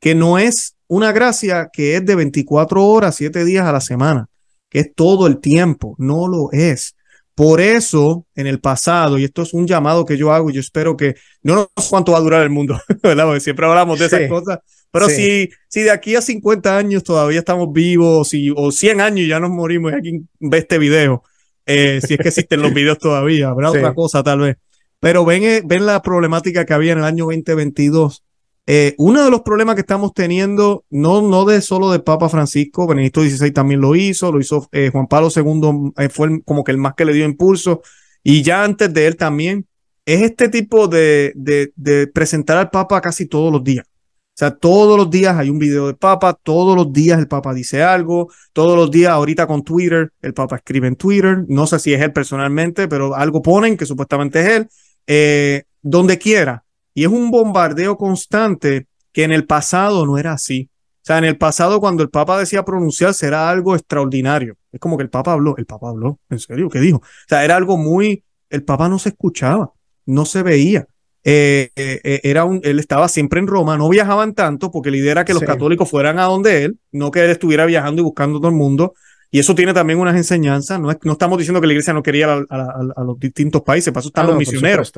que 0.00 0.14
no 0.14 0.38
es 0.38 0.73
una 0.94 1.12
gracia 1.12 1.70
que 1.72 1.96
es 1.96 2.06
de 2.06 2.14
24 2.14 2.84
horas, 2.84 3.16
7 3.16 3.44
días 3.44 3.66
a 3.66 3.72
la 3.72 3.80
semana, 3.80 4.28
que 4.70 4.78
es 4.80 4.94
todo 4.94 5.26
el 5.26 5.40
tiempo, 5.40 5.96
no 5.98 6.28
lo 6.28 6.50
es. 6.52 6.94
Por 7.34 7.60
eso, 7.60 8.26
en 8.36 8.46
el 8.46 8.60
pasado, 8.60 9.18
y 9.18 9.24
esto 9.24 9.42
es 9.42 9.54
un 9.54 9.66
llamado 9.66 10.04
que 10.04 10.16
yo 10.16 10.32
hago, 10.32 10.50
y 10.50 10.52
yo 10.52 10.60
espero 10.60 10.96
que, 10.96 11.16
no, 11.42 11.68
sé 11.76 11.88
cuánto 11.90 12.12
va 12.12 12.18
a 12.18 12.20
durar 12.20 12.42
el 12.42 12.50
mundo, 12.50 12.80
¿verdad? 13.02 13.24
Porque 13.24 13.40
siempre 13.40 13.66
hablamos 13.66 13.98
de 13.98 14.06
esas 14.06 14.28
cosas, 14.28 14.60
pero 14.92 15.08
si, 15.08 15.50
si 15.66 15.80
de 15.80 15.90
aquí 15.90 16.14
a 16.14 16.20
50 16.20 16.78
años 16.78 17.02
todavía 17.02 17.40
estamos 17.40 17.72
vivos, 17.72 18.28
si, 18.28 18.52
o 18.54 18.70
100 18.70 19.00
años 19.00 19.20
y 19.20 19.28
ya 19.28 19.40
nos 19.40 19.50
morimos 19.50 19.90
y 19.90 19.94
alguien 19.96 20.28
ve 20.38 20.58
este 20.58 20.78
video, 20.78 21.24
eh, 21.66 22.00
si 22.06 22.14
es 22.14 22.20
que 22.20 22.28
existen 22.28 22.62
los 22.62 22.72
videos 22.72 22.98
todavía, 22.98 23.48
habrá 23.48 23.70
otra 23.70 23.94
cosa 23.94 24.22
tal 24.22 24.38
vez. 24.38 24.56
Pero 25.00 25.24
ven, 25.24 25.42
eh, 25.42 25.62
ven 25.64 25.86
la 25.86 26.00
problemática 26.02 26.64
que 26.64 26.72
había 26.72 26.92
en 26.92 26.98
el 26.98 27.04
año 27.04 27.24
2022 27.24 28.23
eh, 28.66 28.94
uno 28.96 29.22
de 29.22 29.30
los 29.30 29.42
problemas 29.42 29.74
que 29.74 29.82
estamos 29.82 30.14
teniendo, 30.14 30.84
no, 30.88 31.20
no 31.20 31.44
de 31.44 31.60
solo 31.60 31.92
de 31.92 31.98
Papa 31.98 32.30
Francisco, 32.30 32.86
Benedicto 32.86 33.20
XVI 33.20 33.50
también 33.50 33.80
lo 33.80 33.94
hizo, 33.94 34.32
lo 34.32 34.40
hizo 34.40 34.68
eh, 34.72 34.88
Juan 34.90 35.06
Pablo 35.06 35.28
II, 35.34 35.92
eh, 35.98 36.08
fue 36.08 36.42
como 36.44 36.64
que 36.64 36.72
el 36.72 36.78
más 36.78 36.94
que 36.94 37.04
le 37.04 37.12
dio 37.12 37.26
impulso, 37.26 37.82
y 38.22 38.42
ya 38.42 38.64
antes 38.64 38.92
de 38.94 39.06
él 39.06 39.16
también, 39.16 39.66
es 40.06 40.22
este 40.22 40.48
tipo 40.48 40.88
de, 40.88 41.32
de, 41.36 41.72
de 41.76 42.06
presentar 42.06 42.56
al 42.56 42.70
Papa 42.70 43.00
casi 43.00 43.26
todos 43.26 43.52
los 43.52 43.62
días. 43.62 43.86
O 43.86 44.36
sea, 44.36 44.50
todos 44.50 44.96
los 44.98 45.10
días 45.10 45.36
hay 45.36 45.48
un 45.50 45.58
video 45.58 45.86
del 45.86 45.96
Papa, 45.96 46.36
todos 46.42 46.74
los 46.74 46.92
días 46.92 47.18
el 47.18 47.28
Papa 47.28 47.54
dice 47.54 47.82
algo, 47.82 48.32
todos 48.52 48.76
los 48.76 48.90
días 48.90 49.12
ahorita 49.12 49.46
con 49.46 49.62
Twitter, 49.62 50.10
el 50.22 50.34
Papa 50.34 50.56
escribe 50.56 50.88
en 50.88 50.96
Twitter, 50.96 51.44
no 51.48 51.66
sé 51.66 51.78
si 51.78 51.92
es 51.92 52.00
él 52.00 52.12
personalmente, 52.12 52.88
pero 52.88 53.14
algo 53.14 53.42
ponen 53.42 53.76
que 53.76 53.86
supuestamente 53.86 54.40
es 54.40 54.68
él, 55.06 55.66
donde 55.82 56.18
quiera 56.18 56.63
y 56.94 57.02
es 57.02 57.08
un 57.08 57.30
bombardeo 57.30 57.96
constante 57.96 58.86
que 59.12 59.24
en 59.24 59.32
el 59.32 59.46
pasado 59.46 60.06
no 60.06 60.16
era 60.16 60.32
así. 60.32 60.70
O 61.04 61.06
sea, 61.06 61.18
en 61.18 61.24
el 61.24 61.36
pasado 61.36 61.80
cuando 61.80 62.02
el 62.02 62.08
Papa 62.08 62.38
decía 62.38 62.64
pronunciarse 62.64 63.26
era 63.26 63.50
algo 63.50 63.74
extraordinario. 63.74 64.56
Es 64.72 64.80
como 64.80 64.96
que 64.96 65.02
el 65.02 65.10
Papa 65.10 65.32
habló, 65.32 65.54
el 65.58 65.66
Papa 65.66 65.90
habló, 65.90 66.18
¿en 66.30 66.38
serio? 66.38 66.70
¿Qué 66.70 66.80
dijo? 66.80 66.98
O 66.98 67.28
sea, 67.28 67.44
era 67.44 67.56
algo 67.56 67.76
muy, 67.76 68.24
el 68.48 68.64
Papa 68.64 68.88
no 68.88 68.98
se 68.98 69.10
escuchaba, 69.10 69.72
no 70.06 70.24
se 70.24 70.42
veía. 70.42 70.86
Eh, 71.26 71.70
eh, 71.76 72.00
eh, 72.04 72.20
era 72.22 72.44
un, 72.44 72.60
él 72.64 72.78
estaba 72.78 73.08
siempre 73.08 73.40
en 73.40 73.46
Roma, 73.46 73.76
no 73.76 73.88
viajaban 73.88 74.34
tanto 74.34 74.70
porque 74.70 74.90
la 74.90 74.98
idea 74.98 75.12
era 75.12 75.24
que 75.24 75.32
los 75.32 75.42
católicos 75.42 75.88
fueran 75.88 76.18
a 76.18 76.24
donde 76.24 76.64
él, 76.64 76.78
no 76.92 77.10
que 77.10 77.24
él 77.24 77.30
estuviera 77.30 77.66
viajando 77.66 78.00
y 78.00 78.04
buscando 78.04 78.38
todo 78.38 78.48
el 78.48 78.56
mundo. 78.56 78.94
Y 79.30 79.40
eso 79.40 79.54
tiene 79.54 79.74
también 79.74 79.98
unas 79.98 80.16
enseñanzas. 80.16 80.78
No, 80.80 80.90
es, 80.90 80.98
no 81.02 81.12
estamos 81.12 81.38
diciendo 81.38 81.60
que 81.60 81.66
la 81.66 81.72
iglesia 81.72 81.92
no 81.92 82.02
quería 82.02 82.32
a, 82.32 82.44
a, 82.48 83.04
los 83.04 83.18
distintos 83.18 83.62
países, 83.62 83.92
para 83.92 84.00
eso 84.00 84.08
están 84.08 84.26
ah, 84.26 84.28
los 84.28 84.38
misioneros. 84.38 84.92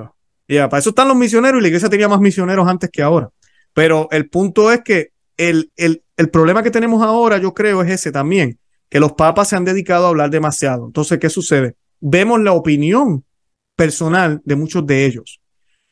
Ya, 0.49 0.69
para 0.69 0.81
eso 0.81 0.91
están 0.91 1.09
los 1.09 1.17
misioneros 1.17 1.59
y 1.59 1.63
la 1.63 1.69
iglesia 1.69 1.89
tenía 1.89 2.09
más 2.09 2.21
misioneros 2.21 2.69
antes 2.69 2.91
que 2.91 3.03
ahora. 3.03 3.31
Pero 3.73 4.09
el 4.11 4.29
punto 4.29 4.73
es 4.73 4.83
que 4.83 5.11
el, 5.37 5.71
el, 5.77 6.03
el 6.17 6.31
problema 6.31 6.63
que 6.63 6.71
tenemos 6.71 7.03
ahora, 7.03 7.39
yo 7.39 7.53
creo, 7.53 7.83
es 7.83 7.91
ese 7.91 8.13
también, 8.13 8.59
que 8.89 8.97
que 8.97 9.01
los 9.01 9.13
papas 9.13 9.49
se 9.49 9.57
han 9.57 9.65
dedicado 9.65 10.07
a 10.07 10.09
hablar 10.09 10.31
demasiado. 10.31 10.87
Entonces, 10.87 11.19
¿qué 11.19 11.29
sucede? 11.29 11.75
Vemos 12.01 12.41
la 12.41 12.53
opinión 12.53 13.25
personal 13.77 14.41
de 14.45 14.57
muchos 14.57 14.87
de 14.87 15.05
ellos. 15.05 15.41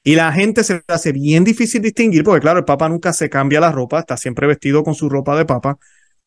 Y 0.03 0.15
la 0.15 0.33
gente 0.33 0.65
se 0.65 0.83
hace 0.89 1.13
bien 1.13 1.45
difícil 1.45 1.83
distinguir, 1.83 2.25
porque 2.25 2.41
claro, 2.41 2.59
el 2.59 2.65
Papa 2.65 2.89
nunca 2.89 3.13
se 3.13 3.29
cambia 3.29 3.61
la 3.61 3.73
ropa, 3.73 4.01
está 4.01 4.17
siempre 4.17 4.47
vestido 4.47 4.85
con 4.85 4.95
su 4.95 5.09
ropa 5.09 5.37
de 5.37 5.45
Papa. 5.45 5.79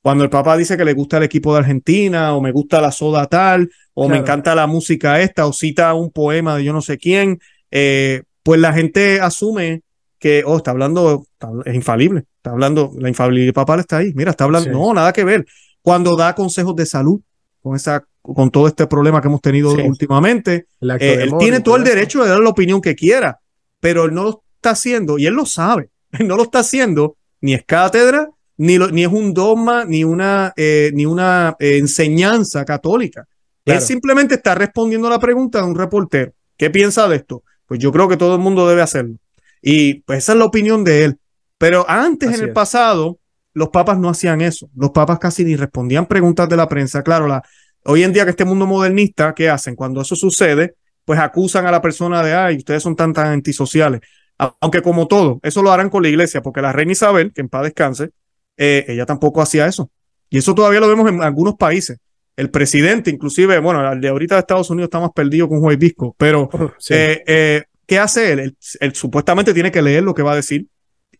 Cuando 0.01 0.23
el 0.23 0.30
Papa 0.30 0.55
dice 0.55 0.78
que 0.78 0.86
le 0.86 0.93
gusta 0.93 1.17
el 1.17 1.23
equipo 1.23 1.53
de 1.53 1.59
Argentina, 1.59 2.36
o 2.36 2.41
me 2.41 2.51
gusta 2.51 2.80
la 2.80 2.91
soda 2.91 3.25
tal, 3.28 3.69
o 3.93 4.07
me 4.07 4.17
encanta 4.17 4.53
la 4.53 4.67
música 4.67 5.19
esta, 5.21 5.47
o 5.47 5.53
cita 5.53 5.93
un 5.93 6.11
poema 6.11 6.57
de 6.57 6.63
yo 6.63 6.73
no 6.73 6.82
sé 6.82 6.97
quién, 6.97 7.39
eh, 7.72 8.24
pues 8.43 8.59
la 8.59 8.74
gente 8.74 9.20
asume 9.20 9.82
que, 10.20 10.43
oh, 10.45 10.57
está 10.57 10.72
hablando, 10.72 11.26
es 11.65 11.76
infalible, 11.76 12.24
está 12.38 12.51
hablando, 12.51 12.91
la 12.97 13.09
infalibilidad 13.09 13.53
papal 13.53 13.82
está 13.82 13.97
ahí, 13.97 14.13
mira, 14.15 14.32
está 14.32 14.45
hablando, 14.45 14.72
no, 14.72 14.93
nada 14.93 15.13
que 15.13 15.24
ver. 15.24 15.45
Cuando 15.82 16.15
da 16.15 16.34
consejos 16.36 16.76
de 16.76 16.86
salud, 16.86 17.22
con 17.61 17.76
esa 17.76 18.03
con 18.34 18.51
todo 18.51 18.68
este 18.68 18.88
problema 18.88 19.22
que 19.22 19.28
hemos 19.28 19.41
tenido 19.41 19.72
últimamente, 19.72 20.68
eh, 20.82 21.20
él 21.22 21.32
tiene 21.39 21.61
todo 21.61 21.78
el 21.78 21.84
derecho 21.84 22.24
de 22.24 22.30
dar 22.30 22.39
la 22.39 22.49
opinión 22.49 22.82
que 22.82 22.95
quiera, 22.95 23.39
pero 23.80 24.05
él 24.05 24.13
no 24.13 24.24
lo 24.24 24.43
está 24.55 24.72
haciendo 24.72 25.18
y 25.18 25.26
él 25.26 25.34
lo 25.34 25.45
sabe. 25.45 25.89
Él 26.11 26.28
no 26.28 26.36
lo 26.36 26.43
está 26.43 26.59
haciendo, 26.59 27.15
ni 27.41 27.53
es 27.53 27.63
cátedra, 27.65 28.30
ni, 28.57 28.78
ni 28.78 29.03
es 29.03 29.11
un 29.11 29.34
dogma, 29.34 29.86
ni 29.86 30.03
una, 30.03 30.51
eh, 30.57 30.91
ni 30.93 31.05
una 31.05 31.55
eh, 31.59 31.78
enseñanza 31.78 32.65
católica. 32.65 33.26
Él 33.65 33.82
simplemente 33.82 34.36
está 34.36 34.55
respondiendo 34.55 35.07
a 35.07 35.11
la 35.11 35.20
pregunta 35.20 35.59
de 35.59 35.65
un 35.65 35.76
reportero. 35.76 36.32
¿Qué 36.55 36.70
piensa 36.70 37.05
de 37.09 37.18
esto? 37.18 37.43
Pues 37.68 37.80
yo 37.80 37.91
creo 37.91 38.07
que 38.07 38.18
todo 38.18 38.36
el 38.36 38.41
mundo 38.41 38.68
debe 38.68 38.82
hacerlo. 38.82 39.15
Y 39.61 39.95
pues 40.01 40.20
esa 40.20 40.34
es 40.34 40.39
la 40.39 40.45
opinión 40.45 40.84
de 40.84 41.03
él. 41.03 41.20
Pero 41.57 41.86
antes, 41.89 42.38
en 42.38 42.45
el 42.45 42.53
pasado, 42.53 43.20
los 43.53 43.70
papas 43.70 43.97
no 43.97 44.09
hacían 44.09 44.41
eso. 44.41 44.70
Los 44.76 44.91
papas 44.91 45.20
casi 45.20 45.43
ni 45.43 45.55
respondían 45.55 46.05
preguntas 46.05 46.47
de 46.47 46.55
la 46.55 46.70
prensa. 46.70 47.03
Claro, 47.03 47.28
la, 47.28 47.43
hoy 47.86 48.03
en 48.03 48.13
día 48.13 48.24
que 48.24 48.32
este 48.32 48.45
mundo 48.45 48.65
modernista, 48.65 49.34
¿qué 49.34 49.49
hacen? 49.49 49.76
Cuando 49.76 50.01
eso 50.01 50.15
sucede, 50.15 50.76
pues 51.03 51.20
acusan 51.20 51.65
a 51.65 51.72
la 51.72 51.82
persona 51.82 52.22
de, 52.22 52.34
ay, 52.34 52.57
ustedes 52.57 52.84
son 52.84 52.95
tan, 52.95 53.13
tan 53.13 53.28
antisociales. 53.28 54.01
Aunque 54.38 54.82
como 54.82 55.07
todo, 55.07 55.39
eso 55.41 55.63
lo 55.63 55.72
harán 55.72 55.89
con 55.89 56.03
la 56.03 56.09
iglesia, 56.09 56.41
porque 56.41 56.61
la 56.61 56.72
reina 56.72 56.91
Isabel, 56.91 57.34
que 57.34 57.41
en 57.41 57.49
paz 57.49 57.63
descanse, 57.63 58.11
eh, 58.55 58.86
ella 58.88 59.05
tampoco 59.05 59.41
hacía 59.41 59.65
eso. 59.65 59.89
Y 60.30 60.38
eso 60.38 60.53
todavía 60.53 60.80
lo 60.80 60.88
vemos 60.88 61.09
en 61.09 61.24
algunos 61.24 61.55
países. 61.55 61.97
El 62.38 62.51
presidente, 62.51 63.09
inclusive, 63.09 63.57
bueno, 63.57 63.91
el 63.91 63.99
de 63.99 64.09
ahorita 64.09 64.35
de 64.35 64.41
Estados 64.41 64.69
Unidos 64.69 64.88
está 64.88 64.99
más 64.99 65.09
perdido 65.11 65.49
con 65.49 65.59
Juan 65.59 65.77
Visco, 65.79 66.15
pero 66.19 66.49
eh, 66.89 67.23
eh, 67.25 67.63
¿qué 67.88 67.97
hace 67.97 68.31
él? 68.31 68.55
Él, 68.79 68.95
supuestamente 68.95 69.55
tiene 69.55 69.71
que 69.71 69.81
leer 69.81 70.03
lo 70.03 70.13
que 70.13 70.21
va 70.21 70.33
a 70.33 70.35
decir. 70.35 70.67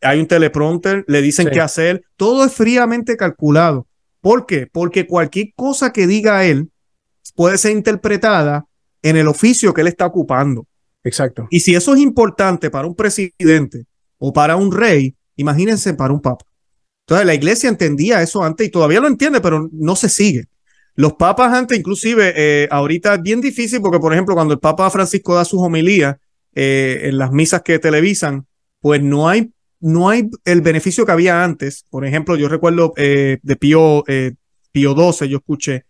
Hay 0.02 0.20
un 0.20 0.28
teleprompter, 0.28 1.04
le 1.08 1.24
dicen 1.24 1.50
qué 1.52 1.60
hacer. 1.60 2.04
Todo 2.18 2.46
es 2.46 2.54
fríamente 2.54 3.18
calculado. 3.18 3.88
¿Por 4.22 4.46
qué? 4.46 4.68
Porque 4.72 5.08
cualquier 5.08 5.48
cosa 5.56 5.92
que 5.92 6.06
diga 6.06 6.46
él 6.46 6.70
puede 7.36 7.58
ser 7.58 7.72
interpretada 7.72 8.66
en 9.02 9.18
el 9.18 9.28
oficio 9.28 9.74
que 9.74 9.82
él 9.82 9.88
está 9.88 10.06
ocupando. 10.06 10.68
Exacto. 11.04 11.48
Y 11.50 11.62
si 11.62 11.74
eso 11.74 11.96
es 11.96 12.00
importante 12.00 12.70
para 12.70 12.88
un 12.88 12.96
presidente 12.96 13.86
o 14.20 14.32
para 14.32 14.56
un 14.56 14.72
rey, 14.72 15.16
imagínense 15.36 15.96
para 15.96 16.14
un 16.14 16.22
papa. 16.22 16.46
Entonces 17.08 17.26
la 17.26 17.34
iglesia 17.34 17.70
entendía 17.70 18.22
eso 18.22 18.44
antes 18.44 18.68
y 18.68 18.70
todavía 18.70 19.00
lo 19.00 19.08
entiende, 19.08 19.42
pero 19.42 19.68
no 19.72 19.96
se 19.96 20.10
sigue. 20.10 20.46
Los 20.98 21.14
papas 21.14 21.54
antes, 21.54 21.80
inclusive, 21.80 22.34
eh, 22.36 22.68
ahorita 22.70 23.16
es 23.16 23.22
bien 23.22 23.40
difícil 23.40 23.82
porque, 23.82 24.00
por 24.00 24.12
ejemplo, 24.12 24.36
cuando 24.36 24.54
el 24.54 24.60
Papa 24.60 24.90
Francisco 24.90 25.36
da 25.36 25.46
sus 25.46 25.62
homilías 25.62 26.18
eh, 26.54 27.04
en 27.04 27.18
las 27.18 27.32
misas 27.32 27.62
que 27.62 27.80
televisan, 27.80 28.46
pues 28.82 29.02
no 29.02 29.30
hay, 29.30 29.50
no 29.80 30.10
hay 30.10 30.30
el 30.44 30.62
beneficio 30.62 31.06
que 31.06 31.14
había 31.14 31.46
antes. 31.46 31.86
Por 31.90 32.06
ejemplo, 32.06 32.36
yo 32.36 32.50
recuerdo 32.50 32.94
eh, 32.98 33.38
de 33.42 33.56
Pío, 33.56 34.04
Pío 34.74 34.96
XII, 34.96 35.30
yo 35.30 35.38
escuché 35.38 35.86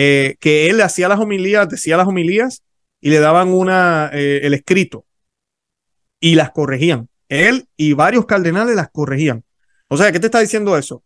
eh, 0.00 0.36
que 0.38 0.70
él 0.70 0.80
hacía 0.80 1.08
las 1.08 1.18
homilías, 1.18 1.68
decía 1.68 1.96
las 1.96 2.06
homilías 2.06 2.62
y 3.00 3.10
le 3.10 3.18
daban 3.18 3.48
una, 3.48 4.08
eh, 4.12 4.42
el 4.44 4.54
escrito 4.54 5.06
y 6.20 6.36
las 6.36 6.52
corregían. 6.52 7.08
Él 7.28 7.66
y 7.76 7.94
varios 7.94 8.24
cardenales 8.24 8.76
las 8.76 8.90
corregían. 8.90 9.42
O 9.88 9.96
sea, 9.96 10.12
¿qué 10.12 10.20
te 10.20 10.26
está 10.26 10.38
diciendo 10.38 10.78
eso? 10.78 11.02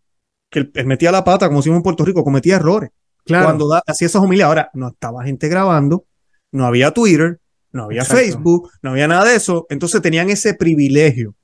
Que 0.51 0.59
él, 0.59 0.73
metía 0.85 1.11
la 1.11 1.25
pata, 1.25 1.47
como 1.49 1.61
decimos 1.61 1.79
en 1.79 1.85
Puerto 1.85 2.05
Rico, 2.05 2.23
cometía 2.23 2.57
errores. 2.57 2.91
Claro. 3.25 3.45
Cuando 3.47 3.81
hacía 3.87 4.07
esas 4.07 4.23
homilías, 4.23 4.49
ahora 4.49 4.71
no 4.75 4.89
estaba 4.89 5.25
gente 5.25 5.49
grabando, 5.49 6.05
no 6.51 6.67
había 6.67 6.91
Twitter, 6.91 7.41
no 7.71 7.85
había 7.85 8.05
Facebook, 8.05 8.71
no 8.83 8.91
había 8.91 9.09
nada 9.09 9.25
de 9.25 9.37
eso. 9.37 9.67
Entonces 9.71 10.03
tenían 10.03 10.29
ese 10.31 10.55
privilegio 10.55 11.35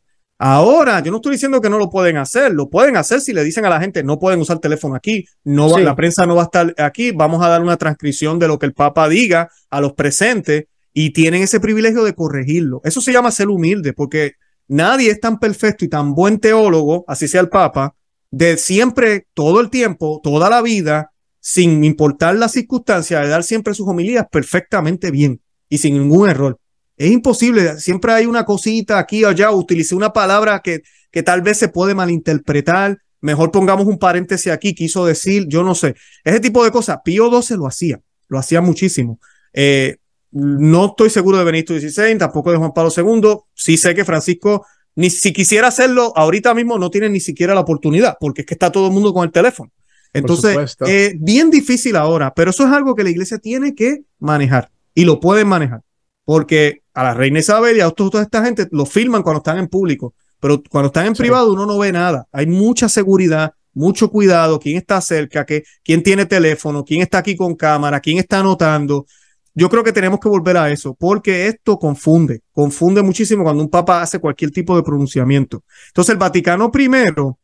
Ahora, 0.40 1.02
yo 1.02 1.10
no 1.10 1.16
estoy 1.16 1.32
diciendo 1.32 1.60
que 1.60 1.68
no 1.68 1.78
lo 1.78 1.90
pueden 1.90 2.16
hacer, 2.16 2.52
lo 2.52 2.70
pueden 2.70 2.96
hacer 2.96 3.20
si 3.20 3.32
le 3.32 3.42
dicen 3.42 3.64
a 3.64 3.68
la 3.68 3.80
gente 3.80 4.04
no 4.04 4.20
pueden 4.20 4.40
usar 4.40 4.60
teléfono 4.60 4.94
aquí, 4.94 5.26
no 5.42 5.76
la 5.78 5.96
prensa 5.96 6.26
no 6.26 6.36
va 6.36 6.42
a 6.42 6.44
estar 6.44 6.74
aquí, 6.78 7.10
vamos 7.10 7.44
a 7.44 7.48
dar 7.48 7.60
una 7.60 7.76
transcripción 7.76 8.38
de 8.38 8.46
lo 8.46 8.56
que 8.56 8.66
el 8.66 8.72
Papa 8.72 9.08
diga 9.08 9.50
a 9.68 9.80
los 9.80 9.94
presentes 9.94 10.66
y 10.94 11.10
tienen 11.10 11.42
ese 11.42 11.58
privilegio 11.58 12.04
de 12.04 12.14
corregirlo. 12.14 12.80
Eso 12.84 13.00
se 13.00 13.12
llama 13.12 13.32
ser 13.32 13.48
humilde, 13.48 13.92
porque 13.92 14.34
nadie 14.68 15.10
es 15.10 15.20
tan 15.20 15.40
perfecto 15.40 15.84
y 15.84 15.88
tan 15.88 16.14
buen 16.14 16.38
teólogo, 16.38 17.04
así 17.08 17.26
sea 17.26 17.40
el 17.40 17.48
Papa, 17.48 17.96
de 18.30 18.58
siempre, 18.58 19.26
todo 19.34 19.60
el 19.60 19.70
tiempo, 19.70 20.20
toda 20.22 20.48
la 20.48 20.62
vida, 20.62 21.10
sin 21.41 21.84
importar 21.84 22.36
las 22.36 22.53
circunstancias, 22.53 23.22
de 23.22 23.28
dar 23.28 23.45
siempre 23.45 23.74
sus 23.74 23.89
homilías 23.89 24.26
perfectamente 24.30 25.11
bien 25.11 25.41
y 25.68 25.78
sin 25.78 25.95
ningún 25.95 26.28
error. 26.28 26.59
Es 26.97 27.11
imposible, 27.11 27.78
siempre 27.78 28.12
hay 28.12 28.26
una 28.26 28.45
cosita 28.45 28.99
aquí 28.99 29.24
o 29.24 29.28
allá, 29.28 29.51
utilicé 29.53 29.95
una 29.95 30.12
palabra 30.12 30.61
que, 30.61 30.82
que 31.11 31.22
tal 31.22 31.43
vez 31.43 31.57
se 31.59 31.68
puede 31.68 31.95
malinterpretar, 31.95 32.99
mejor 33.20 33.51
pongamos 33.51 33.86
un 33.86 33.99
paréntesis 33.99 34.51
aquí, 34.53 34.74
quiso 34.74 35.07
decir, 35.07 35.47
yo 35.49 35.62
no 35.62 35.74
sé, 35.74 35.95
ese 36.24 36.41
tipo 36.41 36.64
de 36.64 36.70
cosas. 36.70 36.99
Pío 37.05 37.30
XII 37.30 37.57
lo 37.57 37.66
hacía, 37.66 38.01
lo 38.28 38.39
hacía 38.39 38.61
muchísimo. 38.61 39.20
Eh, 39.53 39.97
no 40.30 40.86
estoy 40.86 41.11
seguro 41.11 41.39
de 41.39 41.45
Benito 41.45 41.78
XVI, 41.78 42.18
tampoco 42.18 42.51
de 42.51 42.59
Juan 42.59 42.72
Pablo 42.72 42.93
II, 42.95 43.36
sí 43.55 43.76
sé 43.76 43.95
que 43.95 44.05
Francisco, 44.05 44.66
ni 44.95 45.11
si 45.11 45.32
quisiera 45.32 45.68
hacerlo, 45.68 46.12
ahorita 46.16 46.55
mismo 46.55 46.78
no 46.78 46.91
tiene 46.91 47.09
ni 47.09 47.20
siquiera 47.20 47.55
la 47.55 47.61
oportunidad, 47.61 48.16
porque 48.20 48.43
es 48.43 48.47
que 48.47 48.55
está 48.55 48.70
todo 48.70 48.89
el 48.89 48.93
mundo 48.93 49.14
con 49.14 49.24
el 49.24 49.32
teléfono. 49.32 49.70
Entonces, 50.12 50.76
eh, 50.86 51.14
bien 51.18 51.50
difícil 51.50 51.96
ahora, 51.96 52.32
pero 52.34 52.50
eso 52.50 52.66
es 52.66 52.72
algo 52.72 52.94
que 52.94 53.04
la 53.04 53.11
iglesia 53.11 53.38
tiene 53.38 53.74
que 53.74 54.02
manejar 54.18 54.70
y 54.94 55.04
lo 55.04 55.20
pueden 55.20 55.48
manejar 55.48 55.82
porque 56.28 56.82
a 56.92 57.04
la 57.04 57.14
reina 57.14 57.38
Isabel 57.38 57.78
y 57.78 57.80
a 57.80 57.88
toda 57.88 58.20
esta 58.20 58.44
gente 58.44 58.68
lo 58.70 58.84
filman 58.84 59.22
cuando 59.22 59.38
están 59.38 59.56
en 59.56 59.66
público, 59.66 60.12
pero 60.38 60.62
cuando 60.68 60.88
están 60.88 61.06
en 61.06 61.14
privado 61.14 61.54
uno 61.54 61.64
no 61.64 61.78
ve 61.78 61.90
nada. 61.90 62.26
Hay 62.32 62.46
mucha 62.46 62.86
seguridad, 62.86 63.54
mucho 63.72 64.11
cuidado, 64.11 64.61
quién 64.61 64.76
está 64.76 65.00
cerca, 65.00 65.46
que, 65.46 65.64
quién 65.82 66.02
tiene 66.02 66.26
teléfono, 66.26 66.84
quién 66.84 67.00
está 67.00 67.16
aquí 67.16 67.34
con 67.34 67.54
cámara, 67.54 67.98
quién 68.00 68.18
está 68.18 68.40
anotando. 68.40 69.06
Yo 69.54 69.70
creo 69.70 69.82
que 69.82 69.90
tenemos 69.90 70.20
que 70.20 70.28
volver 70.28 70.59
a 70.59 70.70
eso, 70.70 70.94
porque 70.94 71.46
esto 71.46 71.78
confunde, 71.78 72.42
confunde 72.52 73.00
muchísimo 73.00 73.42
cuando 73.42 73.62
un 73.62 73.70
papa 73.70 74.02
hace 74.02 74.18
cualquier 74.18 74.50
tipo 74.50 74.76
de 74.76 74.82
pronunciamiento. 74.82 75.64
Entonces, 75.86 76.12
el 76.12 76.18
Vaticano 76.18 76.70
primero, 76.70 77.38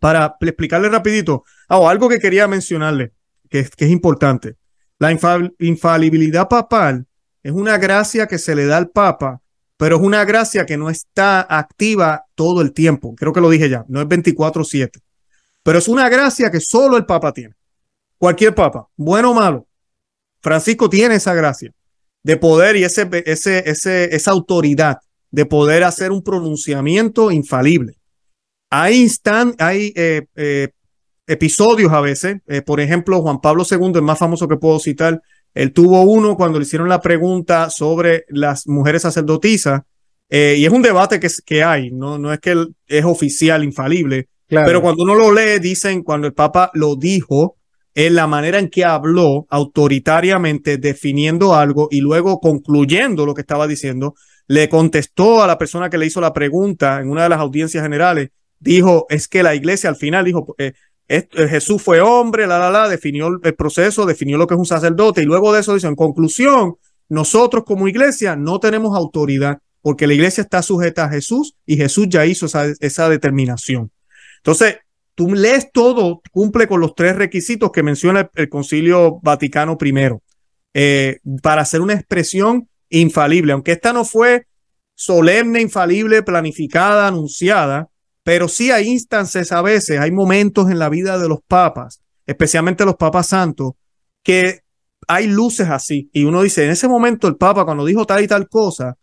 para 0.00 0.36
explicarle 0.40 0.88
rapidito, 0.88 1.44
oh, 1.68 1.88
algo 1.88 2.08
que 2.08 2.18
quería 2.18 2.48
mencionarle, 2.48 3.12
que, 3.48 3.64
que 3.64 3.84
es 3.84 3.90
importante, 3.90 4.56
la 4.98 5.10
infalibilidad 5.58 6.48
papal 6.48 7.06
es 7.42 7.52
una 7.52 7.76
gracia 7.76 8.26
que 8.28 8.38
se 8.38 8.54
le 8.54 8.66
da 8.66 8.76
al 8.76 8.90
Papa, 8.90 9.40
pero 9.76 9.96
es 9.96 10.02
una 10.02 10.24
gracia 10.24 10.64
que 10.64 10.76
no 10.76 10.90
está 10.90 11.40
activa 11.40 12.24
todo 12.36 12.62
el 12.62 12.72
tiempo. 12.72 13.14
Creo 13.16 13.32
que 13.32 13.40
lo 13.40 13.50
dije 13.50 13.68
ya, 13.68 13.84
no 13.88 14.00
es 14.00 14.06
24/7. 14.06 15.00
Pero 15.64 15.78
es 15.78 15.88
una 15.88 16.08
gracia 16.08 16.50
que 16.52 16.60
solo 16.60 16.96
el 16.96 17.04
Papa 17.04 17.32
tiene. 17.32 17.54
Cualquier 18.16 18.54
Papa, 18.54 18.86
bueno 18.96 19.32
o 19.32 19.34
malo. 19.34 19.66
Francisco 20.40 20.88
tiene 20.88 21.16
esa 21.16 21.34
gracia 21.34 21.72
de 22.22 22.36
poder 22.36 22.76
y 22.76 22.84
ese, 22.84 23.08
ese, 23.26 23.68
ese, 23.68 24.14
esa 24.14 24.30
autoridad 24.30 24.98
de 25.32 25.46
poder 25.46 25.82
hacer 25.82 26.12
un 26.12 26.22
pronunciamiento 26.22 27.32
infalible. 27.32 27.98
Hay, 28.74 29.02
instan 29.02 29.54
hay 29.58 29.92
eh, 29.94 30.22
eh, 30.34 30.70
episodios 31.26 31.92
a 31.92 32.00
veces, 32.00 32.38
eh, 32.46 32.62
por 32.62 32.80
ejemplo, 32.80 33.20
Juan 33.20 33.38
Pablo 33.38 33.64
II, 33.70 33.92
el 33.96 34.02
más 34.02 34.18
famoso 34.18 34.48
que 34.48 34.56
puedo 34.56 34.78
citar, 34.78 35.20
él 35.52 35.74
tuvo 35.74 36.00
uno 36.00 36.36
cuando 36.36 36.58
le 36.58 36.64
hicieron 36.64 36.88
la 36.88 37.02
pregunta 37.02 37.68
sobre 37.68 38.24
las 38.28 38.66
mujeres 38.66 39.02
sacerdotisas, 39.02 39.82
y 40.30 40.64
es 40.64 40.72
un 40.72 40.80
debate 40.80 41.20
que, 41.20 41.28
que 41.44 41.62
hay, 41.62 41.90
no, 41.90 42.16
no 42.16 42.32
es 42.32 42.40
que 42.40 42.64
es 42.86 43.04
oficial, 43.04 43.62
infalible, 43.62 44.28
pero 44.48 44.80
cuando 44.80 45.02
uno 45.02 45.14
lo 45.14 45.30
lee, 45.30 45.58
dicen, 45.60 46.02
cuando 46.02 46.26
el 46.26 46.32
Papa 46.32 46.70
lo 46.72 46.96
dijo, 46.96 47.58
en 47.94 48.14
la 48.14 48.26
manera 48.26 48.58
en 48.58 48.70
que 48.70 48.86
habló 48.86 49.46
autoritariamente, 49.50 50.78
definiendo 50.78 51.54
algo 51.54 51.88
y 51.90 52.00
luego 52.00 52.40
concluyendo 52.40 53.26
lo 53.26 53.34
que 53.34 53.42
estaba 53.42 53.66
diciendo, 53.66 54.14
le 54.46 54.70
contestó 54.70 55.42
a 55.42 55.46
la 55.46 55.58
persona 55.58 55.90
que 55.90 55.98
le 55.98 56.06
hizo 56.06 56.22
la 56.22 56.32
pregunta 56.32 57.00
en 57.00 57.10
una 57.10 57.24
de 57.24 57.28
las 57.28 57.40
audiencias 57.40 57.82
generales, 57.82 58.30
dijo, 58.62 59.06
es 59.10 59.28
que 59.28 59.42
la 59.42 59.54
iglesia 59.54 59.90
al 59.90 59.96
final 59.96 60.24
dijo, 60.24 60.54
eh, 60.58 60.72
eh, 61.08 61.26
Jesús 61.48 61.82
fue 61.82 62.00
hombre, 62.00 62.46
la, 62.46 62.58
la, 62.58 62.70
la, 62.70 62.88
definió 62.88 63.28
el 63.42 63.54
proceso, 63.54 64.06
definió 64.06 64.38
lo 64.38 64.46
que 64.46 64.54
es 64.54 64.58
un 64.58 64.66
sacerdote 64.66 65.22
y 65.22 65.24
luego 65.24 65.52
de 65.52 65.60
eso 65.60 65.74
dice, 65.74 65.88
en 65.88 65.96
conclusión, 65.96 66.76
nosotros 67.08 67.64
como 67.64 67.88
iglesia 67.88 68.36
no 68.36 68.58
tenemos 68.58 68.96
autoridad 68.96 69.58
porque 69.82 70.06
la 70.06 70.14
iglesia 70.14 70.42
está 70.42 70.62
sujeta 70.62 71.04
a 71.04 71.08
Jesús 71.10 71.56
y 71.66 71.76
Jesús 71.76 72.06
ya 72.08 72.24
hizo 72.24 72.46
esa, 72.46 72.66
esa 72.80 73.08
determinación. 73.08 73.90
Entonces, 74.38 74.76
tú 75.14 75.34
lees 75.34 75.70
todo, 75.72 76.22
cumple 76.30 76.66
con 76.68 76.80
los 76.80 76.94
tres 76.94 77.16
requisitos 77.16 77.72
que 77.72 77.82
menciona 77.82 78.30
el, 78.34 78.48
Concilio 78.48 79.20
Vaticano 79.22 79.76
I 79.80 79.94
eh, 80.74 81.18
para 81.42 81.62
hacer 81.62 81.80
una 81.80 81.94
expresión 81.94 82.68
infalible, 82.88 83.52
aunque 83.52 83.72
esta 83.72 83.92
no 83.92 84.04
fue 84.04 84.46
solemne, 84.94 85.60
infalible, 85.60 86.22
planificada, 86.22 87.08
anunciada, 87.08 87.88
pero 88.22 88.48
sí 88.48 88.70
hay 88.70 88.88
instancias 88.88 89.52
a 89.52 89.62
veces, 89.62 89.98
hay 89.98 90.10
momentos 90.10 90.70
en 90.70 90.78
la 90.78 90.88
vida 90.88 91.18
de 91.18 91.28
los 91.28 91.40
papas, 91.46 92.00
especialmente 92.26 92.84
los 92.84 92.96
papas 92.96 93.28
santos, 93.28 93.72
que 94.22 94.60
hay 95.08 95.26
luces 95.26 95.68
así. 95.68 96.08
Y 96.12 96.24
uno 96.24 96.42
dice, 96.42 96.64
en 96.64 96.70
ese 96.70 96.88
momento 96.88 97.26
el 97.26 97.36
papa 97.36 97.64
cuando 97.64 97.84
dijo 97.84 98.06
tal 98.06 98.22
y 98.22 98.28
tal 98.28 98.48
cosa, 98.48 98.96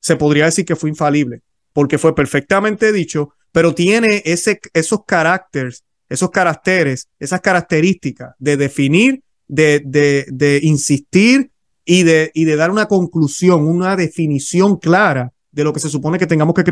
se 0.00 0.16
podría 0.16 0.44
decir 0.44 0.64
que 0.64 0.76
fue 0.76 0.90
infalible, 0.90 1.42
porque 1.72 1.98
fue 1.98 2.14
perfectamente 2.14 2.92
dicho, 2.92 3.30
pero 3.50 3.74
tiene 3.74 4.22
ese, 4.24 4.60
esos 4.74 5.04
caracteres, 5.06 5.84
esos 6.08 6.30
caracteres, 6.30 7.08
esas 7.18 7.40
características 7.40 8.34
de 8.38 8.56
definir, 8.56 9.22
de, 9.48 9.80
de, 9.84 10.26
de 10.28 10.60
insistir 10.62 11.50
y 11.84 12.02
de, 12.02 12.30
y 12.34 12.44
de 12.44 12.56
dar 12.56 12.70
una 12.70 12.86
conclusión, 12.86 13.66
una 13.66 13.96
definición 13.96 14.76
clara 14.76 15.32
de 15.50 15.64
lo 15.64 15.72
que 15.72 15.80
se 15.80 15.88
supone 15.88 16.18
que 16.18 16.26
tengamos 16.26 16.54
que 16.54 16.64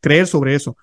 creer 0.00 0.26
sobre 0.26 0.54
eso. 0.54 0.76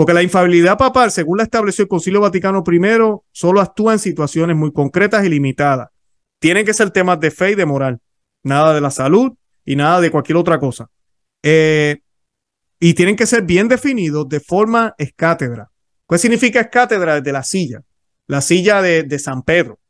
Porque 0.00 0.14
la 0.14 0.22
infalibilidad 0.22 0.78
papal, 0.78 1.10
según 1.10 1.36
la 1.36 1.42
estableció 1.42 1.82
el 1.82 1.88
Concilio 1.88 2.22
Vaticano 2.22 2.64
I, 2.66 3.20
solo 3.32 3.60
actúa 3.60 3.92
en 3.92 3.98
situaciones 3.98 4.56
muy 4.56 4.72
concretas 4.72 5.26
y 5.26 5.28
limitadas. 5.28 5.90
Tienen 6.38 6.64
que 6.64 6.72
ser 6.72 6.90
temas 6.90 7.20
de 7.20 7.30
fe 7.30 7.50
y 7.50 7.54
de 7.54 7.66
moral, 7.66 8.00
nada 8.42 8.72
de 8.72 8.80
la 8.80 8.90
salud 8.90 9.32
y 9.62 9.76
nada 9.76 10.00
de 10.00 10.10
cualquier 10.10 10.38
otra 10.38 10.58
cosa. 10.58 10.88
Eh, 11.42 11.98
y 12.78 12.94
tienen 12.94 13.14
que 13.14 13.26
ser 13.26 13.42
bien 13.42 13.68
definidos 13.68 14.26
de 14.26 14.40
forma 14.40 14.94
escátedra. 14.96 15.70
¿Qué 16.08 16.16
significa 16.16 16.62
escátedra? 16.62 17.16
Desde 17.16 17.32
la 17.32 17.42
silla, 17.42 17.82
la 18.26 18.40
silla 18.40 18.80
de 18.80 19.18
San 19.18 19.42
Pedro, 19.42 19.80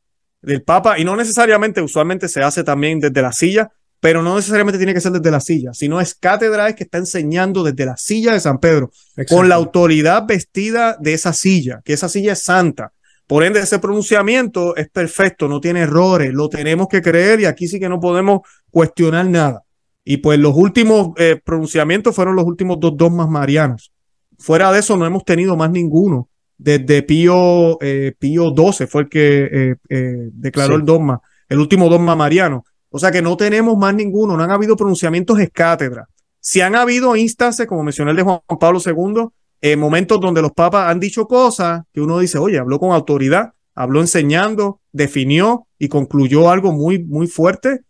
del 0.42 0.64
Papa, 0.64 0.98
y 0.98 1.04
no 1.04 1.14
necesariamente, 1.14 1.82
usualmente 1.82 2.26
se 2.26 2.42
hace 2.42 2.64
también 2.64 2.98
desde 2.98 3.22
la 3.22 3.30
silla, 3.30 3.70
pero 4.00 4.22
no 4.22 4.34
necesariamente 4.34 4.78
tiene 4.78 4.94
que 4.94 5.00
ser 5.00 5.12
desde 5.12 5.30
la 5.30 5.40
silla, 5.40 5.74
sino 5.74 6.00
es 6.00 6.14
cátedra 6.14 6.74
que 6.74 6.84
está 6.84 6.98
enseñando 6.98 7.62
desde 7.62 7.84
la 7.84 7.98
silla 7.98 8.32
de 8.32 8.40
San 8.40 8.58
Pedro, 8.58 8.90
con 9.28 9.48
la 9.48 9.56
autoridad 9.56 10.24
vestida 10.26 10.96
de 10.98 11.12
esa 11.12 11.34
silla, 11.34 11.82
que 11.84 11.92
esa 11.92 12.08
silla 12.08 12.32
es 12.32 12.42
santa. 12.42 12.92
Por 13.26 13.44
ende, 13.44 13.60
ese 13.60 13.78
pronunciamiento 13.78 14.74
es 14.74 14.88
perfecto, 14.88 15.46
no 15.46 15.60
tiene 15.60 15.82
errores, 15.82 16.32
lo 16.32 16.48
tenemos 16.48 16.88
que 16.88 17.02
creer 17.02 17.40
y 17.40 17.44
aquí 17.44 17.68
sí 17.68 17.78
que 17.78 17.88
no 17.88 18.00
podemos 18.00 18.40
cuestionar 18.70 19.26
nada. 19.26 19.62
Y 20.02 20.16
pues 20.16 20.38
los 20.38 20.54
últimos 20.56 21.10
eh, 21.16 21.38
pronunciamientos 21.44 22.16
fueron 22.16 22.34
los 22.34 22.44
últimos 22.44 22.80
dos 22.80 22.96
dogmas 22.96 23.28
marianos. 23.28 23.92
Fuera 24.38 24.72
de 24.72 24.80
eso 24.80 24.96
no 24.96 25.06
hemos 25.06 25.24
tenido 25.24 25.56
más 25.56 25.70
ninguno. 25.70 26.28
Desde 26.56 27.02
Pío, 27.02 27.78
eh, 27.80 28.14
Pío 28.18 28.52
XII 28.56 28.86
fue 28.86 29.02
el 29.02 29.08
que 29.08 29.76
eh, 29.88 30.28
declaró 30.32 30.74
el 30.74 30.84
dogma, 30.84 31.20
el 31.48 31.58
último 31.58 31.88
dogma 31.88 32.16
mariano. 32.16 32.64
O 32.90 32.98
sea 32.98 33.10
que 33.10 33.22
no 33.22 33.36
tenemos 33.36 33.76
más 33.76 33.94
ninguno, 33.94 34.36
no 34.36 34.42
han 34.42 34.50
habido 34.50 34.76
pronunciamientos 34.76 35.38
de 35.38 35.48
cátedra. 35.48 36.08
Si 36.40 36.60
han 36.60 36.74
habido 36.74 37.16
instancias, 37.16 37.68
como 37.68 37.82
mencioné 37.82 38.10
el 38.10 38.16
de 38.16 38.22
Juan 38.22 38.40
Pablo 38.58 38.80
II, 38.84 39.28
en 39.60 39.78
momentos 39.78 40.20
donde 40.20 40.42
los 40.42 40.52
papas 40.52 40.90
han 40.90 40.98
dicho 40.98 41.26
cosas 41.26 41.82
que 41.92 42.00
uno 42.00 42.18
dice, 42.18 42.38
oye, 42.38 42.58
habló 42.58 42.78
con 42.80 42.92
autoridad, 42.92 43.52
habló 43.74 44.00
enseñando, 44.00 44.80
definió 44.92 45.66
y 45.78 45.88
concluyó 45.88 46.50
algo 46.50 46.72
muy, 46.72 46.98
muy 47.02 47.26
fuerte. 47.26 47.80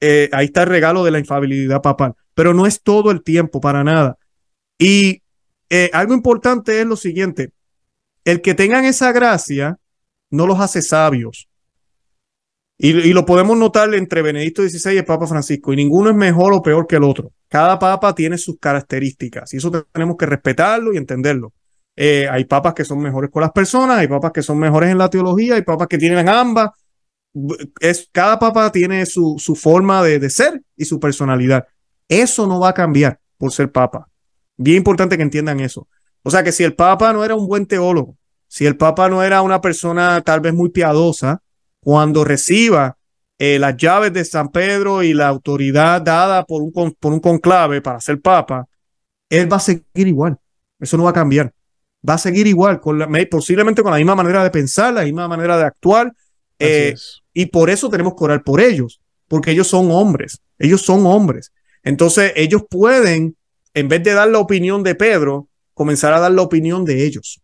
Eh, 0.00 0.28
ahí 0.32 0.46
está 0.46 0.62
el 0.62 0.68
regalo 0.68 1.04
de 1.04 1.10
la 1.10 1.18
infabilidad 1.18 1.82
papal, 1.82 2.14
pero 2.34 2.54
no 2.54 2.66
es 2.66 2.82
todo 2.82 3.10
el 3.10 3.22
tiempo 3.22 3.60
para 3.60 3.82
nada. 3.82 4.16
Y 4.78 5.22
eh, 5.70 5.90
algo 5.92 6.14
importante 6.14 6.80
es 6.80 6.86
lo 6.86 6.96
siguiente, 6.96 7.50
el 8.24 8.42
que 8.42 8.54
tengan 8.54 8.84
esa 8.84 9.10
gracia 9.12 9.78
no 10.30 10.46
los 10.46 10.60
hace 10.60 10.82
sabios. 10.82 11.48
Y, 12.80 13.12
lo 13.12 13.26
podemos 13.26 13.58
notar 13.58 13.92
entre 13.94 14.22
Benedicto 14.22 14.62
XVI 14.62 14.94
y 14.94 14.98
el 14.98 15.04
Papa 15.04 15.26
Francisco, 15.26 15.72
y 15.72 15.76
ninguno 15.76 16.10
es 16.10 16.16
mejor 16.16 16.52
o 16.52 16.62
peor 16.62 16.86
que 16.86 16.94
el 16.94 17.02
otro. 17.02 17.32
Cada 17.48 17.76
papa 17.76 18.14
tiene 18.14 18.38
sus 18.38 18.58
características, 18.60 19.52
y 19.52 19.56
eso 19.56 19.72
tenemos 19.92 20.16
que 20.16 20.26
respetarlo 20.26 20.94
y 20.94 20.96
entenderlo. 20.96 21.52
Eh, 21.96 22.28
hay 22.30 22.44
papas 22.44 22.74
que 22.74 22.84
son 22.84 23.00
mejores 23.00 23.30
con 23.30 23.42
las 23.42 23.50
personas, 23.50 23.98
hay 23.98 24.06
papas 24.06 24.30
que 24.30 24.42
son 24.42 24.58
mejores 24.58 24.90
en 24.90 24.98
la 24.98 25.10
teología, 25.10 25.56
hay 25.56 25.62
papas 25.62 25.88
que 25.88 25.98
tienen 25.98 26.28
ambas. 26.28 26.70
Es, 27.80 28.08
cada 28.12 28.38
papa 28.38 28.70
tiene 28.70 29.04
su, 29.06 29.34
su 29.38 29.56
forma 29.56 30.00
de, 30.04 30.20
de 30.20 30.30
ser 30.30 30.62
y 30.76 30.84
su 30.84 31.00
personalidad. 31.00 31.66
Eso 32.06 32.46
no 32.46 32.60
va 32.60 32.68
a 32.68 32.74
cambiar 32.74 33.18
por 33.36 33.50
ser 33.52 33.72
papa. 33.72 34.08
Bien 34.56 34.76
importante 34.76 35.16
que 35.16 35.24
entiendan 35.24 35.58
eso. 35.58 35.88
O 36.22 36.30
sea 36.30 36.44
que 36.44 36.52
si 36.52 36.62
el 36.62 36.74
papa 36.74 37.12
no 37.12 37.24
era 37.24 37.34
un 37.34 37.48
buen 37.48 37.66
teólogo, 37.66 38.16
si 38.46 38.66
el 38.66 38.76
papa 38.76 39.08
no 39.08 39.24
era 39.24 39.42
una 39.42 39.60
persona 39.60 40.20
tal 40.20 40.40
vez 40.40 40.54
muy 40.54 40.70
piadosa, 40.70 41.42
cuando 41.80 42.24
reciba 42.24 42.96
eh, 43.38 43.58
las 43.58 43.76
llaves 43.76 44.12
de 44.12 44.24
San 44.24 44.48
Pedro 44.48 45.02
y 45.02 45.14
la 45.14 45.28
autoridad 45.28 46.02
dada 46.02 46.44
por 46.44 46.62
un, 46.62 46.72
por 46.72 47.12
un 47.12 47.20
conclave 47.20 47.80
para 47.80 48.00
ser 48.00 48.20
papa, 48.20 48.66
él 49.30 49.50
va 49.50 49.58
a 49.58 49.60
seguir 49.60 49.84
igual. 49.94 50.36
Eso 50.80 50.96
no 50.96 51.04
va 51.04 51.10
a 51.10 51.14
cambiar. 51.14 51.52
Va 52.08 52.14
a 52.14 52.18
seguir 52.18 52.46
igual, 52.46 52.80
con 52.80 52.98
la, 52.98 53.08
posiblemente 53.30 53.82
con 53.82 53.92
la 53.92 53.98
misma 53.98 54.14
manera 54.14 54.42
de 54.42 54.50
pensar, 54.50 54.94
la 54.94 55.04
misma 55.04 55.28
manera 55.28 55.56
de 55.56 55.64
actuar. 55.64 56.12
Eh, 56.58 56.94
y 57.32 57.46
por 57.46 57.70
eso 57.70 57.88
tenemos 57.88 58.14
que 58.14 58.24
orar 58.24 58.42
por 58.42 58.60
ellos, 58.60 59.00
porque 59.28 59.50
ellos 59.50 59.68
son 59.68 59.90
hombres. 59.90 60.40
Ellos 60.58 60.82
son 60.82 61.06
hombres. 61.06 61.52
Entonces, 61.82 62.32
ellos 62.36 62.62
pueden, 62.68 63.36
en 63.74 63.88
vez 63.88 64.02
de 64.02 64.12
dar 64.12 64.28
la 64.28 64.38
opinión 64.38 64.82
de 64.82 64.94
Pedro, 64.94 65.48
comenzar 65.74 66.12
a 66.12 66.20
dar 66.20 66.32
la 66.32 66.42
opinión 66.42 66.84
de 66.84 67.04
ellos. 67.04 67.40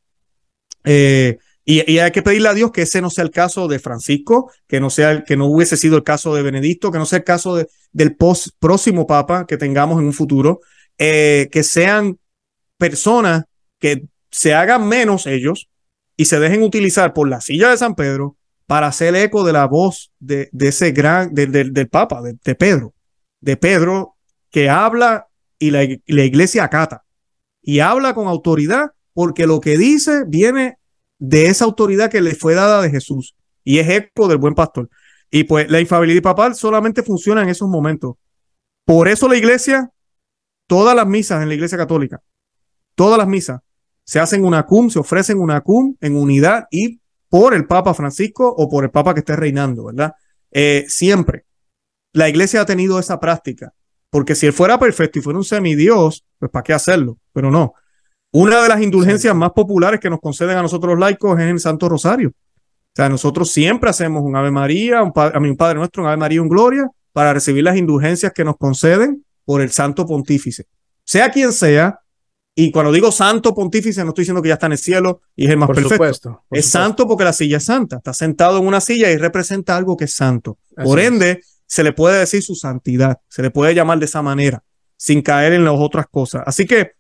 Eh, 0.85 1.39
y, 1.67 1.99
hay 1.99 2.11
que 2.13 2.23
pedirle 2.23 2.49
a 2.51 2.55
Dios 2.55 2.73
que 2.73 2.83
ese 2.83 3.01
no 3.01 3.09
sea 3.09 3.25
el 3.25 3.31
caso 3.31 3.69
de 3.69 3.79
Francisco, 3.79 4.53
que 4.67 4.81
no 4.81 4.91
sea 4.91 5.13
el, 5.13 5.25
que 5.25 5.37
no 5.37 5.47
hubiese 5.47 5.79
sido 5.79 5.97
el 5.97 6.03
caso 6.03 6.35
de 6.35 6.43
Benedicto, 6.43 6.93
que 6.93 6.99
no 6.99 7.07
sea 7.07 7.19
el 7.19 7.25
caso 7.25 7.57
de, 7.57 7.69
del 7.93 8.17
próximo 8.17 9.07
Papa 9.07 9.47
que 9.47 9.57
tengamos 9.57 9.99
en 9.99 10.07
un 10.07 10.13
futuro, 10.13 10.61
eh, 10.99 11.49
que 11.51 11.63
sean 11.63 12.19
personas 12.77 13.45
que 13.79 14.05
se 14.31 14.53
hagan 14.53 14.87
menos 14.87 15.27
ellos 15.27 15.71
y 16.17 16.27
se 16.27 16.39
dejen 16.39 16.63
utilizar 16.63 17.15
por 17.15 17.29
la 17.29 17.41
silla 17.41 17.71
de 17.71 17.79
San 17.79 17.95
Pedro 17.95 18.37
para 18.67 18.89
hacer 18.89 19.15
eco 19.17 19.45
de 19.45 19.53
la 19.53 19.67
voz 19.67 20.13
de, 20.19 20.51
de 20.53 20.69
ese 20.69 20.93
gran, 20.93 21.35
del 21.35 21.89
Papa, 21.89 22.21
de, 22.23 22.55
Pedro, 22.55 22.95
de 23.41 23.57
Pedro 23.57 24.17
que 24.51 24.69
habla 24.69 25.29
y 25.59 25.71
la, 25.71 25.87
la 26.07 26.25
iglesia 26.25 26.65
acata 26.65 27.05
y 27.63 27.81
habla 27.81 28.15
con 28.15 28.29
autoridad 28.29 28.91
porque 29.15 29.47
lo 29.47 29.61
que 29.61 29.79
dice 29.79 30.25
viene 30.27 30.79
de 31.19 31.47
esa 31.47 31.65
autoridad 31.65 32.11
que 32.11 32.21
le 32.21 32.35
fue 32.35 32.55
dada 32.55 32.83
de 32.83 32.91
Jesús 32.91 33.37
y 33.63 33.79
es 33.79 33.89
eco 33.89 34.29
del 34.29 34.39
buen 34.39 34.55
pastor. 34.55 34.89
Y 35.31 35.45
pues 35.45 35.71
la 35.71 35.81
infabilidad 35.81 36.23
papal 36.23 36.55
solamente 36.55 37.03
funciona 37.03 37.43
en 37.43 37.49
esos 37.49 37.69
momentos. 37.69 38.17
Por 38.85 39.09
eso 39.09 39.29
la 39.29 39.37
iglesia, 39.37 39.91
todas 40.67 40.95
las 40.95 41.07
misas 41.07 41.43
en 41.43 41.49
la 41.49 41.55
iglesia 41.55 41.79
católica, 41.79 42.23
todas 42.95 43.19
las 43.19 43.27
misas 43.27 43.61
se 44.05 44.21
hacen 44.21 44.45
una 44.45 44.67
cum, 44.67 44.91
se 44.91 44.99
ofrecen 44.99 45.39
una 45.39 45.63
cum 45.63 45.97
en 46.01 46.17
unidad 46.17 46.67
y 46.71 47.01
por 47.29 47.55
el 47.55 47.67
Papa 47.67 47.95
Francisco 47.95 48.49
o 48.49 48.69
por 48.69 48.85
el 48.85 48.91
Papa 48.91 49.15
que 49.15 49.21
esté 49.21 49.35
reinando, 49.35 49.87
¿verdad? 49.87 50.15
Eh, 50.53 50.85
siempre. 50.89 51.47
La 52.13 52.29
iglesia 52.29 52.61
ha 52.61 52.67
tenido 52.67 52.99
esa 53.01 53.19
práctica, 53.19 53.73
porque 54.09 54.37
si 54.37 54.47
él 54.47 54.53
fuera 54.53 54.79
perfecto 54.79 55.19
y 55.19 55.23
fuera 55.23 55.39
un 55.39 55.45
semidios, 55.45 56.25
pues 56.39 56.53
¿para 56.53 56.63
qué 56.63 56.75
hacerlo? 56.75 57.19
Pero 57.33 57.51
no, 57.51 57.75
una 58.35 58.61
de 58.61 58.69
las 58.69 58.83
indulgencias 58.83 59.33
más 59.33 59.53
populares 59.53 60.01
que 60.01 60.11
nos 60.11 60.19
conceden 60.19 60.59
a 60.59 60.63
nosotros 60.63 60.95
los 60.95 60.99
laicos 60.99 61.39
es 61.39 61.47
en 61.47 61.61
Santo 61.61 61.89
Rosario. 61.89 62.31
O 62.31 62.97
sea, 62.97 63.09
nosotros 63.09 63.53
siempre 63.53 63.89
hacemos 63.89 64.25
un 64.25 64.35
Ave 64.35 64.51
María, 64.51 65.05
un 65.05 65.13
a 65.15 65.39
mi 65.39 65.55
Padre 65.55 65.77
Nuestro, 65.77 66.03
un 66.03 66.09
Ave 66.09 66.17
María, 66.17 66.43
un 66.43 66.49
Gloria, 66.49 66.91
para 67.13 67.33
recibir 67.33 67.63
las 67.63 67.77
indulgencias 67.77 68.33
que 68.33 68.43
nos 68.45 68.57
conceden 68.57 69.25
por 69.45 69.61
el 69.61 69.71
Santo 69.71 70.05
Pontífice. 70.05 70.67
Sea 71.05 71.31
quien 71.31 71.53
sea, 71.53 72.01
y 72.57 72.73
cuando 72.73 72.91
digo 72.91 73.13
Santo 73.13 73.55
Pontífice, 73.55 74.03
no 74.03 74.09
estoy 74.09 74.23
diciendo 74.23 74.43
que 74.43 74.49
ya 74.49 74.55
está 74.55 74.67
en 74.67 74.73
el 74.73 74.79
cielo 74.79 75.21
y 75.37 75.45
es 75.45 75.51
el 75.51 75.57
más 75.57 75.71
perfecto. 75.71 76.43
es 76.51 76.67
santo 76.67 77.07
porque 77.07 77.23
la 77.23 77.33
silla 77.33 77.59
es 77.59 77.65
santa. 77.65 77.99
Está 77.99 78.13
sentado 78.15 78.59
en 78.59 78.67
una 78.67 78.81
silla 78.81 79.13
y 79.13 79.17
representa 79.17 79.77
algo 79.77 79.97
que 79.97 80.07
es 80.07 80.15
santo. 80.15 80.59
por 80.83 80.99
ende, 80.99 81.43
se 81.67 81.85
le 81.85 81.93
puede 81.93 82.19
decir 82.19 82.43
su 82.43 82.57
santidad, 82.57 83.21
se 83.29 83.43
le 83.43 83.51
puede 83.51 83.77
llamar 83.77 84.01
de 84.01 84.07
esa 84.07 84.23
manera, 84.23 84.65
sin 84.97 85.23
caer 85.23 85.53
en 85.53 85.65
las 85.65 85.75
otras 85.77 86.07
cosas. 86.09 86.43
Así 86.47 86.67
que 86.67 86.95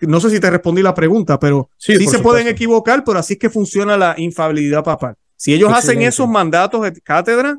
no 0.00 0.20
sé 0.20 0.30
si 0.30 0.40
te 0.40 0.50
respondí 0.50 0.82
la 0.82 0.94
pregunta, 0.94 1.38
pero 1.38 1.70
sí, 1.76 2.06
se 2.06 2.18
pueden 2.18 2.48
equivocar, 2.48 3.04
pero 3.04 3.18
así 3.18 3.34
es 3.34 3.38
que 3.38 3.50
funciona 3.50 3.96
la 3.96 4.14
infabilidad 4.18 4.84
papal. 4.84 5.16
Si 5.36 5.52
ellos 5.52 5.72
hacen 5.72 6.02
esos 6.02 6.28
mandatos 6.28 6.82
de 6.82 6.92
cátedra, 7.00 7.56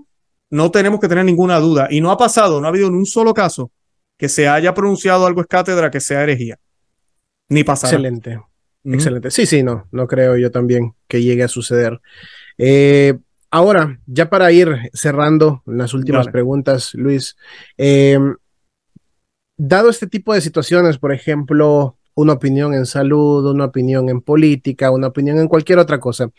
no 0.50 0.72
tenemos 0.72 1.00
que 1.00 1.08
tener 1.08 1.26
ninguna 1.26 1.60
duda. 1.60 1.88
Y 1.90 2.02
no 2.02 2.12
ha 2.12 2.18
pasado, 2.18 2.60
no 2.60 2.68
ha 2.68 2.70
habido 2.70 2.90
ni 2.90 2.98
un 2.98 3.06
solo 3.06 3.34
caso 3.34 3.72
que 4.18 4.30
se 4.30 4.48
haya 4.48 4.74
pronunciado 4.74 5.26
algo 5.26 5.42
es 5.42 5.48
cátedra 5.48 5.92
que 5.92 6.00
sea 6.00 6.24
herejía. 6.24 6.58
Ni 7.50 7.64
pasará. 7.64 7.92
Excelente. 7.92 8.40
Excelente. 8.84 9.32
Sí, 9.32 9.46
sí, 9.46 9.64
no, 9.64 9.88
no 9.92 10.08
creo 10.08 10.38
yo 10.38 10.52
también 10.52 10.94
que 11.08 11.22
llegue 11.22 11.44
a 11.44 11.48
suceder. 11.48 12.00
Eh, 12.58 13.18
ahora, 13.50 14.00
ya 14.06 14.30
para 14.30 14.52
ir 14.52 14.90
cerrando 14.94 15.64
las 15.66 15.94
últimas 15.94 16.28
preguntas, 16.28 16.94
Luis, 16.94 17.36
eh, 17.78 18.20
dado 19.58 19.90
este 19.90 20.08
tipo 20.08 20.34
de 20.34 20.42
situaciones, 20.42 20.98
por 20.98 21.12
ejemplo, 21.12 21.95
una 22.16 22.34
opinión 22.34 22.74
en 22.74 22.86
salud, 22.86 23.46
una 23.46 23.66
opinión 23.66 24.10
en 24.10 24.22
política, 24.22 24.92
una 24.92 25.08
opinión 25.08 25.40
en 25.40 25.48
cualquier 25.48 25.80
otra 25.80 26.00
cosa. 26.00 26.30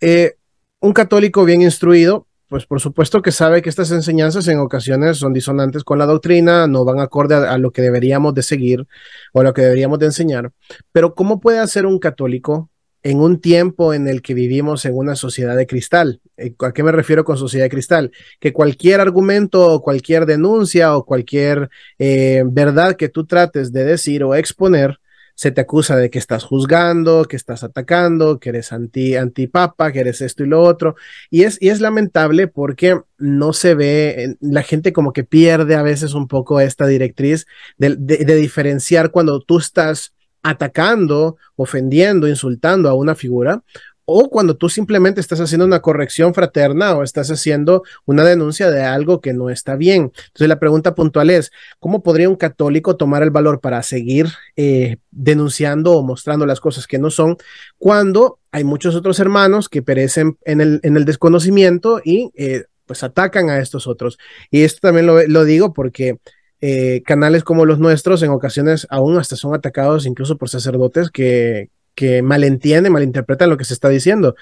Eh, 0.00 0.36
un 0.80 0.92
católico 0.92 1.44
bien 1.44 1.62
instruido, 1.62 2.26
pues 2.48 2.66
por 2.66 2.80
supuesto 2.80 3.22
que 3.22 3.32
sabe 3.32 3.62
que 3.62 3.70
estas 3.70 3.90
enseñanzas 3.92 4.46
en 4.48 4.58
ocasiones 4.58 5.16
son 5.16 5.32
disonantes 5.32 5.84
con 5.84 5.98
la 5.98 6.06
doctrina, 6.06 6.66
no 6.66 6.84
van 6.84 7.00
acorde 7.00 7.34
a, 7.34 7.52
a, 7.52 7.58
lo 7.58 7.70
que 7.70 7.82
deberíamos 7.82 8.34
de 8.34 8.42
seguir 8.42 8.86
o 9.32 9.40
a 9.40 9.44
lo 9.44 9.54
que 9.54 9.62
deberíamos 9.62 9.98
de 9.98 10.06
enseñar. 10.06 10.52
Pero 10.92 11.14
¿cómo 11.14 11.40
puede 11.40 11.60
hacer 11.60 11.86
un 11.86 11.98
católico 11.98 12.68
en 13.02 13.20
un 13.20 13.40
tiempo 13.40 13.94
en 13.94 14.06
el 14.08 14.22
que 14.22 14.34
vivimos 14.34 14.84
en 14.84 14.96
una 14.96 15.16
sociedad 15.16 15.56
de 15.56 15.66
cristal. 15.66 16.20
Eh, 16.36 16.54
¿A 16.60 16.72
qué 16.72 16.82
me 16.82 16.92
refiero 16.92 17.24
con 17.24 17.36
sociedad 17.36 17.64
de 17.64 17.70
cristal? 17.70 18.12
Que 18.38 18.52
cualquier 18.52 19.00
argumento 19.00 19.66
o 19.72 19.82
cualquier 19.82 20.26
denuncia 20.26 20.96
o 20.96 21.04
cualquier 21.04 21.68
eh, 21.98 22.44
verdad 22.46 22.96
que 22.96 23.08
tú 23.08 23.26
trates 23.26 23.72
de 23.72 23.84
decir 23.84 24.22
o 24.24 24.34
exponer, 24.34 24.98
se 25.42 25.50
te 25.50 25.60
acusa 25.60 25.96
de 25.96 26.08
que 26.08 26.20
estás 26.20 26.44
juzgando, 26.44 27.24
que 27.24 27.34
estás 27.34 27.64
atacando, 27.64 28.38
que 28.38 28.50
eres 28.50 28.72
anti, 28.72 29.16
antipapa, 29.16 29.90
que 29.90 29.98
eres 29.98 30.20
esto 30.20 30.44
y 30.44 30.46
lo 30.46 30.62
otro. 30.62 30.94
Y 31.30 31.42
es, 31.42 31.58
y 31.60 31.70
es 31.70 31.80
lamentable 31.80 32.46
porque 32.46 33.00
no 33.18 33.52
se 33.52 33.74
ve, 33.74 34.36
la 34.38 34.62
gente 34.62 34.92
como 34.92 35.12
que 35.12 35.24
pierde 35.24 35.74
a 35.74 35.82
veces 35.82 36.14
un 36.14 36.28
poco 36.28 36.60
esta 36.60 36.86
directriz 36.86 37.48
de, 37.76 37.96
de, 37.98 38.18
de 38.18 38.36
diferenciar 38.36 39.10
cuando 39.10 39.40
tú 39.40 39.58
estás 39.58 40.14
atacando, 40.44 41.38
ofendiendo, 41.56 42.28
insultando 42.28 42.88
a 42.88 42.94
una 42.94 43.16
figura, 43.16 43.64
o 44.04 44.28
cuando 44.30 44.56
tú 44.56 44.68
simplemente 44.68 45.20
estás 45.20 45.40
haciendo 45.40 45.64
una 45.64 45.80
corrección 45.80 46.34
fraterna 46.34 46.96
o 46.96 47.02
estás 47.02 47.30
haciendo 47.30 47.82
una 48.04 48.24
denuncia 48.24 48.70
de 48.70 48.82
algo 48.82 49.20
que 49.20 49.32
no 49.32 49.50
está 49.50 49.76
bien. 49.76 50.12
Entonces 50.14 50.48
la 50.48 50.58
pregunta 50.58 50.94
puntual 50.94 51.30
es, 51.30 51.52
¿cómo 51.78 52.02
podría 52.02 52.28
un 52.28 52.36
católico 52.36 52.96
tomar 52.96 53.22
el 53.22 53.30
valor 53.30 53.60
para 53.60 53.82
seguir 53.82 54.28
eh, 54.56 54.96
denunciando 55.10 55.92
o 55.92 56.02
mostrando 56.02 56.46
las 56.46 56.60
cosas 56.60 56.86
que 56.86 56.98
no 56.98 57.10
son 57.10 57.36
cuando 57.78 58.38
hay 58.50 58.64
muchos 58.64 58.94
otros 58.94 59.18
hermanos 59.20 59.68
que 59.68 59.82
perecen 59.82 60.36
en 60.44 60.60
el, 60.60 60.80
en 60.82 60.96
el 60.96 61.04
desconocimiento 61.04 62.00
y 62.04 62.30
eh, 62.34 62.64
pues 62.86 63.02
atacan 63.02 63.50
a 63.50 63.58
estos 63.58 63.86
otros? 63.86 64.18
Y 64.50 64.62
esto 64.62 64.80
también 64.82 65.06
lo, 65.06 65.22
lo 65.26 65.44
digo 65.44 65.72
porque 65.72 66.18
eh, 66.60 67.02
canales 67.04 67.44
como 67.44 67.64
los 67.64 67.78
nuestros 67.78 68.22
en 68.22 68.30
ocasiones 68.30 68.86
aún 68.90 69.18
hasta 69.18 69.34
son 69.36 69.54
atacados 69.54 70.06
incluso 70.06 70.38
por 70.38 70.48
sacerdotes 70.48 71.10
que, 71.10 71.70
que 71.94 72.22
malentienden, 72.22 72.92
malinterpretan 72.92 73.50
lo 73.50 73.56
que 73.56 73.64
se 73.64 73.74
está 73.74 73.88
diciendo. 73.88 74.34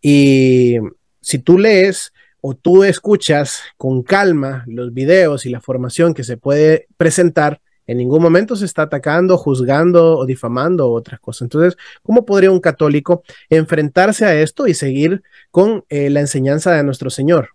Y 0.00 0.76
si 1.20 1.38
tú 1.38 1.58
lees 1.58 2.12
o 2.40 2.54
tú 2.54 2.84
escuchas 2.84 3.62
con 3.76 4.02
calma 4.02 4.64
los 4.66 4.92
videos 4.92 5.46
y 5.46 5.50
la 5.50 5.60
formación 5.60 6.14
que 6.14 6.24
se 6.24 6.36
puede 6.36 6.86
presentar, 6.96 7.60
en 7.86 7.98
ningún 7.98 8.20
momento 8.20 8.56
se 8.56 8.64
está 8.64 8.82
atacando, 8.82 9.38
juzgando 9.38 10.18
o 10.18 10.26
difamando 10.26 10.90
otras 10.90 11.20
cosas. 11.20 11.42
Entonces, 11.42 11.76
¿cómo 12.02 12.24
podría 12.24 12.50
un 12.50 12.60
católico 12.60 13.22
enfrentarse 13.48 14.24
a 14.24 14.34
esto 14.40 14.66
y 14.66 14.74
seguir 14.74 15.22
con 15.50 15.84
eh, 15.88 16.10
la 16.10 16.20
enseñanza 16.20 16.72
de 16.72 16.82
nuestro 16.82 17.10
Señor? 17.10 17.50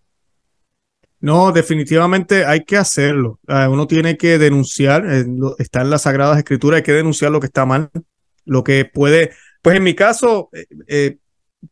No, 1.19 1.51
definitivamente 1.51 2.45
hay 2.45 2.63
que 2.63 2.77
hacerlo. 2.77 3.39
Uh, 3.47 3.71
uno 3.71 3.85
tiene 3.85 4.17
que 4.17 4.39
denunciar, 4.39 5.05
eh, 5.07 5.25
está 5.59 5.81
en 5.81 5.91
las 5.91 6.03
Sagradas 6.03 6.37
Escrituras, 6.39 6.77
hay 6.77 6.83
que 6.83 6.93
denunciar 6.93 7.31
lo 7.31 7.39
que 7.39 7.45
está 7.45 7.65
mal, 7.65 7.91
lo 8.45 8.63
que 8.63 8.85
puede, 8.85 9.31
pues 9.61 9.77
en 9.77 9.83
mi 9.83 9.95
caso, 9.95 10.49
eh, 10.53 10.65
eh, 10.87 11.17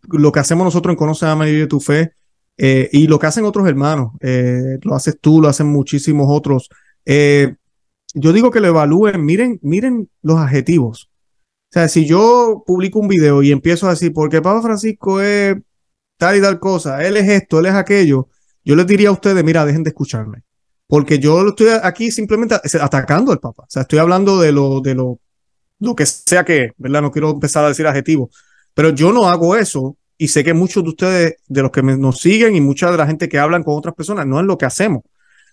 lo 0.10 0.32
que 0.32 0.40
hacemos 0.40 0.66
nosotros 0.66 0.94
en 0.94 0.98
Conoce 0.98 1.26
a 1.26 1.36
María 1.36 1.60
de 1.60 1.68
tu 1.68 1.80
Fe 1.80 2.14
y 2.62 3.08
lo 3.08 3.20
que 3.20 3.28
hacen 3.28 3.46
otros 3.46 3.66
hermanos, 3.70 4.12
lo 4.20 4.94
haces 4.94 5.18
tú, 5.22 5.42
lo 5.42 5.48
hacen 5.48 5.68
muchísimos 5.68 6.28
otros. 6.30 6.68
yo 7.06 8.34
digo 8.34 8.52
que 8.52 8.60
lo 8.60 8.68
evalúen, 8.68 9.24
miren, 9.24 9.60
miren 9.62 10.10
los 10.22 10.38
adjetivos. 10.38 11.10
O 11.70 11.72
sea, 11.72 11.88
si 11.88 12.06
yo 12.06 12.64
publico 12.68 13.00
un 13.00 13.08
video 13.08 13.44
y 13.44 13.52
empiezo 13.52 13.88
a 13.88 13.92
decir, 13.92 14.12
porque 14.12 14.42
Papa 14.42 14.62
Francisco 14.62 15.22
es 15.22 15.56
tal 16.18 16.36
y 16.38 16.42
tal 16.42 16.60
cosa, 16.60 17.06
él 17.06 17.16
es 17.16 17.30
esto, 17.30 17.60
él 17.60 17.68
es 17.68 17.76
aquello, 17.76 18.28
yo 18.66 18.76
les 18.76 18.88
diría 18.88 19.10
a 19.10 19.14
ustedes, 19.14 19.44
mira, 19.44 19.66
dejen 19.66 19.84
de 19.84 19.90
escucharme. 19.90 20.44
Porque 20.88 21.20
yo 21.20 21.48
estoy 21.48 21.68
aquí 21.84 22.12
simplemente 22.12 22.56
atacando 22.82 23.32
al 23.32 23.40
Papa. 23.40 23.64
O 23.64 23.70
sea, 23.70 23.84
estoy 23.84 24.00
hablando 24.00 24.40
de 24.40 24.52
lo, 24.52 24.82
de 24.82 24.96
lo, 24.96 25.20
lo 25.80 25.96
que 25.96 26.06
sea 26.06 26.44
que, 26.44 26.72
¿verdad? 26.78 27.02
No 27.02 27.12
quiero 27.12 27.32
empezar 27.32 27.64
a 27.66 27.70
decir 27.70 27.88
adjetivos. 27.88 28.30
Pero 28.74 28.90
yo 28.90 29.12
no 29.12 29.28
hago 29.28 29.56
eso 29.56 29.98
y 30.18 30.28
sé 30.28 30.44
que 30.44 30.54
muchos 30.54 30.84
de 30.84 30.90
ustedes, 30.90 31.36
de 31.48 31.62
los 31.62 31.72
que 31.72 31.82
nos 31.82 32.20
siguen 32.20 32.56
y 32.56 32.62
mucha 32.62 32.92
de 32.92 32.98
la 32.98 33.08
gente 33.08 33.30
que 33.30 33.40
hablan 33.40 33.64
con 33.64 33.78
otras 33.78 33.96
personas, 33.96 34.28
no 34.28 34.40
es 34.40 34.46
lo 34.46 34.58
que 34.58 34.66
hacemos. 34.66 35.04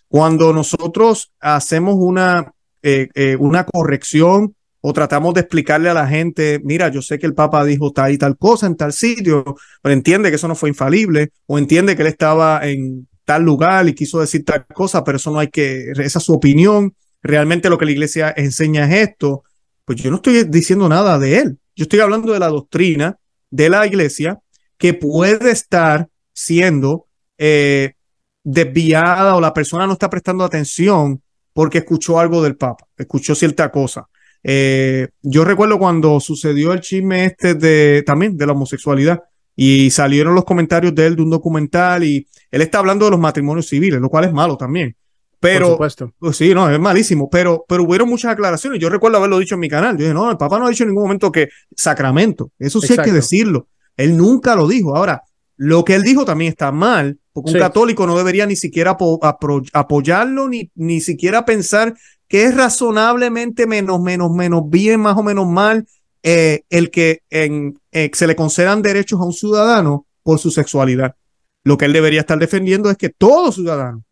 Cuando 0.08 0.52
nosotros 0.52 1.32
hacemos 1.40 1.94
una, 1.98 2.52
eh, 2.82 3.08
eh, 3.14 3.36
una 3.38 3.64
corrección 3.64 4.54
o 4.80 4.92
tratamos 4.92 5.34
de 5.34 5.40
explicarle 5.40 5.88
a 5.88 5.94
la 5.94 6.06
gente, 6.06 6.60
mira, 6.62 6.88
yo 6.88 7.02
sé 7.02 7.18
que 7.18 7.26
el 7.26 7.34
Papa 7.34 7.64
dijo 7.64 7.92
tal 7.92 8.12
y 8.12 8.18
tal 8.18 8.36
cosa 8.36 8.66
en 8.66 8.76
tal 8.76 8.92
sitio, 8.92 9.56
pero 9.82 9.92
entiende 9.92 10.30
que 10.30 10.36
eso 10.36 10.46
no 10.46 10.54
fue 10.54 10.68
infalible, 10.68 11.30
o 11.46 11.58
entiende 11.58 11.96
que 11.96 12.02
él 12.02 12.08
estaba 12.08 12.60
en 12.66 13.08
tal 13.24 13.42
lugar 13.42 13.88
y 13.88 13.94
quiso 13.94 14.20
decir 14.20 14.44
tal 14.44 14.64
cosa, 14.66 15.02
pero 15.02 15.16
eso 15.16 15.32
no 15.32 15.40
hay 15.40 15.48
que, 15.48 15.90
esa 15.90 16.18
es 16.20 16.24
su 16.24 16.32
opinión, 16.32 16.94
realmente 17.20 17.68
lo 17.68 17.78
que 17.78 17.84
la 17.84 17.90
iglesia 17.90 18.32
enseña 18.36 18.86
es 18.86 19.08
esto, 19.10 19.42
pues 19.86 20.02
yo 20.02 20.10
no 20.10 20.16
estoy 20.16 20.44
diciendo 20.44 20.88
nada 20.88 21.18
de 21.18 21.38
él, 21.38 21.58
yo 21.74 21.84
estoy 21.84 22.00
hablando 22.00 22.32
de 22.32 22.38
la 22.38 22.48
doctrina 22.48 23.18
de 23.50 23.70
la 23.70 23.86
iglesia 23.86 24.40
que 24.76 24.92
puede 24.92 25.50
estar 25.50 26.08
siendo 26.34 27.06
eh, 27.38 27.94
desviada 28.44 29.36
o 29.36 29.40
la 29.40 29.54
persona 29.54 29.86
no 29.86 29.94
está 29.94 30.10
prestando 30.10 30.44
atención 30.44 31.22
porque 31.52 31.78
escuchó 31.78 32.18
algo 32.18 32.42
del 32.42 32.56
Papa, 32.56 32.86
escuchó 32.98 33.34
cierta 33.34 33.70
cosa. 33.70 34.08
Eh, 34.42 35.08
yo 35.22 35.44
recuerdo 35.44 35.78
cuando 35.78 36.20
sucedió 36.20 36.72
el 36.72 36.80
chisme 36.80 37.24
este 37.24 37.54
de 37.54 38.02
también 38.04 38.36
de 38.36 38.46
la 38.46 38.52
homosexualidad 38.52 39.22
y 39.56 39.90
salieron 39.90 40.34
los 40.34 40.44
comentarios 40.44 40.94
de 40.94 41.06
él 41.06 41.16
de 41.16 41.22
un 41.22 41.30
documental 41.30 42.04
y 42.04 42.26
él 42.50 42.60
está 42.60 42.78
hablando 42.78 43.06
de 43.06 43.12
los 43.12 43.20
matrimonios 43.20 43.68
civiles, 43.68 44.00
lo 44.00 44.10
cual 44.10 44.24
es 44.24 44.32
malo 44.32 44.56
también. 44.56 44.94
Pero, 45.40 45.66
Por 45.66 45.74
supuesto. 45.74 46.12
Pues 46.18 46.36
sí, 46.36 46.54
no, 46.54 46.70
es 46.70 46.78
malísimo, 46.78 47.28
pero, 47.28 47.64
pero 47.68 47.84
hubieron 47.84 48.08
muchas 48.08 48.32
aclaraciones. 48.32 48.80
Yo 48.80 48.88
recuerdo 48.88 49.18
haberlo 49.18 49.38
dicho 49.38 49.54
en 49.54 49.60
mi 49.60 49.68
canal. 49.68 49.96
Yo 49.96 50.04
dije, 50.04 50.14
no, 50.14 50.30
el 50.30 50.36
Papa 50.36 50.58
no 50.58 50.66
ha 50.66 50.70
dicho 50.70 50.84
en 50.84 50.90
ningún 50.90 51.04
momento 51.04 51.30
que 51.30 51.48
sacramento. 51.76 52.50
Eso 52.58 52.80
sí 52.80 52.86
Exacto. 52.86 53.02
hay 53.02 53.08
que 53.08 53.14
decirlo. 53.14 53.68
Él 53.96 54.16
nunca 54.16 54.54
lo 54.54 54.66
dijo. 54.66 54.96
Ahora, 54.96 55.22
lo 55.56 55.84
que 55.84 55.94
él 55.94 56.02
dijo 56.02 56.24
también 56.24 56.50
está 56.50 56.72
mal, 56.72 57.18
porque 57.32 57.50
sí. 57.50 57.56
un 57.56 57.62
católico 57.62 58.06
no 58.06 58.16
debería 58.16 58.46
ni 58.46 58.56
siquiera 58.56 58.92
apo 58.92 59.20
apoyarlo, 59.22 60.48
ni, 60.48 60.70
ni 60.74 61.00
siquiera 61.00 61.44
pensar 61.44 61.94
que 62.28 62.44
es 62.44 62.56
razonablemente 62.56 63.66
menos, 63.66 64.00
menos, 64.00 64.30
menos 64.32 64.68
bien, 64.68 65.00
más 65.00 65.16
o 65.16 65.22
menos 65.22 65.46
mal, 65.46 65.86
eh, 66.22 66.64
el 66.70 66.90
que 66.90 67.22
en, 67.30 67.78
eh, 67.92 68.10
se 68.12 68.26
le 68.26 68.34
concedan 68.34 68.82
derechos 68.82 69.20
a 69.20 69.24
un 69.24 69.32
ciudadano 69.32 70.06
por 70.22 70.38
su 70.38 70.50
sexualidad. 70.50 71.14
Lo 71.62 71.78
que 71.78 71.84
él 71.84 71.92
debería 71.92 72.20
estar 72.20 72.38
defendiendo 72.38 72.90
es 72.90 72.96
que 72.96 73.10
todo 73.10 73.52
ciudadano 73.52 74.04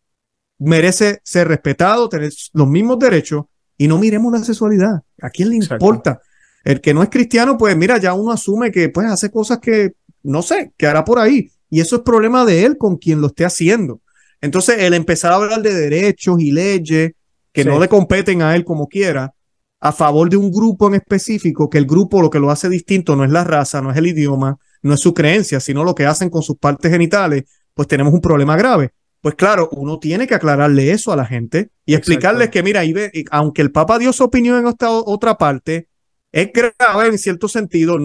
merece 0.58 1.20
ser 1.24 1.48
respetado, 1.48 2.08
tener 2.08 2.32
los 2.52 2.68
mismos 2.68 2.98
derechos 2.98 3.44
y 3.76 3.88
no 3.88 3.98
miremos 3.98 4.32
la 4.32 4.44
sexualidad. 4.44 5.02
¿A 5.20 5.30
quién 5.30 5.50
le 5.50 5.56
Exacto. 5.56 5.84
importa? 5.84 6.20
El 6.64 6.80
que 6.80 6.94
no 6.94 7.02
es 7.02 7.08
cristiano, 7.10 7.58
pues 7.58 7.76
mira, 7.76 7.98
ya 7.98 8.14
uno 8.14 8.32
asume 8.32 8.70
que 8.70 8.88
pues 8.88 9.06
hace 9.06 9.30
cosas 9.30 9.58
que 9.58 9.92
no 10.24 10.42
sé, 10.42 10.72
que 10.76 10.86
hará 10.86 11.04
por 11.04 11.18
ahí. 11.18 11.50
Y 11.70 11.80
eso 11.80 11.96
es 11.96 12.02
problema 12.02 12.44
de 12.44 12.64
él 12.64 12.78
con 12.78 12.96
quien 12.96 13.20
lo 13.20 13.28
esté 13.28 13.44
haciendo. 13.44 14.00
Entonces, 14.40 14.76
el 14.80 14.94
empezar 14.94 15.32
a 15.32 15.36
hablar 15.36 15.62
de 15.62 15.74
derechos 15.74 16.40
y 16.40 16.50
leyes 16.50 17.12
que 17.52 17.62
sí. 17.62 17.68
no 17.68 17.78
le 17.78 17.88
competen 17.88 18.42
a 18.42 18.56
él 18.56 18.64
como 18.64 18.88
quiera, 18.88 19.32
a 19.80 19.92
favor 19.92 20.28
de 20.28 20.36
un 20.36 20.50
grupo 20.50 20.88
en 20.88 20.94
específico, 20.94 21.68
que 21.68 21.78
el 21.78 21.86
grupo 21.86 22.20
lo 22.20 22.30
que 22.30 22.40
lo 22.40 22.50
hace 22.50 22.68
distinto 22.68 23.16
no 23.16 23.24
es 23.24 23.30
la 23.30 23.44
raza, 23.44 23.80
no 23.80 23.90
es 23.90 23.96
el 23.96 24.06
idioma, 24.06 24.56
no 24.82 24.94
es 24.94 25.00
su 25.00 25.12
creencia, 25.14 25.60
sino 25.60 25.84
lo 25.84 25.94
que 25.94 26.06
hacen 26.06 26.30
con 26.30 26.42
sus 26.42 26.56
partes 26.56 26.90
genitales, 26.90 27.44
pues 27.74 27.86
tenemos 27.86 28.12
un 28.12 28.20
problema 28.20 28.56
grave. 28.56 28.92
Pues 29.24 29.36
claro, 29.36 29.70
uno 29.72 29.98
tiene 29.98 30.26
que 30.26 30.34
aclararle 30.34 30.90
eso 30.90 31.10
a 31.10 31.16
la 31.16 31.24
gente 31.24 31.70
y 31.86 31.94
explicarles 31.94 32.50
que, 32.50 32.62
mira, 32.62 32.82
ve, 32.82 33.10
aunque 33.30 33.62
el 33.62 33.72
Papa 33.72 33.98
dio 33.98 34.12
su 34.12 34.22
opinión 34.22 34.58
en 34.58 34.66
esta 34.66 34.90
otra 34.90 35.38
parte, 35.38 35.88
es 36.30 36.50
grave 36.52 37.06
en 37.06 37.16
cierto 37.16 37.48
sentido. 37.48 37.98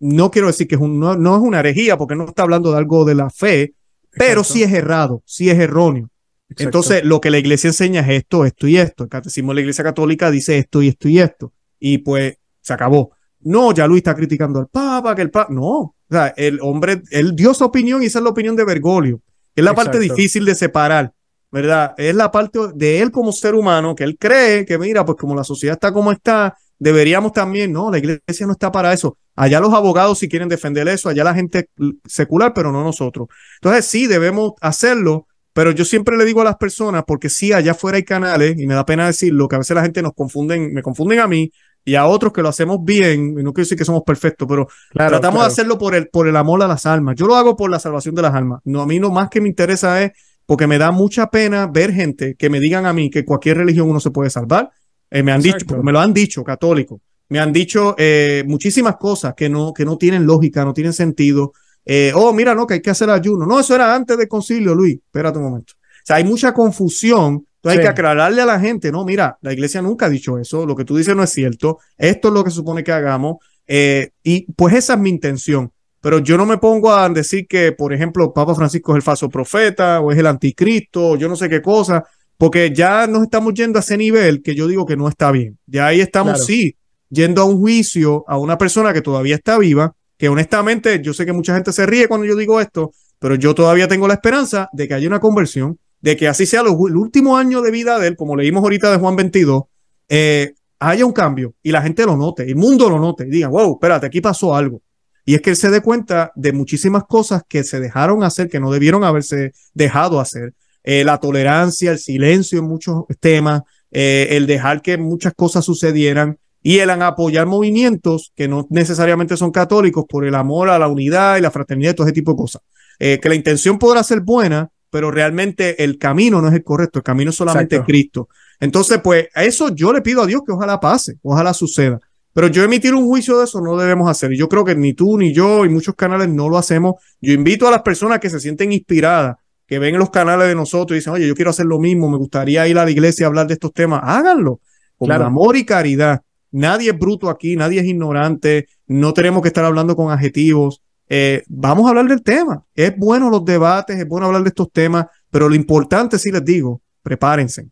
No 0.00 0.30
quiero 0.30 0.46
decir 0.46 0.66
que 0.66 0.76
es 0.76 0.80
un, 0.80 0.98
no, 0.98 1.14
no, 1.14 1.36
es 1.36 1.42
una 1.42 1.60
herejía, 1.60 1.98
porque 1.98 2.16
no 2.16 2.24
está 2.24 2.44
hablando 2.44 2.72
de 2.72 2.78
algo 2.78 3.04
de 3.04 3.14
la 3.14 3.28
fe, 3.28 3.60
Exacto. 3.64 3.84
pero 4.16 4.44
sí 4.44 4.62
es 4.62 4.72
errado, 4.72 5.22
sí 5.26 5.50
es 5.50 5.58
erróneo. 5.58 6.08
Exacto. 6.48 6.64
Entonces, 6.64 7.04
lo 7.04 7.20
que 7.20 7.30
la 7.30 7.36
iglesia 7.36 7.68
enseña 7.68 8.00
es 8.00 8.22
esto, 8.22 8.46
esto 8.46 8.66
y 8.66 8.78
esto. 8.78 9.04
El 9.04 9.10
catecismo 9.10 9.50
de 9.50 9.56
la 9.56 9.60
iglesia 9.60 9.84
católica 9.84 10.30
dice 10.30 10.56
esto 10.56 10.80
y 10.80 10.88
esto 10.88 11.06
y 11.06 11.18
esto. 11.18 11.52
Y 11.78 11.98
pues 11.98 12.38
se 12.62 12.72
acabó. 12.72 13.10
No, 13.40 13.74
ya 13.74 13.86
Luis 13.86 13.98
está 13.98 14.14
criticando 14.14 14.58
al 14.58 14.68
Papa, 14.68 15.14
que 15.14 15.20
el 15.20 15.30
Papa. 15.30 15.52
No. 15.52 15.68
O 15.68 15.94
sea, 16.08 16.28
el 16.28 16.60
hombre, 16.62 17.02
él 17.10 17.36
dio 17.36 17.52
su 17.52 17.62
opinión 17.62 18.02
y 18.02 18.06
esa 18.06 18.20
es 18.20 18.22
la 18.22 18.30
opinión 18.30 18.56
de 18.56 18.64
Bergoglio. 18.64 19.20
Es 19.54 19.64
la 19.64 19.72
Exacto. 19.72 19.92
parte 19.92 19.98
difícil 19.98 20.44
de 20.44 20.54
separar, 20.54 21.12
¿verdad? 21.50 21.94
Es 21.96 22.14
la 22.14 22.30
parte 22.30 22.58
de 22.74 23.00
él 23.00 23.10
como 23.10 23.32
ser 23.32 23.54
humano, 23.54 23.94
que 23.94 24.04
él 24.04 24.16
cree 24.18 24.64
que, 24.64 24.78
mira, 24.78 25.04
pues 25.04 25.18
como 25.18 25.34
la 25.34 25.44
sociedad 25.44 25.74
está 25.74 25.92
como 25.92 26.12
está, 26.12 26.56
deberíamos 26.78 27.32
también, 27.32 27.72
no, 27.72 27.90
la 27.90 27.98
iglesia 27.98 28.46
no 28.46 28.52
está 28.52 28.72
para 28.72 28.92
eso. 28.92 29.16
Allá 29.36 29.60
los 29.60 29.72
abogados 29.72 30.18
si 30.18 30.28
quieren 30.28 30.48
defender 30.48 30.88
eso, 30.88 31.08
allá 31.08 31.24
la 31.24 31.34
gente 31.34 31.68
secular, 32.06 32.52
pero 32.54 32.72
no 32.72 32.82
nosotros. 32.82 33.28
Entonces 33.60 33.84
sí, 33.86 34.06
debemos 34.06 34.52
hacerlo, 34.60 35.26
pero 35.52 35.70
yo 35.70 35.84
siempre 35.84 36.16
le 36.16 36.24
digo 36.24 36.40
a 36.40 36.44
las 36.44 36.56
personas, 36.56 37.04
porque 37.06 37.28
sí, 37.28 37.52
allá 37.52 37.72
afuera 37.72 37.96
hay 37.96 38.04
canales, 38.04 38.58
y 38.58 38.66
me 38.66 38.74
da 38.74 38.84
pena 38.84 39.06
decirlo, 39.06 39.48
que 39.48 39.56
a 39.56 39.58
veces 39.58 39.74
la 39.74 39.82
gente 39.82 40.02
nos 40.02 40.12
confunden, 40.14 40.72
me 40.72 40.82
confunden 40.82 41.20
a 41.20 41.26
mí, 41.26 41.52
y 41.84 41.94
a 41.96 42.06
otros 42.06 42.32
que 42.32 42.42
lo 42.42 42.48
hacemos 42.48 42.78
bien, 42.82 43.38
y 43.38 43.42
no 43.42 43.52
quiero 43.52 43.64
decir 43.64 43.78
que 43.78 43.84
somos 43.84 44.02
perfectos, 44.04 44.46
pero 44.48 44.68
tratamos 44.92 45.42
de 45.42 45.46
hacerlo 45.46 45.78
por 45.78 45.94
el, 45.94 46.08
por 46.08 46.28
el 46.28 46.36
amor 46.36 46.62
a 46.62 46.68
las 46.68 46.86
almas. 46.86 47.16
Yo 47.16 47.26
lo 47.26 47.36
hago 47.36 47.56
por 47.56 47.70
la 47.70 47.78
salvación 47.78 48.14
de 48.14 48.22
las 48.22 48.34
almas. 48.34 48.60
No, 48.64 48.82
a 48.82 48.86
mí 48.86 48.98
lo 48.98 49.10
más 49.10 49.28
que 49.28 49.40
me 49.40 49.48
interesa 49.48 50.02
es 50.02 50.12
porque 50.46 50.66
me 50.66 50.78
da 50.78 50.90
mucha 50.90 51.28
pena 51.28 51.66
ver 51.66 51.92
gente 51.92 52.34
que 52.36 52.50
me 52.50 52.60
digan 52.60 52.86
a 52.86 52.92
mí 52.92 53.10
que 53.10 53.24
cualquier 53.24 53.58
religión 53.58 53.88
uno 53.88 54.00
se 54.00 54.10
puede 54.10 54.30
salvar. 54.30 54.70
Eh, 55.10 55.22
me 55.22 55.32
han 55.32 55.42
dicho, 55.42 55.82
me 55.82 55.92
lo 55.92 56.00
han 56.00 56.12
dicho, 56.12 56.42
católicos. 56.44 57.00
Me 57.28 57.40
han 57.40 57.52
dicho 57.52 57.94
eh, 57.98 58.44
muchísimas 58.46 58.96
cosas 58.96 59.34
que 59.34 59.48
no, 59.48 59.72
que 59.72 59.84
no 59.84 59.96
tienen 59.96 60.26
lógica, 60.26 60.64
no 60.64 60.72
tienen 60.72 60.92
sentido. 60.92 61.52
Eh, 61.84 62.12
oh, 62.14 62.32
mira, 62.32 62.54
no, 62.54 62.66
que 62.66 62.74
hay 62.74 62.82
que 62.82 62.90
hacer 62.90 63.10
ayuno. 63.10 63.46
No, 63.46 63.58
eso 63.58 63.74
era 63.74 63.94
antes 63.94 64.16
del 64.16 64.28
concilio, 64.28 64.74
Luis. 64.74 64.94
Espérate 64.94 65.38
un 65.38 65.44
momento. 65.44 65.72
O 65.74 66.04
sea, 66.04 66.16
hay 66.16 66.24
mucha 66.24 66.52
confusión 66.52 67.46
entonces 67.62 67.78
hay 67.78 67.84
que 67.84 67.90
aclararle 67.90 68.42
a 68.42 68.46
la 68.46 68.58
gente, 68.58 68.90
no, 68.90 69.04
mira, 69.04 69.38
la 69.40 69.52
iglesia 69.52 69.80
nunca 69.80 70.06
ha 70.06 70.10
dicho 70.10 70.36
eso, 70.36 70.66
lo 70.66 70.74
que 70.74 70.84
tú 70.84 70.96
dices 70.96 71.14
no 71.14 71.22
es 71.22 71.30
cierto, 71.30 71.78
esto 71.96 72.28
es 72.28 72.34
lo 72.34 72.42
que 72.42 72.50
supone 72.50 72.82
que 72.82 72.90
hagamos, 72.90 73.36
eh, 73.68 74.10
y 74.24 74.50
pues 74.52 74.74
esa 74.74 74.94
es 74.94 74.98
mi 74.98 75.10
intención. 75.10 75.70
Pero 76.00 76.18
yo 76.18 76.36
no 76.36 76.44
me 76.44 76.58
pongo 76.58 76.92
a 76.92 77.08
decir 77.08 77.46
que, 77.46 77.70
por 77.70 77.92
ejemplo, 77.92 78.32
Papa 78.34 78.56
Francisco 78.56 78.90
es 78.90 78.96
el 78.96 79.02
falso 79.02 79.28
profeta 79.28 80.00
o 80.00 80.10
es 80.10 80.18
el 80.18 80.26
anticristo, 80.26 81.14
yo 81.14 81.28
no 81.28 81.36
sé 81.36 81.48
qué 81.48 81.62
cosa, 81.62 82.02
porque 82.36 82.72
ya 82.74 83.06
nos 83.06 83.22
estamos 83.22 83.54
yendo 83.54 83.78
a 83.78 83.82
ese 83.82 83.96
nivel 83.96 84.42
que 84.42 84.56
yo 84.56 84.66
digo 84.66 84.84
que 84.84 84.96
no 84.96 85.06
está 85.06 85.30
bien. 85.30 85.56
Ya 85.64 85.86
ahí 85.86 86.00
estamos, 86.00 86.44
sí, 86.44 86.74
yendo 87.10 87.42
a 87.42 87.44
un 87.44 87.60
juicio 87.60 88.24
a 88.26 88.38
una 88.38 88.58
persona 88.58 88.92
que 88.92 89.02
todavía 89.02 89.36
está 89.36 89.56
viva, 89.56 89.94
que 90.18 90.28
honestamente 90.28 91.00
yo 91.00 91.14
sé 91.14 91.24
que 91.24 91.32
mucha 91.32 91.54
gente 91.54 91.72
se 91.72 91.86
ríe 91.86 92.08
cuando 92.08 92.26
yo 92.26 92.34
digo 92.34 92.60
esto, 92.60 92.90
pero 93.20 93.36
yo 93.36 93.54
todavía 93.54 93.86
tengo 93.86 94.08
la 94.08 94.14
esperanza 94.14 94.68
de 94.72 94.88
que 94.88 94.94
haya 94.94 95.06
una 95.06 95.20
conversión 95.20 95.78
de 96.02 96.16
que 96.16 96.28
así 96.28 96.44
sea 96.46 96.60
el 96.60 96.66
último 96.68 97.36
año 97.36 97.62
de 97.62 97.70
vida 97.70 97.98
de 97.98 98.08
él, 98.08 98.16
como 98.16 98.36
leímos 98.36 98.62
ahorita 98.62 98.90
de 98.90 98.98
Juan 98.98 99.16
22, 99.16 99.62
eh, 100.08 100.52
haya 100.80 101.06
un 101.06 101.12
cambio 101.12 101.54
y 101.62 101.70
la 101.70 101.80
gente 101.80 102.04
lo 102.04 102.16
note, 102.16 102.42
el 102.42 102.56
mundo 102.56 102.90
lo 102.90 102.98
note 102.98 103.24
y 103.24 103.30
diga, 103.30 103.48
wow, 103.48 103.74
espérate, 103.74 104.06
aquí 104.06 104.20
pasó 104.20 104.54
algo. 104.54 104.82
Y 105.24 105.36
es 105.36 105.40
que 105.40 105.50
él 105.50 105.56
se 105.56 105.70
dé 105.70 105.80
cuenta 105.80 106.32
de 106.34 106.52
muchísimas 106.52 107.04
cosas 107.04 107.42
que 107.48 107.62
se 107.62 107.78
dejaron 107.78 108.24
hacer, 108.24 108.48
que 108.48 108.58
no 108.58 108.72
debieron 108.72 109.04
haberse 109.04 109.52
dejado 109.72 110.18
hacer. 110.18 110.54
Eh, 110.82 111.04
la 111.04 111.18
tolerancia, 111.18 111.92
el 111.92 111.98
silencio 112.00 112.58
en 112.58 112.64
muchos 112.64 113.04
temas, 113.20 113.62
eh, 113.92 114.26
el 114.32 114.48
dejar 114.48 114.82
que 114.82 114.98
muchas 114.98 115.32
cosas 115.34 115.64
sucedieran 115.64 116.38
y 116.60 116.78
el 116.78 116.90
apoyar 116.90 117.46
movimientos 117.46 118.32
que 118.34 118.48
no 118.48 118.66
necesariamente 118.70 119.36
son 119.36 119.52
católicos 119.52 120.04
por 120.08 120.24
el 120.24 120.34
amor 120.34 120.68
a 120.68 120.78
la 120.80 120.88
unidad 120.88 121.36
y 121.36 121.42
la 121.42 121.52
fraternidad 121.52 121.92
y 121.92 121.94
todo 121.94 122.06
ese 122.08 122.14
tipo 122.14 122.32
de 122.32 122.36
cosas. 122.36 122.62
que 122.98 123.28
la 123.28 123.34
intención 123.34 123.78
podrá 123.78 124.02
ser 124.02 124.20
buena, 124.20 124.68
pero 124.92 125.10
realmente 125.10 125.82
el 125.82 125.96
camino 125.96 126.42
no 126.42 126.48
es 126.48 126.54
el 126.54 126.62
correcto, 126.62 126.98
el 126.98 127.02
camino 127.02 127.30
es 127.30 127.36
solamente 127.36 127.82
Cristo. 127.82 128.28
Entonces, 128.60 129.00
pues 129.02 129.28
a 129.34 129.42
eso 129.42 129.74
yo 129.74 129.90
le 129.90 130.02
pido 130.02 130.20
a 130.20 130.26
Dios 130.26 130.42
que 130.44 130.52
ojalá 130.52 130.78
pase, 130.80 131.16
ojalá 131.22 131.54
suceda. 131.54 131.98
Pero 132.34 132.48
yo 132.48 132.62
emitir 132.62 132.94
un 132.94 133.06
juicio 133.06 133.38
de 133.38 133.44
eso 133.44 133.62
no 133.62 133.74
debemos 133.78 134.06
hacer. 134.10 134.34
Y 134.34 134.36
yo 134.36 134.50
creo 134.50 134.66
que 134.66 134.74
ni 134.74 134.92
tú 134.92 135.16
ni 135.16 135.32
yo 135.32 135.64
y 135.64 135.70
muchos 135.70 135.94
canales 135.94 136.28
no 136.28 136.50
lo 136.50 136.58
hacemos. 136.58 136.96
Yo 137.22 137.32
invito 137.32 137.66
a 137.66 137.70
las 137.70 137.80
personas 137.80 138.20
que 138.20 138.28
se 138.28 138.38
sienten 138.38 138.70
inspiradas, 138.70 139.36
que 139.66 139.78
ven 139.78 139.98
los 139.98 140.10
canales 140.10 140.48
de 140.48 140.54
nosotros 140.54 140.94
y 140.94 141.00
dicen, 141.00 141.14
oye, 141.14 141.26
yo 141.26 141.34
quiero 141.34 141.50
hacer 141.52 141.64
lo 141.64 141.78
mismo, 141.78 142.10
me 142.10 142.18
gustaría 142.18 142.68
ir 142.68 142.78
a 142.78 142.84
la 142.84 142.90
iglesia 142.90 143.24
a 143.24 143.28
hablar 143.28 143.46
de 143.46 143.54
estos 143.54 143.72
temas. 143.72 144.02
Háganlo 144.04 144.60
con 144.98 145.10
amor 145.10 145.56
y 145.56 145.64
caridad. 145.64 146.20
Nadie 146.50 146.90
es 146.90 146.98
bruto 146.98 147.30
aquí, 147.30 147.56
nadie 147.56 147.80
es 147.80 147.86
ignorante, 147.86 148.66
no 148.86 149.14
tenemos 149.14 149.40
que 149.40 149.48
estar 149.48 149.64
hablando 149.64 149.96
con 149.96 150.12
adjetivos. 150.12 150.82
Eh, 151.14 151.44
vamos 151.46 151.84
a 151.84 151.90
hablar 151.90 152.06
del 152.06 152.22
tema. 152.22 152.64
Es 152.74 152.96
bueno 152.96 153.28
los 153.28 153.44
debates, 153.44 153.98
es 153.98 154.08
bueno 154.08 154.28
hablar 154.28 154.44
de 154.44 154.48
estos 154.48 154.72
temas, 154.72 155.04
pero 155.30 155.46
lo 155.46 155.54
importante, 155.54 156.18
si 156.18 156.32
les 156.32 156.42
digo, 156.42 156.80
prepárense. 157.02 157.68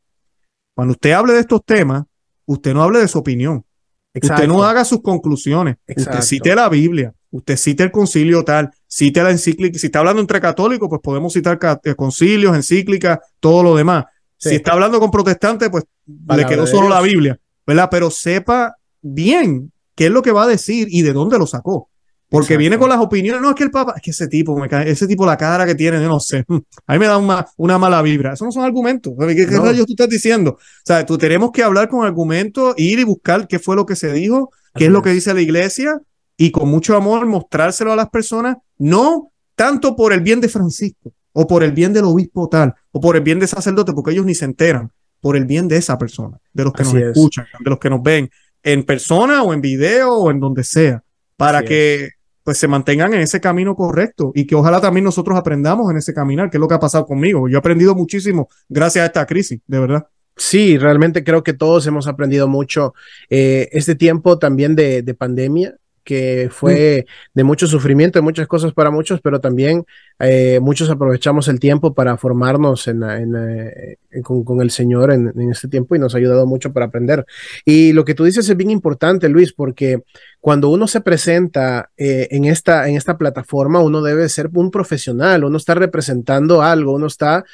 Cuando 0.74 0.92
usted 0.92 1.12
hable 1.12 1.32
de 1.32 1.40
estos 1.40 1.64
temas, 1.64 2.04
usted 2.44 2.74
no 2.74 2.82
hable 2.82 2.98
de 2.98 3.08
su 3.08 3.18
opinión. 3.18 3.64
Usted 4.12 4.46
no 4.46 4.62
haga 4.62 4.84
sus 4.84 5.00
conclusiones. 5.00 5.76
Usted 5.88 6.20
cite 6.20 6.54
la 6.54 6.68
Biblia, 6.68 7.14
usted 7.30 7.56
cite 7.56 7.82
el 7.84 7.90
concilio 7.90 8.44
tal, 8.44 8.70
cite 8.86 9.22
la 9.22 9.30
encíclica. 9.30 9.78
Si 9.78 9.86
está 9.86 10.00
hablando 10.00 10.20
entre 10.20 10.38
católicos, 10.38 10.90
pues 10.90 11.00
podemos 11.00 11.32
citar 11.32 11.58
eh, 11.84 11.94
concilios, 11.94 12.54
encíclicas, 12.54 13.20
todo 13.40 13.62
lo 13.62 13.74
demás. 13.74 14.04
Si 14.36 14.56
está 14.56 14.72
hablando 14.72 15.00
con 15.00 15.10
protestantes, 15.10 15.70
pues 15.70 15.84
le 16.06 16.44
quedó 16.44 16.66
solo 16.66 16.90
la 16.90 17.00
Biblia, 17.00 17.38
¿verdad? 17.66 17.88
Pero 17.90 18.10
sepa 18.10 18.76
bien 19.00 19.72
qué 19.94 20.06
es 20.06 20.10
lo 20.10 20.20
que 20.20 20.32
va 20.32 20.42
a 20.42 20.46
decir 20.46 20.88
y 20.90 21.00
de 21.00 21.14
dónde 21.14 21.38
lo 21.38 21.46
sacó. 21.46 21.89
Porque 22.30 22.56
viene 22.56 22.78
con 22.78 22.88
las 22.88 23.00
opiniones, 23.00 23.42
no, 23.42 23.50
es 23.50 23.56
que 23.56 23.64
el 23.64 23.72
Papa, 23.72 23.94
es 23.96 24.02
que 24.02 24.12
ese 24.12 24.28
tipo, 24.28 24.56
me 24.56 24.68
cae, 24.68 24.88
ese 24.88 25.08
tipo, 25.08 25.26
la 25.26 25.36
cara 25.36 25.66
que 25.66 25.74
tiene, 25.74 26.00
yo 26.00 26.08
no 26.08 26.20
sé, 26.20 26.44
a 26.86 26.92
mí 26.92 26.98
me 27.00 27.06
da 27.06 27.18
una, 27.18 27.44
una 27.56 27.76
mala 27.76 28.00
vibra. 28.02 28.34
Eso 28.34 28.44
no 28.44 28.52
son 28.52 28.64
argumentos. 28.64 29.12
¿Qué, 29.18 29.34
qué 29.34 29.58
rayos 29.58 29.84
tú 29.84 29.94
estás 29.94 30.08
diciendo? 30.08 30.52
O 30.52 30.84
sea, 30.84 31.04
tú 31.04 31.18
tenemos 31.18 31.50
que 31.50 31.64
hablar 31.64 31.88
con 31.88 32.06
argumentos, 32.06 32.74
ir 32.76 33.00
y 33.00 33.04
buscar 33.04 33.48
qué 33.48 33.58
fue 33.58 33.74
lo 33.74 33.84
que 33.84 33.96
se 33.96 34.12
dijo, 34.12 34.52
qué 34.76 34.84
es 34.86 34.90
lo 34.90 35.02
que 35.02 35.10
dice 35.10 35.34
la 35.34 35.40
iglesia, 35.40 36.00
y 36.36 36.52
con 36.52 36.68
mucho 36.68 36.96
amor 36.96 37.26
mostrárselo 37.26 37.92
a 37.92 37.96
las 37.96 38.10
personas, 38.10 38.58
no 38.78 39.32
tanto 39.56 39.96
por 39.96 40.12
el 40.12 40.20
bien 40.20 40.40
de 40.40 40.48
Francisco, 40.48 41.12
o 41.32 41.48
por 41.48 41.64
el 41.64 41.72
bien 41.72 41.92
del 41.92 42.04
obispo 42.04 42.48
tal, 42.48 42.74
o 42.92 43.00
por 43.00 43.16
el 43.16 43.22
bien 43.22 43.40
de 43.40 43.48
sacerdote, 43.48 43.92
porque 43.92 44.12
ellos 44.12 44.24
ni 44.24 44.36
se 44.36 44.44
enteran, 44.44 44.92
por 45.20 45.36
el 45.36 45.46
bien 45.46 45.66
de 45.66 45.78
esa 45.78 45.98
persona, 45.98 46.38
de 46.52 46.64
los 46.64 46.72
que 46.72 46.84
nos 46.84 46.94
escuchan, 46.94 47.46
de 47.58 47.70
los 47.70 47.80
que 47.80 47.90
nos 47.90 48.02
ven, 48.02 48.30
en 48.62 48.84
persona 48.84 49.42
o 49.42 49.52
en 49.52 49.60
video 49.60 50.14
o 50.14 50.30
en 50.30 50.38
donde 50.38 50.62
sea, 50.62 51.02
para 51.36 51.62
que 51.62 52.10
pues 52.42 52.58
se 52.58 52.68
mantengan 52.68 53.12
en 53.14 53.20
ese 53.20 53.40
camino 53.40 53.74
correcto 53.74 54.32
y 54.34 54.46
que 54.46 54.54
ojalá 54.54 54.80
también 54.80 55.04
nosotros 55.04 55.38
aprendamos 55.38 55.90
en 55.90 55.96
ese 55.96 56.14
caminar, 56.14 56.50
que 56.50 56.56
es 56.56 56.60
lo 56.60 56.68
que 56.68 56.74
ha 56.74 56.80
pasado 56.80 57.06
conmigo. 57.06 57.48
Yo 57.48 57.56
he 57.56 57.58
aprendido 57.58 57.94
muchísimo 57.94 58.48
gracias 58.68 59.02
a 59.02 59.06
esta 59.06 59.26
crisis, 59.26 59.60
de 59.66 59.78
verdad. 59.78 60.06
Sí, 60.36 60.78
realmente 60.78 61.22
creo 61.22 61.42
que 61.42 61.52
todos 61.52 61.86
hemos 61.86 62.06
aprendido 62.06 62.48
mucho. 62.48 62.94
Eh, 63.28 63.68
este 63.72 63.94
tiempo 63.94 64.38
también 64.38 64.74
de, 64.74 65.02
de 65.02 65.14
pandemia 65.14 65.76
que 66.04 66.48
fue 66.50 67.06
de 67.34 67.44
mucho 67.44 67.66
sufrimiento, 67.66 68.18
de 68.18 68.22
muchas 68.22 68.46
cosas 68.46 68.72
para 68.72 68.90
muchos, 68.90 69.20
pero 69.20 69.40
también 69.40 69.84
eh, 70.18 70.58
muchos 70.60 70.90
aprovechamos 70.90 71.48
el 71.48 71.60
tiempo 71.60 71.94
para 71.94 72.16
formarnos 72.16 72.88
en, 72.88 73.02
eh, 73.02 73.96
con, 74.22 74.60
el 74.60 74.70
Señor 74.70 75.12
en, 75.12 75.50
este 75.50 75.68
tiempo 75.68 75.94
y 75.94 75.98
nos 75.98 76.14
ha 76.14 76.18
ayudado 76.18 76.46
mucho 76.46 76.72
para 76.72 76.86
aprender. 76.86 77.24
Y 77.64 77.92
lo 77.92 78.04
que 78.04 78.14
tú 78.14 78.24
dices 78.24 78.48
es 78.48 78.56
bien 78.56 78.70
importante, 78.70 79.28
Luis, 79.28 79.52
porque 79.52 80.02
cuando 80.40 80.68
uno 80.70 80.86
se 80.88 81.00
presenta 81.00 81.90
eh, 81.96 82.28
en, 82.30 82.44
esta, 82.44 82.88
en 82.88 82.96
esta 82.96 83.18
plataforma, 83.18 83.80
uno 83.80 84.02
debe 84.02 84.28
ser 84.28 84.50
un 84.52 84.70
profesional, 84.70 85.44
uno 85.44 85.56
está 85.56 85.74
representando 85.74 86.62
algo, 86.62 86.92
uno 86.92 87.06
está 87.06 87.44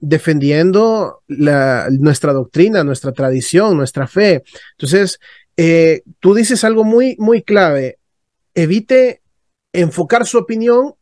defendiendo 0.00 1.22
nuestra 1.28 2.32
doctrina, 2.32 2.84
nuestra 2.84 3.12
tradición, 3.12 3.76
nuestra 3.76 4.06
fe. 4.06 4.44
Entonces, 4.72 5.18
eh, 5.56 6.02
tú 6.20 6.34
dices 6.34 6.64
algo 6.64 6.84
muy, 6.84 7.16
muy 7.18 7.42
clave. 7.42 7.98
Evite 8.54 9.22
enfocar 9.72 10.26
su 10.26 10.38
opinión 10.38 10.94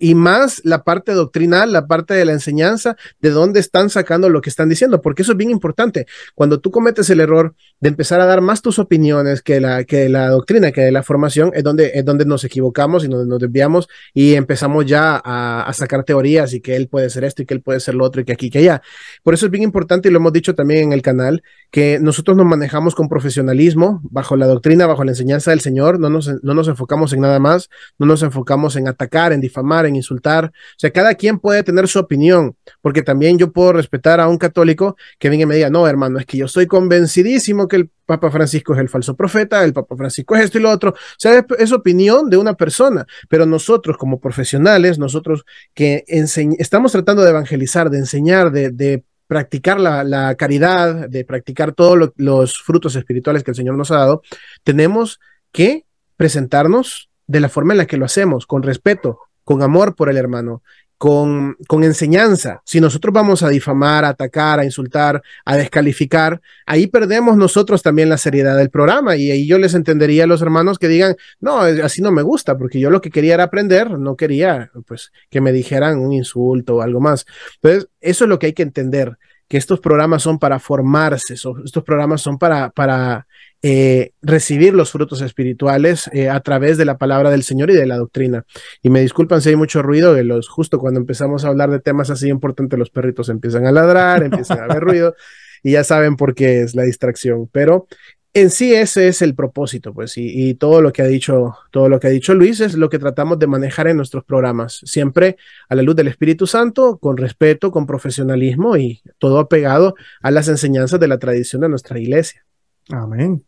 y 0.00 0.14
más 0.14 0.62
la 0.64 0.82
parte 0.82 1.12
doctrinal, 1.12 1.72
la 1.72 1.86
parte 1.86 2.14
de 2.14 2.24
la 2.24 2.32
enseñanza, 2.32 2.96
de 3.20 3.30
dónde 3.30 3.60
están 3.60 3.90
sacando 3.90 4.28
lo 4.30 4.40
que 4.40 4.50
están 4.50 4.68
diciendo, 4.68 5.02
porque 5.02 5.22
eso 5.22 5.32
es 5.32 5.38
bien 5.38 5.50
importante. 5.50 6.06
Cuando 6.34 6.60
tú 6.60 6.70
cometes 6.70 7.10
el 7.10 7.20
error 7.20 7.54
de 7.80 7.90
empezar 7.90 8.20
a 8.20 8.26
dar 8.26 8.40
más 8.40 8.62
tus 8.62 8.78
opiniones 8.78 9.42
que 9.42 9.60
la, 9.60 9.84
que 9.84 10.08
la 10.08 10.30
doctrina, 10.30 10.72
que 10.72 10.90
la 10.90 11.02
formación, 11.02 11.52
es 11.54 11.62
donde, 11.62 11.92
es 11.94 12.04
donde 12.04 12.24
nos 12.24 12.44
equivocamos 12.44 13.04
y 13.04 13.08
donde 13.08 13.28
nos 13.28 13.38
desviamos 13.38 13.88
y 14.14 14.34
empezamos 14.34 14.86
ya 14.86 15.20
a, 15.22 15.62
a 15.62 15.72
sacar 15.74 16.02
teorías 16.02 16.54
y 16.54 16.60
que 16.60 16.74
él 16.74 16.88
puede 16.88 17.10
ser 17.10 17.24
esto 17.24 17.42
y 17.42 17.46
que 17.46 17.54
él 17.54 17.60
puede 17.60 17.80
ser 17.80 17.94
lo 17.94 18.04
otro 18.04 18.22
y 18.22 18.24
que 18.24 18.32
aquí, 18.32 18.50
que 18.50 18.60
allá. 18.60 18.82
Por 19.22 19.34
eso 19.34 19.46
es 19.46 19.52
bien 19.52 19.64
importante 19.64 20.08
y 20.08 20.12
lo 20.12 20.18
hemos 20.18 20.32
dicho 20.32 20.54
también 20.54 20.84
en 20.84 20.92
el 20.92 21.02
canal, 21.02 21.42
que 21.70 21.98
nosotros 22.00 22.36
nos 22.36 22.46
manejamos 22.46 22.94
con 22.94 23.08
profesionalismo, 23.08 24.00
bajo 24.04 24.36
la 24.36 24.46
doctrina, 24.46 24.86
bajo 24.86 25.04
la 25.04 25.12
enseñanza 25.12 25.50
del 25.50 25.60
Señor, 25.60 26.00
no 26.00 26.08
nos, 26.08 26.42
no 26.42 26.54
nos 26.54 26.68
enfocamos 26.68 27.12
en 27.12 27.20
nada 27.20 27.38
más, 27.38 27.68
no 27.98 28.06
nos 28.06 28.22
enfocamos 28.22 28.74
en 28.76 28.88
atacar, 28.88 29.32
en 29.32 29.40
difamar 29.40 29.57
en 29.86 29.96
insultar. 29.96 30.46
O 30.46 30.78
sea, 30.78 30.90
cada 30.90 31.14
quien 31.14 31.38
puede 31.38 31.62
tener 31.62 31.88
su 31.88 31.98
opinión, 31.98 32.56
porque 32.80 33.02
también 33.02 33.38
yo 33.38 33.52
puedo 33.52 33.72
respetar 33.72 34.20
a 34.20 34.28
un 34.28 34.38
católico 34.38 34.96
que 35.18 35.28
venga 35.30 35.42
y 35.42 35.46
me 35.46 35.56
diga, 35.56 35.70
no, 35.70 35.86
hermano, 35.86 36.18
es 36.18 36.26
que 36.26 36.38
yo 36.38 36.46
estoy 36.46 36.66
convencidísimo 36.66 37.68
que 37.68 37.76
el 37.76 37.90
Papa 38.06 38.30
Francisco 38.30 38.72
es 38.72 38.80
el 38.80 38.88
falso 38.88 39.14
profeta, 39.14 39.62
el 39.64 39.74
Papa 39.74 39.94
Francisco 39.94 40.34
es 40.34 40.44
esto 40.44 40.58
y 40.58 40.62
lo 40.62 40.70
otro. 40.70 40.92
O 40.92 41.16
sea, 41.18 41.44
es, 41.58 41.72
opinión 41.72 42.30
de 42.30 42.38
una 42.38 42.54
persona, 42.54 43.06
pero 43.28 43.44
nosotros 43.44 43.98
como 43.98 44.18
profesionales, 44.18 44.98
nosotros 44.98 45.44
que 45.74 46.04
estamos 46.06 46.92
tratando 46.92 47.22
de 47.22 47.30
evangelizar, 47.30 47.90
de 47.90 47.98
enseñar, 47.98 48.50
de, 48.50 49.04
practicar 49.26 49.78
la, 49.78 50.34
caridad, 50.36 51.06
de 51.06 51.22
practicar 51.26 51.72
todos 51.72 52.12
los 52.16 52.62
frutos 52.62 52.96
espirituales 52.96 53.44
que 53.44 53.50
el 53.50 53.56
Señor 53.56 53.76
nos 53.76 53.90
ha 53.90 53.98
dado, 53.98 54.22
tenemos 54.64 55.20
que 55.52 55.84
presentarnos 56.16 57.10
de 57.26 57.40
la 57.40 57.50
forma 57.50 57.74
en 57.74 57.78
la 57.78 57.86
que 57.86 57.98
lo 57.98 58.06
hacemos, 58.06 58.46
con 58.46 58.62
respeto, 58.62 59.20
con 59.48 59.62
amor 59.62 59.94
por 59.94 60.10
el 60.10 60.18
hermano, 60.18 60.62
con, 60.98 61.56
con, 61.66 61.82
enseñanza. 61.82 62.60
Si 62.66 62.82
nosotros 62.82 63.14
vamos 63.14 63.42
a 63.42 63.48
difamar, 63.48 64.04
a 64.04 64.10
atacar, 64.10 64.60
a 64.60 64.64
insultar, 64.66 65.22
a 65.46 65.56
descalificar, 65.56 66.42
ahí 66.66 66.86
perdemos 66.86 67.38
nosotros 67.38 67.82
también 67.82 68.10
la 68.10 68.18
seriedad 68.18 68.58
del 68.58 68.68
programa 68.68 69.16
y 69.16 69.30
ahí 69.30 69.46
yo 69.46 69.58
les 69.58 69.72
entendería 69.72 70.24
a 70.24 70.26
los 70.26 70.42
hermanos 70.42 70.78
que 70.78 70.88
digan, 70.88 71.16
no, 71.40 71.60
así 71.60 72.02
no 72.02 72.12
me 72.12 72.20
gusta, 72.20 72.58
porque 72.58 72.78
yo 72.78 72.90
lo 72.90 73.00
que 73.00 73.08
quería 73.08 73.32
era 73.32 73.44
aprender, 73.44 73.98
no 73.98 74.16
quería 74.16 74.70
pues 74.86 75.12
que 75.30 75.40
me 75.40 75.50
dijeran 75.50 75.98
un 75.98 76.12
insulto 76.12 76.76
o 76.76 76.82
algo 76.82 77.00
más. 77.00 77.24
Entonces, 77.62 77.88
eso 78.02 78.24
es 78.24 78.28
lo 78.28 78.38
que 78.38 78.48
hay 78.48 78.52
que 78.52 78.64
entender 78.64 79.16
que 79.48 79.56
estos 79.56 79.80
programas 79.80 80.22
son 80.22 80.38
para 80.38 80.58
formarse, 80.58 81.32
estos 81.32 81.84
programas 81.86 82.20
son 82.20 82.36
para, 82.36 82.68
para 82.68 83.26
eh, 83.62 84.12
recibir 84.22 84.72
los 84.72 84.92
frutos 84.92 85.20
espirituales 85.20 86.08
eh, 86.12 86.28
a 86.28 86.40
través 86.40 86.78
de 86.78 86.84
la 86.84 86.96
palabra 86.96 87.30
del 87.30 87.42
Señor 87.42 87.70
y 87.70 87.74
de 87.74 87.86
la 87.86 87.96
doctrina. 87.96 88.44
Y 88.82 88.90
me 88.90 89.00
disculpan 89.00 89.40
si 89.40 89.50
hay 89.50 89.56
mucho 89.56 89.82
ruido, 89.82 90.14
de 90.14 90.24
los, 90.24 90.48
justo 90.48 90.78
cuando 90.78 91.00
empezamos 91.00 91.44
a 91.44 91.48
hablar 91.48 91.70
de 91.70 91.80
temas 91.80 92.10
así 92.10 92.28
importantes, 92.28 92.78
los 92.78 92.90
perritos 92.90 93.28
empiezan 93.28 93.66
a 93.66 93.72
ladrar, 93.72 94.22
empiezan 94.22 94.60
a 94.60 94.64
haber 94.64 94.82
ruido 94.84 95.14
y 95.62 95.72
ya 95.72 95.84
saben 95.84 96.16
por 96.16 96.34
qué 96.34 96.62
es 96.62 96.74
la 96.74 96.84
distracción. 96.84 97.48
Pero 97.50 97.88
en 98.34 98.50
sí 98.50 98.74
ese 98.74 99.08
es 99.08 99.22
el 99.22 99.34
propósito, 99.34 99.92
pues, 99.92 100.12
y, 100.16 100.54
todo 100.54 100.80
lo 100.80 100.92
que 100.92 101.02
ha 101.02 101.06
dicho, 101.06 101.56
todo 101.72 101.88
lo 101.88 101.98
que 101.98 102.06
ha 102.06 102.10
dicho 102.10 102.34
Luis 102.34 102.60
es 102.60 102.74
lo 102.74 102.88
que 102.88 102.98
tratamos 102.98 103.38
de 103.38 103.46
manejar 103.46 103.88
en 103.88 103.96
nuestros 103.96 104.22
programas, 104.24 104.80
siempre 104.84 105.36
a 105.68 105.74
la 105.74 105.82
luz 105.82 105.96
del 105.96 106.08
Espíritu 106.08 106.46
Santo, 106.46 106.98
con 106.98 107.16
respeto, 107.16 107.72
con 107.72 107.86
profesionalismo 107.86 108.76
y 108.76 109.02
todo 109.18 109.40
apegado 109.40 109.94
a 110.22 110.30
las 110.30 110.46
enseñanzas 110.48 111.00
de 111.00 111.08
la 111.08 111.18
tradición 111.18 111.62
de 111.62 111.68
nuestra 111.70 111.98
iglesia. 111.98 112.44
Amén. 112.90 113.47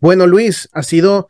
Bueno, 0.00 0.26
Luis, 0.26 0.68
ha 0.72 0.82
sido 0.82 1.28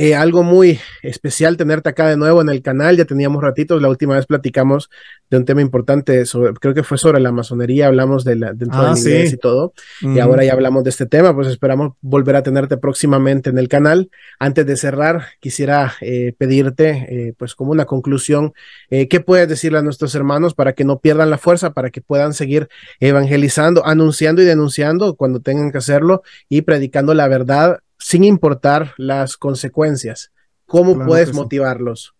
eh, 0.00 0.14
algo 0.14 0.44
muy 0.44 0.78
especial 1.02 1.56
tenerte 1.56 1.88
acá 1.88 2.08
de 2.08 2.16
nuevo 2.16 2.40
en 2.40 2.48
el 2.48 2.62
canal. 2.62 2.96
Ya 2.96 3.04
teníamos 3.04 3.42
ratitos, 3.42 3.82
la 3.82 3.88
última 3.88 4.14
vez 4.14 4.26
platicamos 4.26 4.90
de 5.28 5.38
un 5.38 5.44
tema 5.44 5.60
importante, 5.60 6.24
sobre, 6.24 6.54
creo 6.54 6.72
que 6.72 6.84
fue 6.84 6.98
sobre 6.98 7.18
la 7.18 7.32
masonería, 7.32 7.88
hablamos 7.88 8.24
de 8.24 8.36
la, 8.36 8.52
dentro 8.52 8.80
ah, 8.80 8.94
de 8.94 9.26
y 9.26 9.36
todo, 9.36 9.74
y 10.00 10.20
ahora 10.20 10.44
ya 10.44 10.52
hablamos 10.52 10.84
de 10.84 10.90
este 10.90 11.04
tema, 11.04 11.34
pues 11.34 11.48
esperamos 11.48 11.94
volver 12.00 12.36
a 12.36 12.42
tenerte 12.44 12.76
próximamente 12.76 13.50
en 13.50 13.58
el 13.58 13.68
canal. 13.68 14.08
Antes 14.38 14.64
de 14.66 14.76
cerrar, 14.76 15.26
quisiera 15.40 15.92
eh, 16.00 16.32
pedirte, 16.38 17.06
eh, 17.10 17.34
pues 17.36 17.56
como 17.56 17.72
una 17.72 17.84
conclusión, 17.84 18.54
¿qué 18.88 19.20
puedes 19.20 19.48
decirle 19.48 19.78
a 19.78 19.82
nuestros 19.82 20.14
hermanos 20.14 20.54
para 20.54 20.74
que 20.74 20.84
no 20.84 21.00
pierdan 21.00 21.28
la 21.28 21.38
fuerza, 21.38 21.72
para 21.74 21.90
que 21.90 22.00
puedan 22.00 22.34
seguir 22.34 22.68
evangelizando, 23.00 23.84
anunciando 23.84 24.42
y 24.42 24.44
denunciando 24.44 25.16
cuando 25.16 25.40
tengan 25.40 25.72
que 25.72 25.78
hacerlo 25.78 26.22
y 26.48 26.62
predicando 26.62 27.12
la 27.14 27.26
verdad 27.26 27.80
sin 27.98 28.24
importar 28.24 28.94
las 28.96 29.36
consecuencias. 29.36 30.32
¿Cómo 30.66 30.98
puedes 31.04 31.34
motivarlos? 31.34 32.14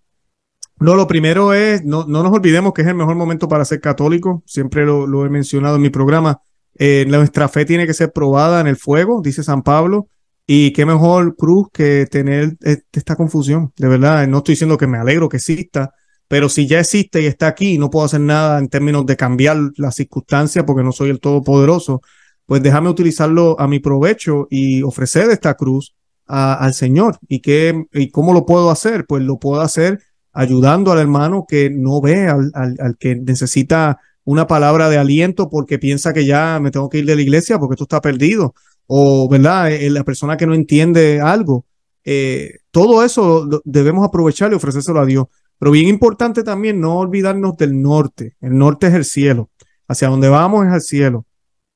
No, 0.80 0.94
lo 0.94 1.06
primero 1.06 1.54
es, 1.54 1.84
no, 1.84 2.04
no, 2.06 2.22
nos 2.22 2.32
olvidemos 2.32 2.72
que 2.72 2.82
es 2.82 2.88
el 2.88 2.94
mejor 2.94 3.16
momento 3.16 3.48
para 3.48 3.64
ser 3.64 3.80
católico. 3.80 4.42
Siempre 4.46 4.86
lo, 4.86 5.26
he 5.26 5.28
mencionado 5.28 5.76
en 5.76 5.82
mi 5.82 5.90
programa. 5.90 6.40
Eh, 6.76 7.04
nuestra 7.08 7.48
fe 7.48 7.64
tiene 7.64 7.86
que 7.86 7.94
ser 7.94 8.12
probada 8.12 8.60
en 8.60 8.68
el 8.68 8.76
fuego, 8.76 9.20
dice 9.22 9.42
San 9.42 9.62
Pablo. 9.62 10.08
Y 10.46 10.72
qué 10.72 10.86
mejor 10.86 11.36
cruz 11.36 11.68
que 11.72 12.06
tener 12.06 12.56
esta 12.92 13.16
confusión. 13.16 13.72
De 13.76 13.88
verdad, 13.88 14.26
no 14.28 14.38
estoy 14.38 14.54
diciendo 14.54 14.78
que 14.78 14.86
me 14.86 14.96
alegro 14.96 15.28
que 15.28 15.36
exista, 15.36 15.92
pero 16.26 16.48
si 16.48 16.66
ya 16.66 16.80
existe 16.80 17.20
y 17.20 17.26
está 17.26 17.48
aquí, 17.48 17.76
no 17.76 17.90
puedo 17.90 18.06
hacer 18.06 18.20
nada 18.20 18.58
en 18.58 18.68
términos 18.68 19.04
de 19.04 19.16
cambiar 19.16 19.58
las 19.76 19.96
circunstancias 19.96 20.64
porque 20.66 20.82
no 20.82 20.92
soy 20.92 21.10
el 21.10 21.20
todopoderoso 21.20 22.00
pues 22.48 22.62
déjame 22.62 22.88
utilizarlo 22.88 23.60
a 23.60 23.68
mi 23.68 23.78
provecho 23.78 24.48
y 24.48 24.82
ofrecer 24.82 25.28
esta 25.28 25.52
cruz 25.52 25.94
al 26.24 26.72
Señor. 26.72 27.18
¿Y, 27.28 27.40
qué, 27.40 27.84
¿Y 27.92 28.10
cómo 28.10 28.32
lo 28.32 28.46
puedo 28.46 28.70
hacer? 28.70 29.04
Pues 29.06 29.22
lo 29.22 29.38
puedo 29.38 29.60
hacer 29.60 30.00
ayudando 30.32 30.90
al 30.90 30.98
hermano 30.98 31.44
que 31.46 31.68
no 31.68 32.00
ve, 32.00 32.26
al, 32.26 32.50
al, 32.54 32.96
que 32.98 33.16
necesita 33.16 33.98
una 34.24 34.46
palabra 34.46 34.88
de 34.88 34.96
aliento 34.96 35.50
porque 35.50 35.78
piensa 35.78 36.14
que 36.14 36.24
ya 36.24 36.58
me 36.58 36.70
tengo 36.70 36.88
que 36.88 36.98
ir 36.98 37.04
de 37.04 37.16
la 37.16 37.20
iglesia 37.20 37.58
porque 37.58 37.74
esto 37.74 37.84
está 37.84 38.00
perdido. 38.00 38.54
O, 38.86 39.28
¿verdad? 39.28 39.70
Eh, 39.70 39.90
la 39.90 40.02
persona 40.02 40.38
que 40.38 40.46
no 40.46 40.54
entiende 40.54 41.20
algo. 41.20 41.66
Eh, 42.02 42.60
todo 42.70 43.04
eso 43.04 43.46
debemos 43.66 44.08
aprovechar 44.08 44.52
y 44.52 44.54
ofrecérselo 44.54 45.00
a 45.00 45.04
Dios. 45.04 45.26
Pero 45.58 45.72
bien 45.72 45.86
importante 45.86 46.42
también 46.42 46.80
no 46.80 46.96
olvidarnos 46.96 47.58
del 47.58 47.82
norte. 47.82 48.36
El 48.40 48.56
norte 48.56 48.86
es 48.86 48.94
el 48.94 49.04
cielo. 49.04 49.50
Hacia 49.86 50.08
donde 50.08 50.30
vamos 50.30 50.66
es 50.66 50.72
al 50.72 50.80
cielo. 50.80 51.26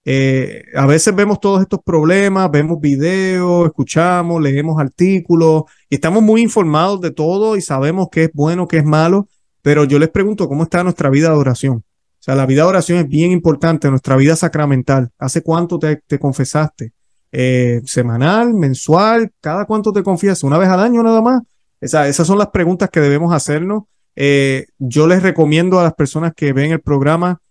Eh, 0.05 0.65
a 0.75 0.87
veces 0.87 1.15
vemos 1.15 1.39
todos 1.39 1.61
estos 1.61 1.81
problemas, 1.85 2.51
vemos 2.51 2.81
videos, 2.81 3.67
escuchamos, 3.67 4.43
leemos 4.43 4.81
artículos 4.81 5.65
y 5.89 5.95
estamos 5.95 6.23
muy 6.23 6.43
informados 6.43 7.01
de 7.01 7.13
todo 7.13 7.57
y 7.57 7.61
sabemos 7.61 8.09
qué 8.11 8.25
es 8.25 8.31
bueno, 8.35 8.67
qué 8.67 8.79
es 8.79 8.85
malo, 8.85 9.29
pero 9.63 9.85
yo 9.85 9.99
les 9.99 10.09
pregunto 10.09 10.49
cómo 10.49 10.65
está 10.65 10.83
nuestra 10.83 11.09
vida 11.09 11.29
de 11.29 11.37
oración. 11.37 11.85
O 12.23 12.25
sea, 12.25 12.35
la 12.35 12.47
vida 12.47 12.63
de 12.63 12.69
oración 12.69 12.99
es 12.99 13.09
bien 13.09 13.33
importante, 13.33 13.91
nuestra 13.91 14.17
vida 14.17 14.37
sacramental. 14.37 15.11
¿Hace 15.19 15.43
cuánto 15.43 15.79
te, 15.79 16.01
confesaste? 16.21 16.93
Eh, 17.33 17.81
¿Semanal, 17.85 18.55
mensual? 18.55 19.33
¿Cada 19.41 19.65
cuánto 19.65 19.93
te 19.93 20.03
confiesas? 20.03 20.45
¿Una 20.45 20.59
vez 20.59 20.69
al 20.69 20.81
año 20.81 21.03
nada 21.03 21.21
más? 21.21 21.43
esas 21.81 22.25
son 22.25 22.39
las 22.39 22.49
preguntas 22.49 22.91
que 22.91 23.01
debemos 23.01 23.35
hacernos. 23.35 23.85
Eh, 24.15 24.67
yo 24.79 25.09
les 25.09 25.23
recomiendo 25.23 25.81
a 25.81 25.83
las 25.83 25.95
personas 25.95 26.33
que 26.33 26.53
ven 26.53 26.71
el 26.71 26.81
programa 26.81 27.42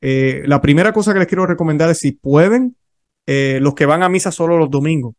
eh, 0.00 0.42
la 0.46 0.60
primera 0.60 0.92
cosa 0.92 1.12
que 1.12 1.18
les 1.18 1.28
quiero 1.28 1.46
recomendar 1.46 1.90
es 1.90 1.98
si 1.98 2.12
pueden, 2.12 2.76
eh, 3.26 3.58
los 3.60 3.74
que 3.74 3.86
van 3.86 4.02
a 4.02 4.08
misa 4.08 4.32
solo 4.32 4.58
los 4.58 4.70
domingos, 4.70 5.14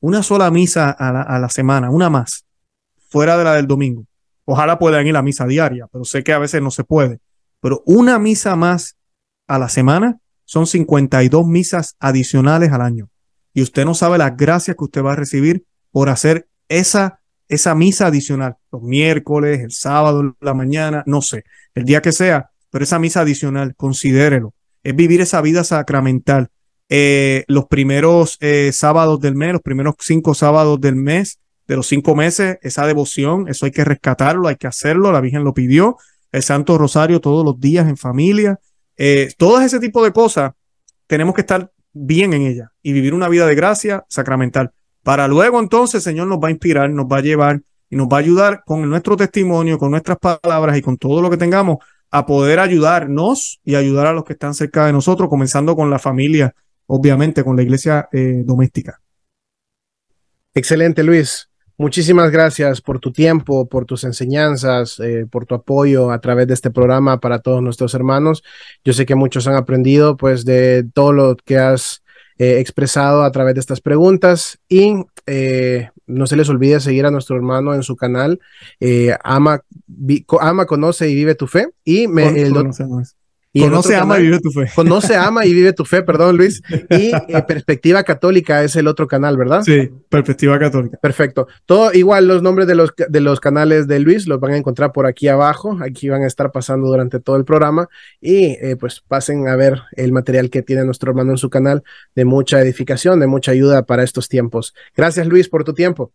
una 0.00 0.22
sola 0.22 0.50
misa 0.50 0.90
a 0.90 1.38
la, 1.38 1.48
semana, 1.48 1.90
una 1.90 2.10
más, 2.10 2.44
fuera 3.08 3.36
de 3.36 3.44
la 3.44 3.54
del 3.54 3.66
domingo. 3.66 4.04
Ojalá 4.44 4.78
puedan 4.78 5.06
ir 5.06 5.16
a 5.16 5.22
misa 5.22 5.46
diaria, 5.46 5.86
pero 5.92 6.04
sé 6.04 6.24
que 6.24 6.32
a 6.32 6.38
veces 6.38 6.60
no 6.60 6.72
se 6.72 6.82
puede. 6.82 7.20
Pero 7.60 7.82
una 7.86 8.18
misa 8.18 8.56
más 8.56 8.96
a 9.46 9.58
la 9.60 9.68
semana 9.68 10.18
son 10.44 10.66
52 10.66 11.46
misas 11.46 11.94
adicionales 12.00 12.72
al 12.72 12.80
año. 12.80 13.10
Y 13.54 13.62
usted 13.62 13.84
no 13.84 13.94
sabe 13.94 14.18
las 14.18 14.36
gracias 14.36 14.76
que 14.76 14.84
usted 14.84 15.04
va 15.04 15.12
a 15.12 15.16
recibir 15.16 15.64
por 15.92 16.08
hacer 16.08 16.48
esa, 16.68 17.20
esa 17.46 17.76
misa 17.76 18.08
adicional. 18.08 18.56
Los 18.72 18.82
miércoles, 18.82 19.60
el 19.60 19.70
sábado, 19.70 20.34
la 20.40 20.54
mañana, 20.54 21.04
no 21.06 21.22
sé, 21.22 21.44
el 21.74 21.84
día 21.84 22.02
que 22.02 22.10
sea 22.10 22.51
pero 22.72 22.84
esa 22.84 22.98
misa 22.98 23.20
adicional, 23.20 23.74
considérelo, 23.76 24.54
es 24.82 24.96
vivir 24.96 25.20
esa 25.20 25.42
vida 25.42 25.62
sacramental. 25.62 26.48
Eh, 26.88 27.44
los 27.46 27.66
primeros 27.66 28.38
eh, 28.40 28.70
sábados 28.72 29.20
del 29.20 29.34
mes, 29.34 29.52
los 29.52 29.62
primeros 29.62 29.94
cinco 30.00 30.34
sábados 30.34 30.80
del 30.80 30.96
mes, 30.96 31.38
de 31.68 31.76
los 31.76 31.86
cinco 31.86 32.16
meses, 32.16 32.58
esa 32.62 32.86
devoción, 32.86 33.46
eso 33.46 33.66
hay 33.66 33.72
que 33.72 33.84
rescatarlo, 33.84 34.48
hay 34.48 34.56
que 34.56 34.66
hacerlo, 34.66 35.12
la 35.12 35.20
Virgen 35.20 35.44
lo 35.44 35.52
pidió, 35.52 35.98
el 36.32 36.42
Santo 36.42 36.78
Rosario 36.78 37.20
todos 37.20 37.44
los 37.44 37.60
días 37.60 37.86
en 37.86 37.98
familia, 37.98 38.58
eh, 38.96 39.32
todo 39.36 39.60
ese 39.60 39.78
tipo 39.78 40.02
de 40.02 40.12
cosas, 40.12 40.52
tenemos 41.06 41.34
que 41.34 41.42
estar 41.42 41.70
bien 41.92 42.32
en 42.32 42.42
ella 42.42 42.72
y 42.82 42.94
vivir 42.94 43.12
una 43.12 43.28
vida 43.28 43.46
de 43.46 43.54
gracia 43.54 44.06
sacramental. 44.08 44.72
Para 45.02 45.28
luego 45.28 45.60
entonces 45.60 45.96
el 45.96 46.12
Señor 46.12 46.26
nos 46.26 46.38
va 46.38 46.48
a 46.48 46.52
inspirar, 46.52 46.88
nos 46.88 47.04
va 47.04 47.18
a 47.18 47.22
llevar 47.22 47.60
y 47.90 47.96
nos 47.96 48.08
va 48.08 48.16
a 48.16 48.20
ayudar 48.20 48.62
con 48.64 48.88
nuestro 48.88 49.14
testimonio, 49.14 49.78
con 49.78 49.90
nuestras 49.90 50.16
palabras 50.16 50.78
y 50.78 50.80
con 50.80 50.96
todo 50.96 51.20
lo 51.20 51.28
que 51.28 51.36
tengamos 51.36 51.78
a 52.12 52.26
poder 52.26 52.60
ayudarnos 52.60 53.60
y 53.64 53.74
ayudar 53.74 54.06
a 54.06 54.12
los 54.12 54.24
que 54.24 54.34
están 54.34 54.52
cerca 54.54 54.86
de 54.86 54.92
nosotros, 54.92 55.30
comenzando 55.30 55.74
con 55.74 55.90
la 55.90 55.98
familia, 55.98 56.54
obviamente, 56.86 57.42
con 57.42 57.56
la 57.56 57.62
iglesia 57.62 58.08
eh, 58.12 58.42
doméstica. 58.44 59.00
Excelente, 60.54 61.02
Luis. 61.02 61.48
Muchísimas 61.78 62.30
gracias 62.30 62.82
por 62.82 63.00
tu 63.00 63.12
tiempo, 63.12 63.66
por 63.66 63.86
tus 63.86 64.04
enseñanzas, 64.04 65.00
eh, 65.00 65.26
por 65.28 65.46
tu 65.46 65.54
apoyo 65.54 66.10
a 66.10 66.20
través 66.20 66.46
de 66.46 66.54
este 66.54 66.70
programa 66.70 67.18
para 67.18 67.38
todos 67.38 67.62
nuestros 67.62 67.94
hermanos. 67.94 68.42
Yo 68.84 68.92
sé 68.92 69.06
que 69.06 69.14
muchos 69.14 69.46
han 69.48 69.56
aprendido 69.56 70.18
pues 70.18 70.44
de 70.44 70.84
todo 70.92 71.14
lo 71.14 71.36
que 71.36 71.56
has 71.56 72.02
eh, 72.38 72.58
expresado 72.60 73.22
a 73.22 73.32
través 73.32 73.54
de 73.54 73.60
estas 73.60 73.80
preguntas 73.80 74.58
y 74.68 74.96
no 76.12 76.26
se 76.26 76.36
les 76.36 76.48
olvide 76.48 76.80
seguir 76.80 77.06
a 77.06 77.10
nuestro 77.10 77.36
hermano 77.36 77.74
en 77.74 77.82
su 77.82 77.96
canal, 77.96 78.40
eh, 78.80 79.16
ama, 79.24 79.62
ama, 80.40 80.66
conoce 80.66 81.08
y 81.08 81.14
vive 81.14 81.34
tu 81.34 81.46
fe. 81.46 81.68
Y 81.84 82.08
me, 82.08 82.28
el, 82.40 82.52
conoce, 83.60 83.96
ama 83.96 84.18
y 84.18 84.22
vive 84.22 84.40
tu 84.40 84.50
fe. 84.50 84.66
Conoce, 84.74 85.16
ama 85.16 85.44
y 85.44 85.52
vive 85.52 85.72
tu 85.72 85.84
fe, 85.84 86.02
perdón, 86.02 86.36
Luis. 86.36 86.62
Y 86.90 87.12
eh, 87.12 87.12
Perspectiva 87.46 88.02
Católica 88.02 88.64
es 88.64 88.76
el 88.76 88.88
otro 88.88 89.06
canal, 89.06 89.36
¿verdad? 89.36 89.62
Sí, 89.62 89.90
Perspectiva 90.08 90.58
Católica. 90.58 90.98
Perfecto. 90.98 91.48
Todo 91.66 91.92
igual, 91.92 92.26
los 92.26 92.42
nombres 92.42 92.66
de 92.66 92.74
los, 92.74 92.94
de 92.96 93.20
los 93.20 93.40
canales 93.40 93.86
de 93.86 94.00
Luis 94.00 94.26
los 94.26 94.40
van 94.40 94.52
a 94.52 94.56
encontrar 94.56 94.92
por 94.92 95.06
aquí 95.06 95.28
abajo. 95.28 95.78
Aquí 95.82 96.08
van 96.08 96.22
a 96.22 96.26
estar 96.26 96.50
pasando 96.50 96.88
durante 96.88 97.20
todo 97.20 97.36
el 97.36 97.44
programa. 97.44 97.88
Y 98.20 98.56
eh, 98.60 98.76
pues 98.78 99.02
pasen 99.06 99.48
a 99.48 99.56
ver 99.56 99.82
el 99.96 100.12
material 100.12 100.48
que 100.48 100.62
tiene 100.62 100.84
nuestro 100.84 101.10
hermano 101.10 101.32
en 101.32 101.38
su 101.38 101.50
canal 101.50 101.82
de 102.14 102.24
mucha 102.24 102.60
edificación, 102.60 103.20
de 103.20 103.26
mucha 103.26 103.52
ayuda 103.52 103.84
para 103.84 104.02
estos 104.02 104.28
tiempos. 104.28 104.74
Gracias, 104.96 105.26
Luis, 105.26 105.48
por 105.48 105.64
tu 105.64 105.74
tiempo. 105.74 106.12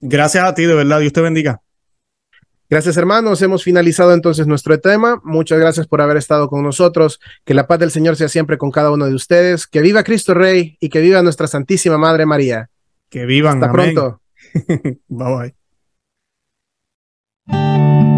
Gracias 0.00 0.44
a 0.44 0.54
ti, 0.54 0.64
de 0.64 0.74
verdad. 0.74 1.00
Dios 1.00 1.12
te 1.12 1.20
bendiga. 1.20 1.60
Gracias 2.70 2.96
hermanos, 2.96 3.42
hemos 3.42 3.64
finalizado 3.64 4.14
entonces 4.14 4.46
nuestro 4.46 4.78
tema. 4.78 5.20
Muchas 5.24 5.58
gracias 5.58 5.88
por 5.88 6.00
haber 6.00 6.16
estado 6.16 6.48
con 6.48 6.62
nosotros. 6.62 7.18
Que 7.44 7.52
la 7.52 7.66
paz 7.66 7.80
del 7.80 7.90
Señor 7.90 8.14
sea 8.14 8.28
siempre 8.28 8.58
con 8.58 8.70
cada 8.70 8.92
uno 8.92 9.06
de 9.06 9.14
ustedes. 9.14 9.66
Que 9.66 9.80
viva 9.80 10.04
Cristo 10.04 10.34
Rey 10.34 10.76
y 10.78 10.88
que 10.88 11.00
viva 11.00 11.20
nuestra 11.20 11.48
Santísima 11.48 11.98
Madre 11.98 12.26
María. 12.26 12.70
Que 13.08 13.26
vivan. 13.26 13.60
Hasta 13.60 13.72
pronto. 13.72 14.22
bye 15.08 15.52
bye. 17.48 18.09